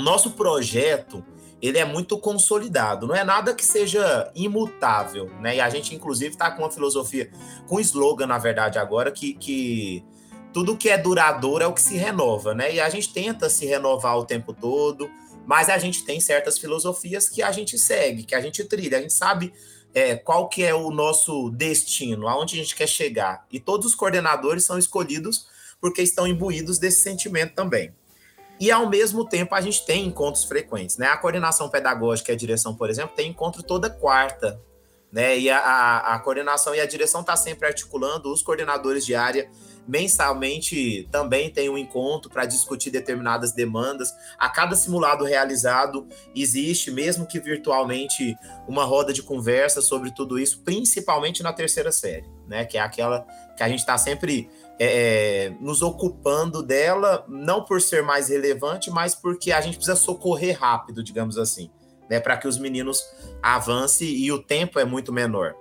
Nosso 0.00 0.32
projeto, 0.32 1.24
ele 1.60 1.78
é 1.78 1.84
muito 1.84 2.18
consolidado, 2.18 3.06
não 3.06 3.14
é 3.14 3.22
nada 3.22 3.54
que 3.54 3.64
seja 3.64 4.30
imutável, 4.34 5.30
né? 5.40 5.56
E 5.56 5.60
a 5.60 5.68
gente, 5.68 5.94
inclusive, 5.94 6.32
está 6.32 6.50
com 6.50 6.62
uma 6.62 6.70
filosofia, 6.70 7.30
com 7.68 7.76
um 7.76 7.80
slogan, 7.80 8.26
na 8.26 8.38
verdade, 8.38 8.78
agora, 8.78 9.10
que, 9.10 9.34
que 9.34 10.04
tudo 10.52 10.76
que 10.76 10.88
é 10.88 10.96
duradouro 10.96 11.62
é 11.62 11.66
o 11.66 11.74
que 11.74 11.82
se 11.82 11.96
renova, 11.96 12.54
né? 12.54 12.74
E 12.74 12.80
a 12.80 12.88
gente 12.88 13.12
tenta 13.12 13.50
se 13.50 13.66
renovar 13.66 14.16
o 14.18 14.24
tempo 14.24 14.52
todo, 14.52 15.10
mas 15.46 15.68
a 15.68 15.78
gente 15.78 16.04
tem 16.04 16.20
certas 16.20 16.58
filosofias 16.58 17.28
que 17.28 17.42
a 17.42 17.52
gente 17.52 17.78
segue, 17.78 18.24
que 18.24 18.34
a 18.34 18.40
gente 18.40 18.64
trilha, 18.64 18.98
a 18.98 19.02
gente 19.02 19.12
sabe 19.12 19.52
é, 19.94 20.16
qual 20.16 20.48
que 20.48 20.62
é 20.62 20.74
o 20.74 20.90
nosso 20.90 21.50
destino, 21.50 22.28
aonde 22.28 22.54
a 22.54 22.62
gente 22.62 22.74
quer 22.74 22.88
chegar. 22.88 23.46
E 23.50 23.60
todos 23.60 23.86
os 23.86 23.94
coordenadores 23.94 24.64
são 24.64 24.78
escolhidos 24.78 25.46
porque 25.80 26.02
estão 26.02 26.26
imbuídos 26.26 26.78
desse 26.78 27.00
sentimento 27.00 27.54
também. 27.54 27.92
E, 28.60 28.70
ao 28.70 28.86
mesmo 28.88 29.24
tempo, 29.24 29.54
a 29.54 29.60
gente 29.62 29.86
tem 29.86 30.06
encontros 30.06 30.44
frequentes. 30.44 30.98
Né? 30.98 31.06
A 31.06 31.16
coordenação 31.16 31.70
pedagógica 31.70 32.30
e 32.30 32.34
a 32.34 32.38
direção, 32.38 32.74
por 32.74 32.90
exemplo, 32.90 33.16
tem 33.16 33.30
encontro 33.30 33.62
toda 33.62 33.88
quarta. 33.88 34.60
Né? 35.10 35.38
E 35.38 35.50
a, 35.50 35.58
a, 35.58 36.14
a 36.14 36.18
coordenação 36.18 36.74
e 36.74 36.80
a 36.80 36.86
direção 36.86 37.22
está 37.22 37.34
sempre 37.34 37.66
articulando, 37.66 38.30
os 38.30 38.42
coordenadores 38.42 39.04
de 39.06 39.14
área 39.14 39.50
mensalmente 39.90 41.08
também 41.10 41.50
tem 41.50 41.68
um 41.68 41.76
encontro 41.76 42.30
para 42.30 42.46
discutir 42.46 42.90
determinadas 42.90 43.52
demandas. 43.52 44.14
A 44.38 44.48
cada 44.48 44.76
simulado 44.76 45.24
realizado, 45.24 46.06
existe, 46.34 46.90
mesmo 46.90 47.26
que 47.26 47.40
virtualmente, 47.40 48.36
uma 48.68 48.84
roda 48.84 49.12
de 49.12 49.22
conversa 49.22 49.82
sobre 49.82 50.12
tudo 50.12 50.38
isso, 50.38 50.60
principalmente 50.62 51.42
na 51.42 51.52
terceira 51.52 51.90
série, 51.90 52.28
né? 52.46 52.64
Que 52.64 52.78
é 52.78 52.80
aquela 52.80 53.26
que 53.56 53.62
a 53.62 53.68
gente 53.68 53.80
está 53.80 53.98
sempre 53.98 54.48
é, 54.82 54.86
é, 55.46 55.50
nos 55.60 55.82
ocupando 55.82 56.62
dela, 56.62 57.22
não 57.28 57.62
por 57.62 57.82
ser 57.82 58.02
mais 58.02 58.30
relevante, 58.30 58.90
mas 58.90 59.14
porque 59.14 59.52
a 59.52 59.60
gente 59.60 59.76
precisa 59.76 59.94
socorrer 59.94 60.58
rápido, 60.58 61.02
digamos 61.04 61.36
assim, 61.36 61.70
né? 62.08 62.18
Para 62.18 62.38
que 62.38 62.48
os 62.48 62.56
meninos 62.56 63.04
avancem 63.42 64.08
e 64.08 64.32
o 64.32 64.42
tempo 64.42 64.78
é 64.78 64.84
muito 64.86 65.12
menor. 65.12 65.54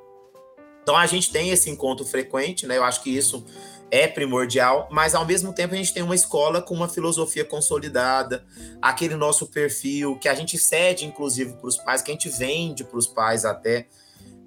Então 0.82 0.96
a 0.96 1.06
gente 1.06 1.34
tem 1.34 1.50
esse 1.50 1.70
encontro 1.70 2.06
frequente, 2.06 2.66
né? 2.66 2.78
Eu 2.78 2.84
acho 2.86 3.04
que 3.04 3.10
isso 3.10 3.46
é 3.92 4.08
primordial, 4.08 4.88
mas 4.90 5.14
ao 5.14 5.26
mesmo 5.26 5.52
tempo 5.52 5.74
a 5.74 5.78
gente 5.78 5.94
tem 5.94 6.02
uma 6.02 6.16
escola 6.16 6.62
com 6.62 6.74
uma 6.74 6.88
filosofia 6.88 7.44
consolidada, 7.44 8.46
aquele 8.82 9.16
nosso 9.16 9.48
perfil 9.48 10.18
que 10.18 10.30
a 10.30 10.34
gente 10.34 10.58
cede, 10.58 11.06
inclusive, 11.06 11.58
para 11.58 11.68
os 11.68 11.76
pais, 11.76 12.02
que 12.02 12.10
a 12.10 12.14
gente 12.14 12.30
vende 12.30 12.86
para 12.86 12.98
os 12.98 13.08
pais 13.08 13.44
até. 13.44 13.86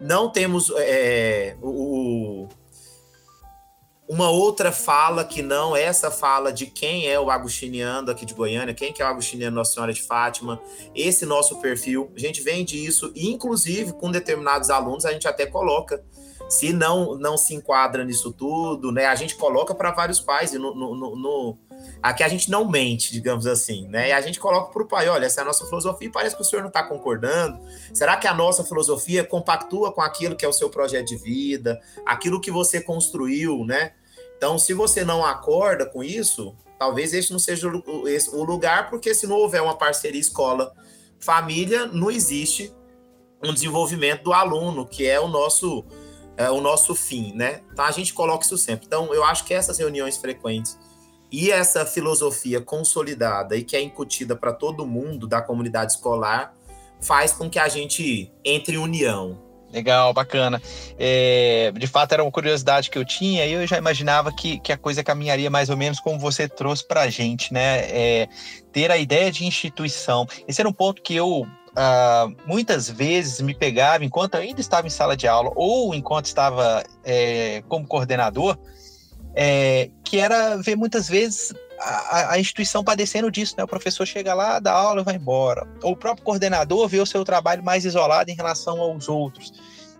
Não 0.00 0.30
temos 0.30 0.72
é, 0.78 1.56
o, 1.60 2.48
uma 4.08 4.28
outra 4.30 4.72
fala 4.72 5.24
que 5.24 5.42
não 5.42 5.76
essa 5.76 6.10
fala 6.10 6.52
de 6.52 6.66
quem 6.66 7.08
é 7.08 7.18
o 7.18 7.30
agustiniano 7.30 8.10
aqui 8.10 8.26
de 8.26 8.34
Goiânia, 8.34 8.74
quem 8.74 8.92
que 8.92 9.00
é 9.00 9.04
o 9.04 9.08
agustiniano 9.08 9.56
Nossa 9.56 9.74
Senhora 9.74 9.92
de 9.92 10.02
Fátima, 10.02 10.60
esse 10.94 11.24
nosso 11.24 11.60
perfil, 11.60 12.10
a 12.14 12.18
gente 12.18 12.42
vende 12.42 12.84
isso, 12.84 13.12
e 13.14 13.30
inclusive 13.30 13.92
com 13.92 14.10
determinados 14.10 14.70
alunos 14.70 15.04
a 15.04 15.12
gente 15.12 15.26
até 15.28 15.46
coloca 15.46 16.04
se 16.48 16.72
não 16.72 17.16
não 17.16 17.38
se 17.38 17.54
enquadra 17.54 18.04
nisso 18.04 18.32
tudo, 18.32 18.92
né? 18.92 19.06
A 19.06 19.14
gente 19.14 19.36
coloca 19.36 19.74
para 19.74 19.92
vários 19.92 20.20
pais 20.20 20.52
e 20.52 20.58
no, 20.58 20.74
no, 20.74 21.16
no, 21.16 21.58
aqui 22.02 22.22
a 22.22 22.28
gente 22.28 22.50
não 22.50 22.68
mente, 22.68 23.12
digamos 23.12 23.46
assim, 23.46 23.86
né? 23.88 24.08
E 24.08 24.12
a 24.12 24.20
gente 24.20 24.40
coloca 24.40 24.72
para 24.72 24.82
o 24.82 24.86
pai, 24.86 25.08
olha, 25.08 25.26
essa 25.26 25.40
é 25.40 25.42
a 25.42 25.44
nossa 25.46 25.64
filosofia 25.66 26.08
e 26.08 26.10
parece 26.10 26.34
que 26.34 26.42
o 26.42 26.44
senhor 26.44 26.62
não 26.62 26.68
está 26.68 26.82
concordando. 26.82 27.60
Será 27.92 28.16
que 28.16 28.26
a 28.26 28.34
nossa 28.34 28.64
filosofia 28.64 29.24
compactua 29.24 29.92
com 29.92 30.00
aquilo 30.00 30.36
que 30.36 30.44
é 30.44 30.48
o 30.48 30.52
seu 30.52 30.68
projeto 30.68 31.06
de 31.06 31.16
vida, 31.16 31.80
aquilo 32.04 32.40
que 32.40 32.50
você 32.50 32.80
construiu, 32.80 33.64
né? 33.64 33.92
Então, 34.36 34.58
se 34.58 34.74
você 34.74 35.04
não 35.04 35.24
acorda 35.24 35.86
com 35.86 36.02
isso, 36.02 36.56
talvez 36.78 37.14
esse 37.14 37.30
não 37.30 37.38
seja 37.38 37.68
o 37.68 38.42
lugar, 38.42 38.90
porque 38.90 39.14
se 39.14 39.26
não 39.26 39.36
houver 39.36 39.62
uma 39.62 39.76
parceria 39.76 40.20
escola-família, 40.20 41.86
não 41.86 42.10
existe 42.10 42.74
um 43.42 43.54
desenvolvimento 43.54 44.24
do 44.24 44.32
aluno, 44.32 44.86
que 44.86 45.06
é 45.06 45.20
o 45.20 45.28
nosso 45.28 45.84
é, 46.36 46.50
o 46.50 46.60
nosso 46.60 46.94
fim, 46.94 47.32
né? 47.34 47.60
Então 47.72 47.84
a 47.84 47.90
gente 47.90 48.12
coloca 48.14 48.44
isso 48.44 48.56
sempre. 48.56 48.86
Então 48.86 49.12
eu 49.14 49.22
acho 49.24 49.44
que 49.44 49.52
essas 49.52 49.78
reuniões 49.78 50.16
frequentes 50.16 50.78
e 51.32 51.50
essa 51.50 51.86
filosofia 51.86 52.60
consolidada 52.60 53.56
e 53.56 53.64
que 53.64 53.74
é 53.74 53.80
incutida 53.80 54.36
para 54.36 54.52
todo 54.52 54.86
mundo 54.86 55.26
da 55.26 55.40
comunidade 55.40 55.92
escolar 55.92 56.54
faz 57.00 57.32
com 57.32 57.48
que 57.48 57.58
a 57.58 57.68
gente 57.68 58.30
entre 58.44 58.76
em 58.76 58.78
união. 58.78 59.40
Legal, 59.72 60.12
bacana. 60.12 60.60
É, 60.98 61.72
de 61.74 61.86
fato, 61.86 62.12
era 62.12 62.22
uma 62.22 62.30
curiosidade 62.30 62.90
que 62.90 62.98
eu 62.98 63.06
tinha 63.06 63.46
e 63.46 63.54
eu 63.54 63.66
já 63.66 63.78
imaginava 63.78 64.30
que, 64.30 64.60
que 64.60 64.70
a 64.70 64.76
coisa 64.76 65.02
caminharia 65.02 65.48
mais 65.48 65.70
ou 65.70 65.76
menos 65.78 65.98
como 65.98 66.18
você 66.18 66.46
trouxe 66.46 66.86
para 66.86 67.00
a 67.00 67.08
gente, 67.08 67.54
né? 67.54 67.78
É, 67.88 68.28
ter 68.70 68.90
a 68.90 68.98
ideia 68.98 69.32
de 69.32 69.46
instituição. 69.46 70.26
Esse 70.46 70.60
era 70.60 70.68
um 70.68 70.74
ponto 70.74 71.00
que 71.00 71.16
eu 71.16 71.46
uh, 71.72 72.36
muitas 72.46 72.88
vezes 72.90 73.40
me 73.40 73.54
pegava 73.54 74.04
enquanto 74.04 74.36
ainda 74.36 74.60
estava 74.60 74.86
em 74.86 74.90
sala 74.90 75.16
de 75.16 75.26
aula 75.26 75.50
ou 75.56 75.94
enquanto 75.94 76.26
estava 76.26 76.84
é, 77.02 77.62
como 77.66 77.86
coordenador, 77.86 78.58
é, 79.34 79.90
que 80.04 80.18
era 80.18 80.56
ver 80.56 80.76
muitas 80.76 81.08
vezes 81.08 81.54
a, 81.78 82.32
a, 82.32 82.38
instituição 82.38 82.84
padecendo 82.84 83.30
disso, 83.30 83.54
né? 83.56 83.64
O 83.64 83.68
professor 83.68 84.06
chega 84.06 84.34
lá, 84.34 84.58
dá 84.58 84.72
aula 84.72 85.00
e 85.00 85.04
vai 85.04 85.16
embora. 85.16 85.66
Ou 85.82 85.92
o 85.92 85.96
próprio 85.96 86.24
coordenador 86.24 86.86
vê 86.88 87.00
o 87.00 87.06
seu 87.06 87.24
trabalho 87.24 87.62
mais 87.62 87.84
isolado 87.84 88.30
em 88.30 88.34
relação 88.34 88.80
aos 88.80 89.08
outros. 89.08 89.52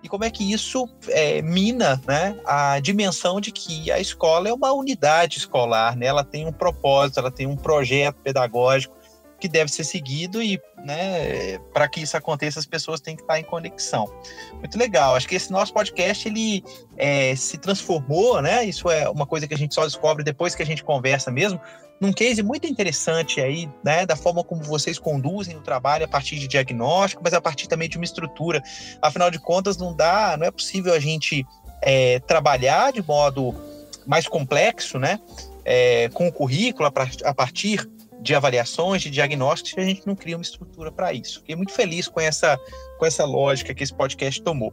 E 0.02 0.08
como 0.08 0.24
é 0.24 0.30
que 0.30 0.52
isso 0.52 0.88
é, 1.08 1.40
mina 1.42 2.00
né, 2.06 2.36
a 2.44 2.80
dimensão 2.80 3.40
de 3.40 3.52
que 3.52 3.90
a 3.90 4.00
escola 4.00 4.48
é 4.48 4.52
uma 4.52 4.72
unidade 4.72 5.38
escolar, 5.38 5.96
né? 5.96 6.06
ela 6.06 6.24
tem 6.24 6.46
um 6.46 6.52
propósito, 6.52 7.20
ela 7.20 7.30
tem 7.30 7.46
um 7.46 7.56
projeto 7.56 8.16
pedagógico, 8.16 8.96
que 9.42 9.48
deve 9.48 9.72
ser 9.72 9.82
seguido 9.82 10.40
e, 10.40 10.60
né, 10.84 11.58
para 11.74 11.88
que 11.88 12.00
isso 12.00 12.16
aconteça, 12.16 12.60
as 12.60 12.64
pessoas 12.64 13.00
têm 13.00 13.16
que 13.16 13.22
estar 13.22 13.40
em 13.40 13.42
conexão. 13.42 14.08
Muito 14.52 14.78
legal. 14.78 15.16
Acho 15.16 15.26
que 15.26 15.34
esse 15.34 15.50
nosso 15.50 15.74
podcast 15.74 16.28
ele 16.28 16.62
é, 16.96 17.34
se 17.34 17.58
transformou, 17.58 18.40
né? 18.40 18.64
Isso 18.64 18.88
é 18.88 19.08
uma 19.08 19.26
coisa 19.26 19.48
que 19.48 19.52
a 19.52 19.58
gente 19.58 19.74
só 19.74 19.84
descobre 19.84 20.22
depois 20.22 20.54
que 20.54 20.62
a 20.62 20.66
gente 20.66 20.84
conversa 20.84 21.28
mesmo. 21.28 21.60
Num 22.00 22.12
case 22.12 22.40
muito 22.40 22.68
interessante 22.68 23.40
aí, 23.40 23.68
né, 23.84 24.06
da 24.06 24.14
forma 24.14 24.44
como 24.44 24.62
vocês 24.62 24.96
conduzem 24.96 25.56
o 25.56 25.60
trabalho 25.60 26.04
a 26.04 26.08
partir 26.08 26.38
de 26.38 26.46
diagnóstico, 26.46 27.20
mas 27.24 27.34
a 27.34 27.40
partir 27.40 27.66
também 27.66 27.88
de 27.88 27.96
uma 27.96 28.04
estrutura. 28.04 28.62
Afinal 29.00 29.28
de 29.28 29.40
contas, 29.40 29.76
não 29.76 29.92
dá, 29.92 30.36
não 30.38 30.46
é 30.46 30.52
possível 30.52 30.94
a 30.94 31.00
gente 31.00 31.44
é, 31.80 32.20
trabalhar 32.20 32.92
de 32.92 33.02
modo 33.04 33.52
mais 34.06 34.28
complexo, 34.28 35.00
né? 35.00 35.18
É, 35.64 36.08
com 36.10 36.28
o 36.28 36.32
currículo 36.32 36.88
a 37.24 37.34
partir 37.34 37.88
de 38.22 38.34
avaliações, 38.34 39.02
de 39.02 39.10
diagnósticos, 39.10 39.72
e 39.76 39.80
a 39.80 39.88
gente 39.88 40.06
não 40.06 40.14
cria 40.14 40.36
uma 40.36 40.42
estrutura 40.42 40.92
para 40.92 41.12
isso. 41.12 41.40
Fiquei 41.40 41.56
muito 41.56 41.72
feliz 41.72 42.06
com 42.06 42.20
essa, 42.20 42.58
com 42.98 43.04
essa 43.04 43.24
lógica 43.24 43.74
que 43.74 43.82
esse 43.82 43.92
podcast 43.92 44.40
tomou. 44.42 44.72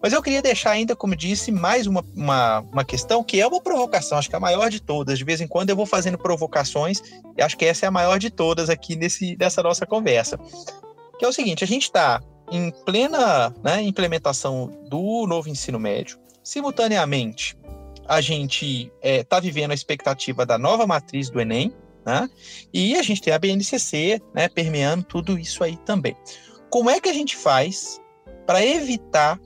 Mas 0.00 0.12
eu 0.12 0.22
queria 0.22 0.42
deixar 0.42 0.72
ainda, 0.72 0.94
como 0.94 1.16
disse, 1.16 1.50
mais 1.50 1.86
uma, 1.86 2.04
uma, 2.14 2.60
uma, 2.60 2.84
questão 2.84 3.24
que 3.24 3.40
é 3.40 3.46
uma 3.46 3.60
provocação, 3.60 4.18
acho 4.18 4.28
que 4.28 4.34
é 4.34 4.38
a 4.38 4.40
maior 4.40 4.70
de 4.70 4.80
todas. 4.80 5.18
De 5.18 5.24
vez 5.24 5.40
em 5.40 5.48
quando 5.48 5.70
eu 5.70 5.76
vou 5.76 5.86
fazendo 5.86 6.18
provocações, 6.18 7.00
e 7.36 7.42
acho 7.42 7.56
que 7.56 7.64
essa 7.64 7.86
é 7.86 7.88
a 7.88 7.90
maior 7.90 8.18
de 8.18 8.30
todas 8.30 8.68
aqui 8.70 8.96
nesse, 8.96 9.36
nessa 9.36 9.62
nossa 9.62 9.86
conversa. 9.86 10.38
Que 11.18 11.24
é 11.24 11.28
o 11.28 11.32
seguinte: 11.32 11.64
a 11.64 11.66
gente 11.66 11.84
está 11.84 12.20
em 12.52 12.70
plena 12.84 13.52
né, 13.62 13.82
implementação 13.82 14.70
do 14.88 15.26
novo 15.26 15.48
ensino 15.48 15.80
médio, 15.80 16.18
simultaneamente 16.42 17.56
a 18.06 18.20
gente 18.20 18.92
está 19.02 19.08
é, 19.08 19.24
tá 19.24 19.40
vivendo 19.40 19.70
a 19.70 19.74
expectativa 19.74 20.44
da 20.44 20.58
nova 20.58 20.86
matriz 20.86 21.30
do 21.30 21.40
Enem, 21.40 21.72
né? 22.04 22.28
E 22.72 22.96
a 22.96 23.02
gente 23.02 23.22
tem 23.22 23.32
a 23.32 23.38
BNCC 23.38 24.20
né, 24.34 24.48
permeando 24.48 25.04
tudo 25.04 25.38
isso 25.38 25.64
aí 25.64 25.76
também. 25.78 26.16
Como 26.70 26.90
é 26.90 27.00
que 27.00 27.08
a 27.08 27.12
gente 27.12 27.36
faz 27.36 28.00
para 28.46 28.64
evitar 28.64 29.38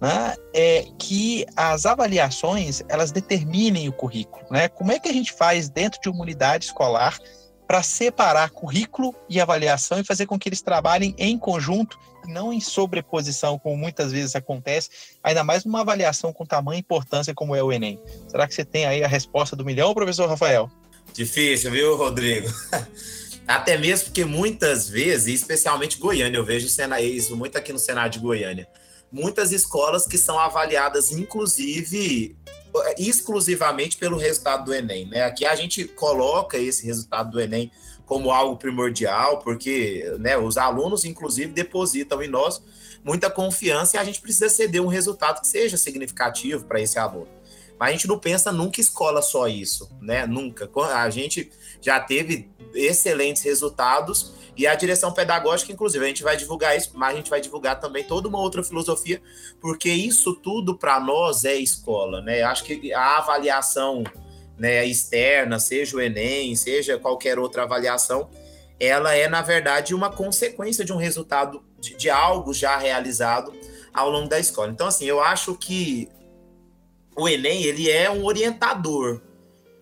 né, 0.00 0.34
é, 0.54 0.86
que 0.98 1.46
as 1.56 1.86
avaliações 1.86 2.82
elas 2.88 3.10
determinem 3.10 3.88
o 3.88 3.92
currículo? 3.92 4.44
Né? 4.50 4.68
Como 4.68 4.92
é 4.92 4.98
que 4.98 5.08
a 5.08 5.12
gente 5.12 5.32
faz 5.32 5.68
dentro 5.68 6.00
de 6.00 6.08
uma 6.08 6.22
unidade 6.22 6.66
escolar 6.66 7.18
para 7.66 7.82
separar 7.82 8.50
currículo 8.50 9.14
e 9.28 9.40
avaliação 9.40 9.98
e 9.98 10.04
fazer 10.04 10.26
com 10.26 10.38
que 10.38 10.48
eles 10.48 10.60
trabalhem 10.60 11.14
em 11.18 11.38
conjunto 11.38 11.98
não 12.26 12.52
em 12.52 12.60
sobreposição, 12.60 13.58
como 13.58 13.76
muitas 13.76 14.12
vezes 14.12 14.34
acontece, 14.34 14.88
ainda 15.22 15.44
mais 15.44 15.64
numa 15.64 15.80
avaliação 15.80 16.32
com 16.32 16.46
tamanha 16.46 16.80
importância 16.80 17.34
como 17.34 17.54
é 17.54 17.62
o 17.62 17.72
Enem. 17.72 18.00
Será 18.28 18.46
que 18.46 18.54
você 18.54 18.64
tem 18.64 18.86
aí 18.86 19.02
a 19.02 19.08
resposta 19.08 19.54
do 19.54 19.64
milhão, 19.64 19.94
professor 19.94 20.28
Rafael? 20.28 20.70
Difícil, 21.14 21.70
viu, 21.70 21.96
Rodrigo? 21.96 22.48
Até 23.46 23.78
mesmo 23.78 24.06
porque 24.06 24.24
muitas 24.24 24.88
vezes, 24.88 25.40
especialmente 25.40 25.96
Goiânia, 25.96 26.38
eu 26.38 26.44
vejo 26.44 26.66
isso 26.66 27.36
muito 27.36 27.56
aqui 27.56 27.72
no 27.72 27.78
Senado 27.78 28.10
de 28.10 28.18
Goiânia, 28.18 28.66
muitas 29.12 29.52
escolas 29.52 30.06
que 30.06 30.18
são 30.18 30.36
avaliadas, 30.40 31.12
inclusive, 31.12 32.36
exclusivamente 32.98 33.96
pelo 33.96 34.18
resultado 34.18 34.64
do 34.64 34.74
Enem. 34.74 35.06
Né? 35.06 35.22
Aqui 35.22 35.46
a 35.46 35.54
gente 35.54 35.84
coloca 35.84 36.58
esse 36.58 36.84
resultado 36.84 37.30
do 37.30 37.40
Enem 37.40 37.70
como 38.04 38.32
algo 38.32 38.56
primordial, 38.56 39.38
porque 39.38 40.04
né, 40.18 40.36
os 40.36 40.56
alunos, 40.56 41.04
inclusive, 41.04 41.52
depositam 41.52 42.20
em 42.24 42.28
nós 42.28 42.60
muita 43.04 43.30
confiança 43.30 43.96
e 43.96 44.00
a 44.00 44.04
gente 44.04 44.20
precisa 44.20 44.48
ceder 44.48 44.82
um 44.82 44.88
resultado 44.88 45.40
que 45.42 45.46
seja 45.46 45.76
significativo 45.76 46.64
para 46.64 46.80
esse 46.80 46.98
aluno. 46.98 47.28
Mas 47.78 47.88
a 47.88 47.92
gente 47.92 48.06
não 48.06 48.18
pensa 48.18 48.52
nunca 48.52 48.80
escola 48.80 49.20
só 49.20 49.48
isso, 49.48 49.90
né? 50.00 50.26
Nunca. 50.26 50.70
A 50.94 51.10
gente 51.10 51.50
já 51.80 52.00
teve 52.00 52.50
excelentes 52.74 53.42
resultados 53.42 54.34
e 54.56 54.66
a 54.66 54.74
direção 54.74 55.12
pedagógica, 55.12 55.72
inclusive, 55.72 56.04
a 56.04 56.08
gente 56.08 56.22
vai 56.22 56.36
divulgar 56.36 56.76
isso, 56.76 56.92
mas 56.94 57.12
a 57.12 57.16
gente 57.16 57.30
vai 57.30 57.40
divulgar 57.40 57.80
também 57.80 58.04
toda 58.04 58.28
uma 58.28 58.40
outra 58.40 58.62
filosofia, 58.62 59.20
porque 59.60 59.90
isso 59.90 60.34
tudo 60.34 60.78
para 60.78 61.00
nós 61.00 61.44
é 61.44 61.56
escola, 61.56 62.20
né? 62.20 62.42
Acho 62.42 62.64
que 62.64 62.92
a 62.92 63.18
avaliação 63.18 64.04
né, 64.56 64.86
externa, 64.86 65.58
seja 65.58 65.96
o 65.96 66.00
Enem, 66.00 66.54
seja 66.54 66.98
qualquer 66.98 67.38
outra 67.38 67.64
avaliação, 67.64 68.30
ela 68.78 69.14
é, 69.14 69.28
na 69.28 69.42
verdade, 69.42 69.94
uma 69.94 70.10
consequência 70.10 70.84
de 70.84 70.92
um 70.92 70.96
resultado 70.96 71.64
de, 71.80 71.96
de 71.96 72.10
algo 72.10 72.52
já 72.52 72.76
realizado 72.76 73.52
ao 73.92 74.10
longo 74.10 74.28
da 74.28 74.38
escola. 74.38 74.70
Então, 74.70 74.86
assim, 74.86 75.04
eu 75.04 75.20
acho 75.20 75.56
que 75.56 76.08
o 77.16 77.28
Enem 77.28 77.62
ele 77.62 77.90
é 77.90 78.10
um 78.10 78.24
orientador, 78.24 79.20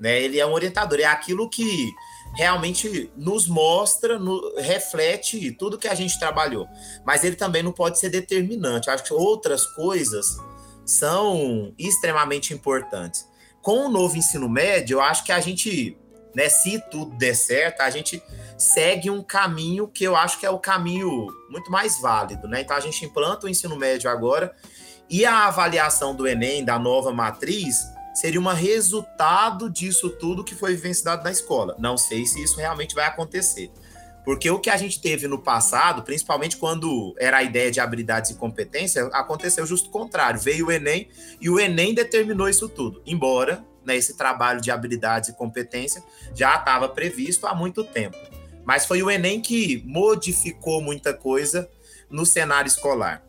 né? 0.01 0.21
Ele 0.21 0.39
é 0.39 0.47
um 0.47 0.53
orientador, 0.53 1.01
é 1.01 1.05
aquilo 1.05 1.49
que 1.49 1.91
realmente 2.35 3.11
nos 3.17 3.47
mostra, 3.47 4.19
no, 4.19 4.55
reflete 4.59 5.53
tudo 5.53 5.79
que 5.79 5.89
a 5.89 5.95
gente 5.95 6.19
trabalhou. 6.19 6.67
Mas 7.05 7.25
ele 7.25 7.37
também 7.37 7.63
não 7.63 7.73
pode 7.73 7.99
ser 7.99 8.09
determinante. 8.09 8.91
Acho 8.91 9.05
que 9.05 9.13
outras 9.13 9.67
coisas 9.67 10.27
são 10.85 11.75
extremamente 11.79 12.53
importantes. 12.53 13.27
Com 13.61 13.87
o 13.87 13.89
novo 13.89 14.17
ensino 14.17 14.49
médio, 14.49 14.97
eu 14.97 15.01
acho 15.01 15.25
que 15.25 15.31
a 15.31 15.41
gente, 15.41 15.97
né, 16.35 16.49
se 16.49 16.81
tudo 16.91 17.17
der 17.17 17.35
certo, 17.35 17.83
a 17.83 17.91
gente 17.91 18.23
segue 18.59 19.11
um 19.11 19.23
caminho 19.23 19.87
que 19.87 20.05
eu 20.05 20.17
acho 20.17 20.41
que 20.41 20.47
é 20.47 20.51
o 20.51 20.59
caminho 20.59 21.27
muito 21.49 21.71
mais 21.71 22.01
válido, 22.01 22.49
né? 22.49 22.63
Então 22.63 22.77
a 22.77 22.81
gente 22.81 23.05
implanta 23.05 23.47
o 23.47 23.49
ensino 23.49 23.77
médio 23.77 24.11
agora 24.11 24.55
e 25.13 25.27
a 25.27 25.47
avaliação 25.47 26.17
do 26.17 26.27
Enem, 26.27 26.65
da 26.65 26.79
nova 26.79 27.13
matriz, 27.13 27.93
seria 28.15 28.41
um 28.41 28.47
resultado 28.47 29.69
disso 29.69 30.09
tudo 30.09 30.43
que 30.43 30.55
foi 30.55 30.75
vivenciado 30.75 31.23
na 31.23 31.31
escola. 31.31 31.77
Não 31.79 31.99
sei 31.99 32.25
se 32.25 32.43
isso 32.43 32.57
realmente 32.57 32.95
vai 32.95 33.05
acontecer. 33.05 33.71
Porque 34.25 34.51
o 34.51 34.59
que 34.59 34.71
a 34.71 34.77
gente 34.79 35.03
teve 35.03 35.29
no 35.29 35.39
passado, 35.39 36.03
principalmente 36.03 36.57
quando 36.57 37.15
era 37.19 37.37
a 37.37 37.43
ideia 37.43 37.71
de 37.71 37.79
habilidades 37.79 38.31
e 38.31 38.37
competência, 38.37 39.05
aconteceu 39.09 39.67
justo 39.67 39.91
o 39.91 39.93
contrário. 39.93 40.41
Veio 40.41 40.69
o 40.69 40.73
Enem 40.73 41.11
e 41.39 41.51
o 41.51 41.61
Enem 41.61 41.93
determinou 41.93 42.49
isso 42.49 42.67
tudo. 42.67 43.03
Embora 43.05 43.63
né, 43.85 43.95
esse 43.95 44.17
trabalho 44.17 44.63
de 44.63 44.71
habilidades 44.71 45.29
e 45.29 45.35
competência 45.35 46.03
já 46.35 46.57
estava 46.57 46.89
previsto 46.89 47.47
há 47.47 47.55
muito 47.55 47.85
tempo. 47.85 48.17
Mas 48.65 48.87
foi 48.87 49.03
o 49.03 49.11
Enem 49.11 49.43
que 49.43 49.83
modificou 49.85 50.81
muita 50.81 51.13
coisa 51.13 51.69
no 52.09 52.25
cenário 52.25 52.69
escolar. 52.69 53.23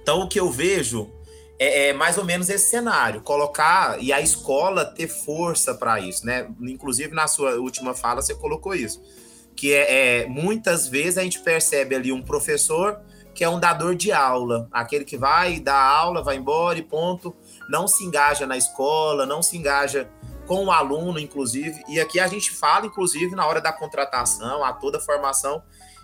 Então, 0.00 0.20
o 0.20 0.28
que 0.28 0.38
eu 0.38 0.50
vejo 0.50 1.10
é, 1.58 1.88
é 1.88 1.92
mais 1.92 2.18
ou 2.18 2.24
menos 2.24 2.48
esse 2.48 2.70
cenário, 2.70 3.20
colocar 3.22 4.02
e 4.02 4.12
a 4.12 4.20
escola 4.20 4.84
ter 4.84 5.08
força 5.08 5.74
para 5.74 6.00
isso, 6.00 6.26
né? 6.26 6.48
Inclusive, 6.60 7.14
na 7.14 7.26
sua 7.28 7.56
última 7.56 7.94
fala, 7.94 8.22
você 8.22 8.34
colocou 8.34 8.74
isso. 8.74 9.02
Que 9.54 9.72
é, 9.72 10.22
é 10.22 10.26
muitas 10.26 10.88
vezes 10.88 11.18
a 11.18 11.22
gente 11.22 11.40
percebe 11.40 11.94
ali 11.94 12.12
um 12.12 12.22
professor 12.22 13.00
que 13.34 13.44
é 13.44 13.48
um 13.48 13.58
dador 13.58 13.94
de 13.94 14.12
aula, 14.12 14.68
aquele 14.70 15.04
que 15.04 15.16
vai 15.16 15.58
dar 15.58 15.80
aula, 15.80 16.22
vai 16.22 16.36
embora 16.36 16.78
e 16.78 16.82
ponto, 16.82 17.34
não 17.68 17.88
se 17.88 18.04
engaja 18.04 18.46
na 18.46 18.56
escola, 18.56 19.24
não 19.24 19.42
se 19.42 19.56
engaja 19.56 20.08
com 20.46 20.66
o 20.66 20.70
aluno, 20.70 21.18
inclusive. 21.18 21.82
E 21.88 22.00
aqui 22.00 22.20
a 22.20 22.26
gente 22.26 22.50
fala, 22.50 22.86
inclusive, 22.86 23.34
na 23.34 23.46
hora 23.46 23.60
da 23.60 23.72
contratação, 23.72 24.62
a 24.62 24.72
toda 24.72 24.98
a 24.98 25.00
formação, 25.00 25.62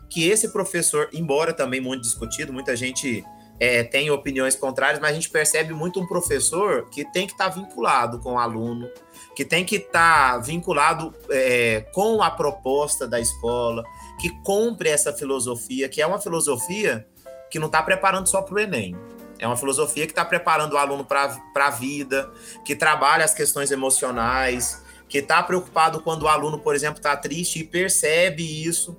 que 0.08 0.26
esse 0.26 0.48
professor, 0.52 1.08
embora 1.12 1.52
também 1.52 1.80
muito 1.80 2.02
discutido, 2.02 2.52
muita 2.52 2.74
gente 2.74 3.24
é, 3.60 3.82
tem 3.82 4.10
opiniões 4.10 4.54
contrárias, 4.54 5.00
mas 5.00 5.10
a 5.10 5.14
gente 5.14 5.30
percebe 5.30 5.74
muito 5.74 6.00
um 6.00 6.06
professor 6.06 6.88
que 6.90 7.04
tem 7.04 7.26
que 7.26 7.32
estar 7.32 7.50
tá 7.50 7.54
vinculado 7.56 8.20
com 8.20 8.34
o 8.34 8.38
aluno, 8.38 8.88
que 9.34 9.44
tem 9.44 9.64
que 9.64 9.76
estar 9.76 10.34
tá 10.34 10.38
vinculado 10.38 11.12
é, 11.30 11.80
com 11.92 12.22
a 12.22 12.30
proposta 12.30 13.06
da 13.06 13.20
escola, 13.20 13.82
que 14.20 14.30
compre 14.42 14.88
essa 14.88 15.12
filosofia, 15.12 15.88
que 15.88 16.00
é 16.00 16.06
uma 16.06 16.20
filosofia 16.20 17.06
que 17.50 17.58
não 17.58 17.66
está 17.66 17.82
preparando 17.82 18.28
só 18.28 18.42
para 18.42 18.54
o 18.54 18.58
Enem. 18.58 18.96
É 19.38 19.46
uma 19.46 19.56
filosofia 19.56 20.04
que 20.06 20.12
está 20.12 20.24
preparando 20.24 20.72
o 20.74 20.78
aluno 20.78 21.04
para 21.04 21.36
a 21.54 21.70
vida, 21.70 22.30
que 22.64 22.74
trabalha 22.74 23.24
as 23.24 23.32
questões 23.32 23.70
emocionais, 23.70 24.82
que 25.08 25.18
está 25.18 25.42
preocupado 25.42 26.00
quando 26.00 26.24
o 26.24 26.28
aluno, 26.28 26.58
por 26.58 26.74
exemplo, 26.74 26.98
está 26.98 27.16
triste 27.16 27.60
e 27.60 27.64
percebe 27.64 28.42
isso 28.66 28.96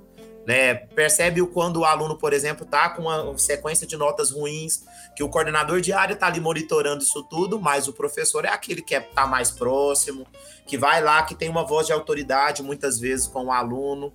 né? 0.49 0.73
Percebe 0.73 1.45
quando 1.45 1.81
o 1.81 1.85
aluno, 1.85 2.17
por 2.17 2.33
exemplo, 2.33 2.65
está 2.65 2.89
com 2.89 3.03
uma 3.03 3.37
sequência 3.37 3.85
de 3.85 3.95
notas 3.95 4.31
ruins, 4.31 4.83
que 5.15 5.21
o 5.21 5.29
coordenador 5.29 5.79
de 5.79 5.93
área 5.93 6.15
está 6.15 6.25
ali 6.25 6.39
monitorando 6.39 7.03
isso 7.03 7.21
tudo, 7.21 7.61
mas 7.61 7.87
o 7.87 7.93
professor 7.93 8.43
é 8.45 8.49
aquele 8.49 8.81
que 8.81 8.95
está 8.95 9.21
é, 9.21 9.27
mais 9.27 9.51
próximo, 9.51 10.25
que 10.65 10.75
vai 10.75 11.03
lá, 11.03 11.21
que 11.21 11.35
tem 11.35 11.49
uma 11.49 11.63
voz 11.63 11.85
de 11.85 11.93
autoridade 11.93 12.63
muitas 12.63 12.99
vezes 12.99 13.27
com 13.27 13.45
o 13.45 13.51
aluno. 13.51 14.11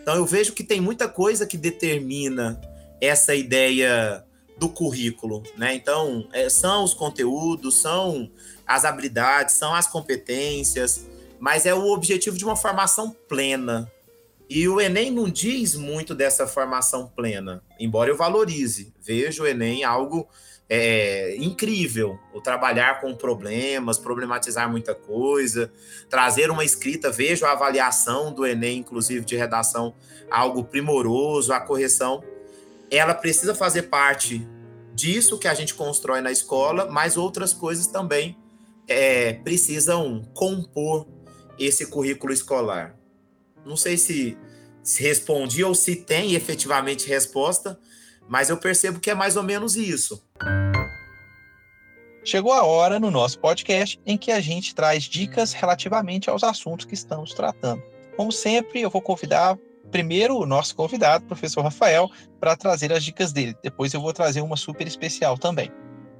Então 0.00 0.14
eu 0.16 0.24
vejo 0.24 0.54
que 0.54 0.64
tem 0.64 0.80
muita 0.80 1.06
coisa 1.06 1.46
que 1.46 1.58
determina 1.58 2.58
essa 2.98 3.34
ideia 3.34 4.24
do 4.56 4.70
currículo, 4.70 5.42
né? 5.54 5.74
Então 5.74 6.26
é, 6.32 6.48
são 6.48 6.82
os 6.82 6.94
conteúdos, 6.94 7.78
são 7.82 8.30
as 8.66 8.86
habilidades, 8.86 9.56
são 9.56 9.74
as 9.74 9.86
competências, 9.86 11.04
mas 11.38 11.66
é 11.66 11.74
o 11.74 11.92
objetivo 11.92 12.38
de 12.38 12.44
uma 12.46 12.56
formação 12.56 13.14
plena, 13.28 13.92
e 14.48 14.68
o 14.68 14.80
Enem 14.80 15.10
não 15.10 15.28
diz 15.28 15.74
muito 15.74 16.14
dessa 16.14 16.46
formação 16.46 17.08
plena, 17.08 17.62
embora 17.78 18.10
eu 18.10 18.16
valorize. 18.16 18.92
Vejo 19.00 19.42
o 19.42 19.46
Enem 19.46 19.84
algo 19.84 20.28
é, 20.68 21.34
incrível, 21.36 22.18
o 22.32 22.40
trabalhar 22.40 23.00
com 23.00 23.14
problemas, 23.14 23.98
problematizar 23.98 24.70
muita 24.70 24.94
coisa, 24.94 25.72
trazer 26.08 26.50
uma 26.50 26.64
escrita, 26.64 27.10
vejo 27.10 27.46
a 27.46 27.52
avaliação 27.52 28.32
do 28.32 28.46
Enem, 28.46 28.78
inclusive 28.78 29.24
de 29.24 29.36
redação, 29.36 29.94
algo 30.30 30.64
primoroso, 30.64 31.52
a 31.52 31.60
correção. 31.60 32.22
Ela 32.90 33.14
precisa 33.14 33.54
fazer 33.54 33.84
parte 33.84 34.46
disso 34.94 35.38
que 35.38 35.48
a 35.48 35.54
gente 35.54 35.74
constrói 35.74 36.20
na 36.20 36.30
escola, 36.30 36.86
mas 36.90 37.16
outras 37.16 37.52
coisas 37.52 37.86
também 37.86 38.36
é, 38.86 39.32
precisam 39.32 40.22
compor 40.34 41.06
esse 41.58 41.86
currículo 41.86 42.32
escolar. 42.32 42.96
Não 43.64 43.76
sei 43.76 43.96
se, 43.96 44.36
se 44.82 45.02
respondi 45.02 45.64
ou 45.64 45.74
se 45.74 45.96
tem 45.96 46.34
efetivamente 46.34 47.08
resposta, 47.08 47.78
mas 48.28 48.50
eu 48.50 48.56
percebo 48.56 49.00
que 49.00 49.10
é 49.10 49.14
mais 49.14 49.36
ou 49.36 49.42
menos 49.42 49.76
isso. 49.76 50.22
Chegou 52.24 52.52
a 52.52 52.64
hora 52.64 52.98
no 52.98 53.10
nosso 53.10 53.38
podcast 53.38 54.00
em 54.06 54.16
que 54.16 54.32
a 54.32 54.40
gente 54.40 54.74
traz 54.74 55.04
dicas 55.04 55.52
relativamente 55.52 56.30
aos 56.30 56.42
assuntos 56.42 56.86
que 56.86 56.94
estamos 56.94 57.34
tratando. 57.34 57.82
Como 58.16 58.32
sempre, 58.32 58.80
eu 58.80 58.88
vou 58.88 59.02
convidar 59.02 59.58
primeiro 59.90 60.36
o 60.38 60.46
nosso 60.46 60.74
convidado, 60.74 61.26
professor 61.26 61.62
Rafael, 61.62 62.10
para 62.40 62.56
trazer 62.56 62.92
as 62.92 63.04
dicas 63.04 63.32
dele. 63.32 63.54
Depois 63.62 63.92
eu 63.92 64.00
vou 64.00 64.12
trazer 64.12 64.40
uma 64.40 64.56
super 64.56 64.86
especial 64.86 65.36
também. 65.36 65.70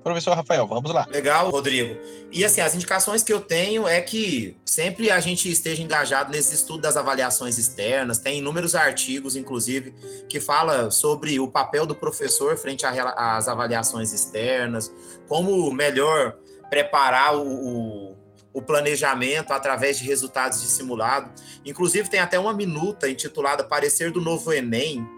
Professor 0.04 0.34
Rafael, 0.34 0.66
vamos 0.66 0.92
lá. 0.92 1.06
Legal, 1.10 1.48
Rodrigo. 1.48 1.98
E 2.30 2.44
assim, 2.44 2.60
as 2.60 2.74
indicações 2.74 3.22
que 3.22 3.32
eu 3.32 3.40
tenho 3.40 3.88
é 3.88 4.02
que 4.02 4.54
sempre 4.62 5.10
a 5.10 5.18
gente 5.18 5.50
esteja 5.50 5.82
engajado 5.82 6.30
nesse 6.30 6.54
estudo 6.54 6.82
das 6.82 6.94
avaliações 6.94 7.56
externas. 7.56 8.18
Tem 8.18 8.38
inúmeros 8.38 8.74
artigos, 8.74 9.34
inclusive, 9.34 9.94
que 10.28 10.38
fala 10.38 10.90
sobre 10.90 11.40
o 11.40 11.48
papel 11.48 11.86
do 11.86 11.94
professor 11.94 12.54
frente 12.58 12.84
às 12.84 13.48
avaliações 13.48 14.12
externas, 14.12 14.92
como 15.26 15.72
melhor 15.72 16.36
preparar 16.68 17.34
o, 17.34 17.46
o, 17.46 18.16
o 18.52 18.60
planejamento 18.60 19.52
através 19.52 19.98
de 19.98 20.04
resultados 20.04 20.60
de 20.60 20.66
simulado. 20.66 21.30
Inclusive, 21.64 22.10
tem 22.10 22.20
até 22.20 22.38
uma 22.38 22.52
minuta 22.52 23.08
intitulada 23.08 23.64
Parecer 23.64 24.10
do 24.12 24.20
Novo 24.20 24.52
Enem, 24.52 25.08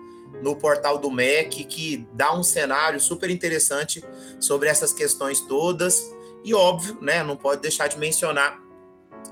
no 0.42 0.56
portal 0.56 0.98
do 0.98 1.10
MEC, 1.10 1.64
que 1.64 2.06
dá 2.12 2.34
um 2.34 2.42
cenário 2.42 3.00
super 3.00 3.30
interessante 3.30 4.02
sobre 4.40 4.68
essas 4.68 4.92
questões 4.92 5.40
todas. 5.40 6.12
E 6.44 6.54
óbvio, 6.54 6.98
né, 7.00 7.22
não 7.22 7.36
pode 7.36 7.62
deixar 7.62 7.88
de 7.88 7.98
mencionar 7.98 8.60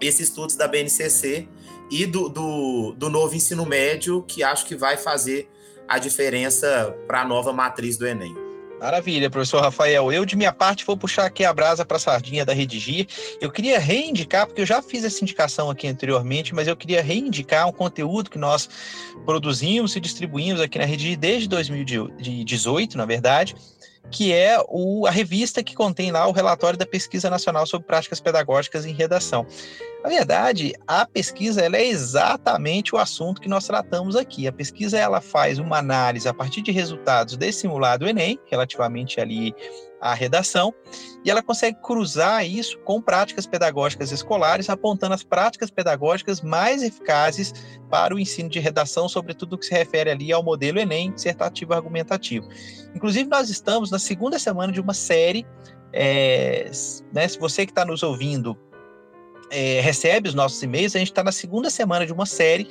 esses 0.00 0.28
estudos 0.28 0.56
da 0.56 0.66
BNCC 0.66 1.48
e 1.90 2.06
do, 2.06 2.28
do, 2.28 2.92
do 2.96 3.08
novo 3.08 3.34
ensino 3.34 3.64
médio, 3.64 4.22
que 4.22 4.42
acho 4.42 4.66
que 4.66 4.74
vai 4.74 4.96
fazer 4.96 5.48
a 5.86 5.98
diferença 5.98 6.96
para 7.06 7.22
a 7.22 7.24
nova 7.24 7.52
matriz 7.52 7.96
do 7.96 8.06
Enem. 8.06 8.43
Maravilha, 8.84 9.30
professor 9.30 9.62
Rafael. 9.62 10.12
Eu, 10.12 10.26
de 10.26 10.36
minha 10.36 10.52
parte, 10.52 10.84
vou 10.84 10.94
puxar 10.94 11.24
aqui 11.24 11.42
a 11.42 11.54
brasa 11.54 11.86
para 11.86 11.96
a 11.96 12.00
sardinha 12.00 12.44
da 12.44 12.52
Redigir. 12.52 13.06
Eu 13.40 13.50
queria 13.50 13.78
reivindicar, 13.78 14.46
porque 14.46 14.60
eu 14.60 14.66
já 14.66 14.82
fiz 14.82 15.04
essa 15.04 15.24
indicação 15.24 15.70
aqui 15.70 15.88
anteriormente, 15.88 16.54
mas 16.54 16.68
eu 16.68 16.76
queria 16.76 17.02
reivindicar 17.02 17.66
um 17.66 17.72
conteúdo 17.72 18.28
que 18.28 18.36
nós 18.36 18.68
produzimos 19.24 19.96
e 19.96 20.00
distribuímos 20.00 20.60
aqui 20.60 20.78
na 20.78 20.84
Redigir 20.84 21.16
desde 21.16 21.48
2018, 21.48 22.98
na 22.98 23.06
verdade, 23.06 23.56
que 24.10 24.34
é 24.34 24.58
o, 24.68 25.06
a 25.06 25.10
revista 25.10 25.62
que 25.62 25.74
contém 25.74 26.12
lá 26.12 26.26
o 26.26 26.32
relatório 26.32 26.78
da 26.78 26.84
Pesquisa 26.84 27.30
Nacional 27.30 27.66
sobre 27.66 27.86
Práticas 27.86 28.20
Pedagógicas 28.20 28.84
em 28.84 28.92
Redação. 28.92 29.46
Na 30.04 30.10
verdade, 30.10 30.74
a 30.86 31.06
pesquisa 31.06 31.62
é 31.62 31.86
exatamente 31.86 32.94
o 32.94 32.98
assunto 32.98 33.40
que 33.40 33.48
nós 33.48 33.66
tratamos 33.66 34.16
aqui. 34.16 34.46
A 34.46 34.52
pesquisa 34.52 34.98
ela 34.98 35.18
faz 35.18 35.58
uma 35.58 35.78
análise 35.78 36.28
a 36.28 36.34
partir 36.34 36.60
de 36.60 36.70
resultados 36.70 37.38
desse 37.38 37.60
simulado 37.60 38.06
Enem, 38.06 38.38
relativamente 38.44 39.18
ali 39.18 39.54
à 40.02 40.12
redação, 40.12 40.74
e 41.24 41.30
ela 41.30 41.42
consegue 41.42 41.78
cruzar 41.80 42.44
isso 42.44 42.78
com 42.80 43.00
práticas 43.00 43.46
pedagógicas 43.46 44.12
escolares, 44.12 44.68
apontando 44.68 45.14
as 45.14 45.24
práticas 45.24 45.70
pedagógicas 45.70 46.42
mais 46.42 46.82
eficazes 46.82 47.54
para 47.88 48.14
o 48.14 48.18
ensino 48.18 48.50
de 48.50 48.60
redação, 48.60 49.08
sobretudo 49.08 49.56
que 49.56 49.64
se 49.64 49.72
refere 49.72 50.10
ali 50.10 50.30
ao 50.30 50.42
modelo 50.42 50.78
Enem, 50.78 51.12
dissertativo 51.12 51.72
argumentativo. 51.72 52.46
Inclusive, 52.94 53.26
nós 53.30 53.48
estamos 53.48 53.90
na 53.90 53.98
segunda 53.98 54.38
semana 54.38 54.70
de 54.70 54.82
uma 54.82 54.92
série. 54.92 55.46
É, 55.96 56.68
né, 57.12 57.28
se 57.28 57.38
você 57.38 57.64
que 57.64 57.70
está 57.70 57.84
nos 57.84 58.02
ouvindo 58.02 58.58
é, 59.50 59.80
recebe 59.80 60.28
os 60.28 60.34
nossos 60.34 60.62
e-mails, 60.62 60.94
a 60.94 60.98
gente 60.98 61.10
está 61.10 61.22
na 61.22 61.32
segunda 61.32 61.70
semana 61.70 62.06
de 62.06 62.12
uma 62.12 62.26
série 62.26 62.68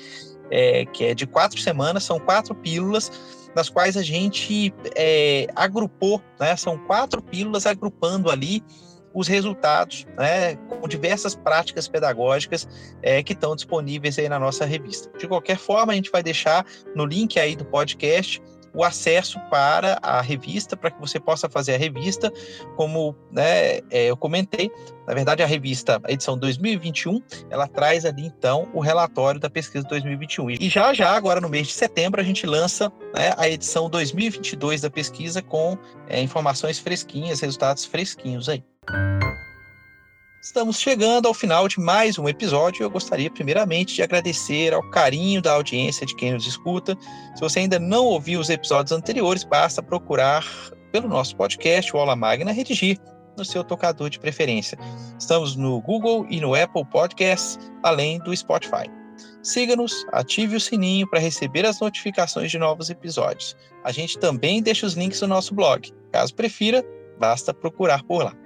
é, 0.49 0.85
que 0.85 1.05
é 1.05 1.15
de 1.15 1.25
quatro 1.25 1.59
semanas, 1.59 2.03
são 2.03 2.19
quatro 2.19 2.53
pílulas, 2.53 3.11
nas 3.55 3.69
quais 3.69 3.95
a 3.97 4.01
gente 4.01 4.73
é, 4.95 5.47
agrupou, 5.55 6.21
né, 6.39 6.55
são 6.55 6.77
quatro 6.77 7.21
pílulas 7.21 7.65
agrupando 7.65 8.29
ali 8.29 8.63
os 9.13 9.27
resultados, 9.27 10.07
né, 10.17 10.55
com 10.55 10.87
diversas 10.87 11.35
práticas 11.35 11.87
pedagógicas 11.87 12.67
é, 13.01 13.21
que 13.21 13.33
estão 13.33 13.55
disponíveis 13.55 14.17
aí 14.17 14.27
na 14.27 14.39
nossa 14.39 14.65
revista. 14.65 15.15
De 15.17 15.27
qualquer 15.27 15.57
forma, 15.57 15.93
a 15.93 15.95
gente 15.95 16.11
vai 16.11 16.23
deixar 16.23 16.65
no 16.95 17.05
link 17.05 17.39
aí 17.39 17.55
do 17.55 17.63
podcast 17.63 18.41
o 18.73 18.83
acesso 18.83 19.39
para 19.49 19.99
a 20.01 20.21
revista, 20.21 20.75
para 20.75 20.89
que 20.89 20.99
você 20.99 21.19
possa 21.19 21.47
fazer 21.47 21.75
a 21.75 21.77
revista, 21.77 22.31
como 22.75 23.15
né, 23.31 23.77
é, 23.89 24.05
eu 24.05 24.17
comentei, 24.17 24.71
na 25.07 25.13
verdade 25.13 25.43
a 25.43 25.45
revista, 25.45 26.01
a 26.03 26.11
edição 26.11 26.37
2021, 26.37 27.21
ela 27.49 27.67
traz 27.67 28.05
ali 28.05 28.25
então 28.25 28.67
o 28.73 28.79
relatório 28.79 29.39
da 29.39 29.49
pesquisa 29.49 29.85
2021. 29.87 30.51
E 30.51 30.69
já 30.69 30.93
já, 30.93 31.11
agora 31.11 31.39
no 31.39 31.49
mês 31.49 31.67
de 31.67 31.73
setembro, 31.73 32.19
a 32.19 32.23
gente 32.23 32.45
lança 32.45 32.91
né, 33.13 33.33
a 33.37 33.47
edição 33.47 33.89
2022 33.89 34.81
da 34.81 34.89
pesquisa 34.89 35.41
com 35.41 35.77
é, 36.07 36.21
informações 36.21 36.79
fresquinhas, 36.79 37.39
resultados 37.39 37.85
fresquinhos 37.85 38.49
aí. 38.49 38.63
Estamos 40.43 40.77
chegando 40.77 41.25
ao 41.25 41.33
final 41.33 41.69
de 41.69 41.79
mais 41.79 42.19
um 42.19 42.27
episódio. 42.27 42.83
Eu 42.83 42.89
gostaria, 42.89 43.31
primeiramente, 43.31 43.95
de 43.95 44.03
agradecer 44.03 44.73
ao 44.73 44.83
carinho 44.89 45.41
da 45.41 45.53
audiência 45.53 46.05
de 46.05 46.13
quem 46.13 46.33
nos 46.33 46.45
escuta. 46.45 46.97
Se 47.33 47.39
você 47.39 47.59
ainda 47.59 47.79
não 47.79 48.03
ouviu 48.03 48.41
os 48.41 48.49
episódios 48.49 48.91
anteriores, 48.91 49.45
basta 49.45 49.81
procurar 49.81 50.45
pelo 50.91 51.07
nosso 51.07 51.33
podcast, 51.37 51.95
o 51.95 51.97
Aula 51.97 52.13
Magna 52.13 52.51
Redigir, 52.51 52.99
no 53.37 53.45
seu 53.45 53.63
tocador 53.63 54.09
de 54.09 54.19
preferência. 54.19 54.77
Estamos 55.17 55.55
no 55.55 55.79
Google 55.79 56.27
e 56.29 56.41
no 56.41 56.53
Apple 56.53 56.83
Podcasts, 56.91 57.57
além 57.81 58.19
do 58.19 58.35
Spotify. 58.35 58.91
Siga-nos, 59.41 60.05
ative 60.11 60.57
o 60.57 60.59
sininho 60.59 61.09
para 61.09 61.21
receber 61.21 61.65
as 61.65 61.79
notificações 61.79 62.51
de 62.51 62.59
novos 62.59 62.89
episódios. 62.89 63.55
A 63.81 63.93
gente 63.93 64.19
também 64.19 64.61
deixa 64.61 64.85
os 64.85 64.95
links 64.95 65.21
no 65.21 65.27
nosso 65.29 65.55
blog. 65.55 65.89
Caso 66.11 66.35
prefira, 66.35 66.83
basta 67.17 67.53
procurar 67.53 68.03
por 68.03 68.25
lá. 68.25 68.43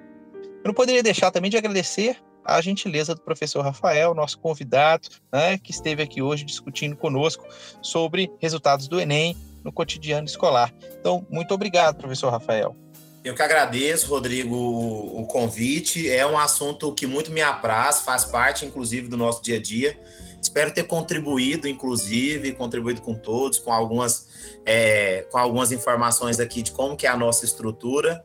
Eu 0.68 0.72
não 0.72 0.76
poderia 0.76 1.02
deixar 1.02 1.32
também 1.32 1.50
de 1.50 1.56
agradecer 1.56 2.18
a 2.44 2.60
gentileza 2.60 3.16
do 3.16 3.22
professor 3.22 3.62
Rafael, 3.62 4.14
nosso 4.14 4.38
convidado, 4.38 5.08
né, 5.32 5.58
que 5.58 5.72
esteve 5.72 6.04
aqui 6.04 6.22
hoje 6.22 6.44
discutindo 6.44 6.94
conosco 6.94 7.46
sobre 7.82 8.30
resultados 8.38 8.90
do 8.90 9.00
Enem 9.00 9.38
no 9.64 9.72
cotidiano 9.72 10.28
escolar. 10.28 10.74
Então, 11.00 11.26
muito 11.30 11.54
obrigado, 11.54 11.96
professor 11.96 12.30
Rafael. 12.30 12.76
Eu 13.24 13.34
que 13.34 13.42
agradeço, 13.42 14.10
Rodrigo, 14.10 14.58
o 14.58 15.26
convite. 15.26 16.12
É 16.12 16.28
um 16.28 16.38
assunto 16.38 16.94
que 16.94 17.08
muito 17.08 17.32
me 17.32 17.42
apraz, 17.42 18.02
faz 18.02 18.26
parte, 18.26 18.66
inclusive, 18.66 19.08
do 19.08 19.16
nosso 19.16 19.42
dia 19.42 19.56
a 19.56 19.62
dia. 19.62 19.98
Espero 20.42 20.74
ter 20.74 20.84
contribuído, 20.84 21.66
inclusive, 21.66 22.52
contribuído 22.52 23.00
com 23.00 23.16
todos, 23.16 23.58
com 23.58 23.72
algumas, 23.72 24.28
é, 24.66 25.26
com 25.32 25.38
algumas 25.38 25.72
informações 25.72 26.42
aqui 26.42 26.62
de 26.62 26.74
como 26.74 26.98
que 26.98 27.08
é 27.08 27.10
a 27.10 27.16
nossa 27.16 27.46
estrutura. 27.46 28.22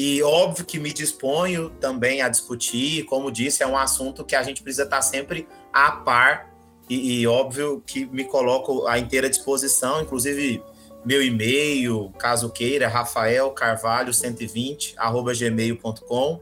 E 0.00 0.22
óbvio 0.22 0.64
que 0.64 0.78
me 0.78 0.92
disponho 0.92 1.70
também 1.70 2.22
a 2.22 2.28
discutir, 2.28 3.02
como 3.06 3.32
disse, 3.32 3.64
é 3.64 3.66
um 3.66 3.76
assunto 3.76 4.24
que 4.24 4.36
a 4.36 4.44
gente 4.44 4.62
precisa 4.62 4.84
estar 4.84 5.02
sempre 5.02 5.48
a 5.72 5.90
par 5.90 6.54
e, 6.88 7.22
e 7.22 7.26
óbvio 7.26 7.82
que 7.84 8.06
me 8.06 8.22
coloco 8.22 8.86
à 8.86 8.96
inteira 8.96 9.28
disposição, 9.28 10.00
inclusive 10.00 10.62
meu 11.04 11.20
e-mail, 11.20 12.12
caso 12.16 12.48
queira, 12.48 12.86
Rafael 12.86 13.50
Carvalho 13.50 14.14
120 14.14 14.94
arroba 14.96 15.34
gmail.com. 15.34 16.40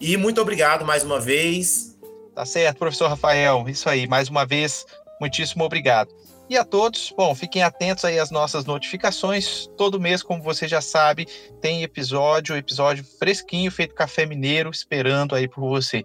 E 0.00 0.16
muito 0.16 0.40
obrigado 0.40 0.84
mais 0.84 1.04
uma 1.04 1.20
vez. 1.20 1.96
Tá 2.34 2.44
certo, 2.44 2.78
professor 2.78 3.06
Rafael. 3.06 3.64
Isso 3.68 3.88
aí, 3.88 4.08
mais 4.08 4.28
uma 4.28 4.44
vez, 4.44 4.84
muitíssimo 5.20 5.62
obrigado. 5.62 6.12
E 6.52 6.56
a 6.58 6.66
todos, 6.66 7.14
bom, 7.16 7.34
fiquem 7.34 7.62
atentos 7.62 8.04
aí 8.04 8.18
às 8.18 8.30
nossas 8.30 8.66
notificações. 8.66 9.66
Todo 9.74 9.98
mês, 9.98 10.22
como 10.22 10.42
você 10.42 10.68
já 10.68 10.82
sabe, 10.82 11.24
tem 11.62 11.82
episódio, 11.82 12.54
episódio 12.54 13.02
fresquinho, 13.18 13.72
feito 13.72 13.94
café 13.94 14.26
mineiro, 14.26 14.68
esperando 14.68 15.34
aí 15.34 15.48
por 15.48 15.62
você. 15.62 16.04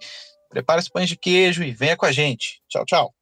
Prepare 0.50 0.80
os 0.80 0.88
pães 0.88 1.10
de 1.10 1.18
queijo 1.18 1.66
e 1.66 1.72
venha 1.72 1.98
com 1.98 2.06
a 2.06 2.14
gente. 2.14 2.62
Tchau, 2.70 2.86
tchau. 2.86 3.17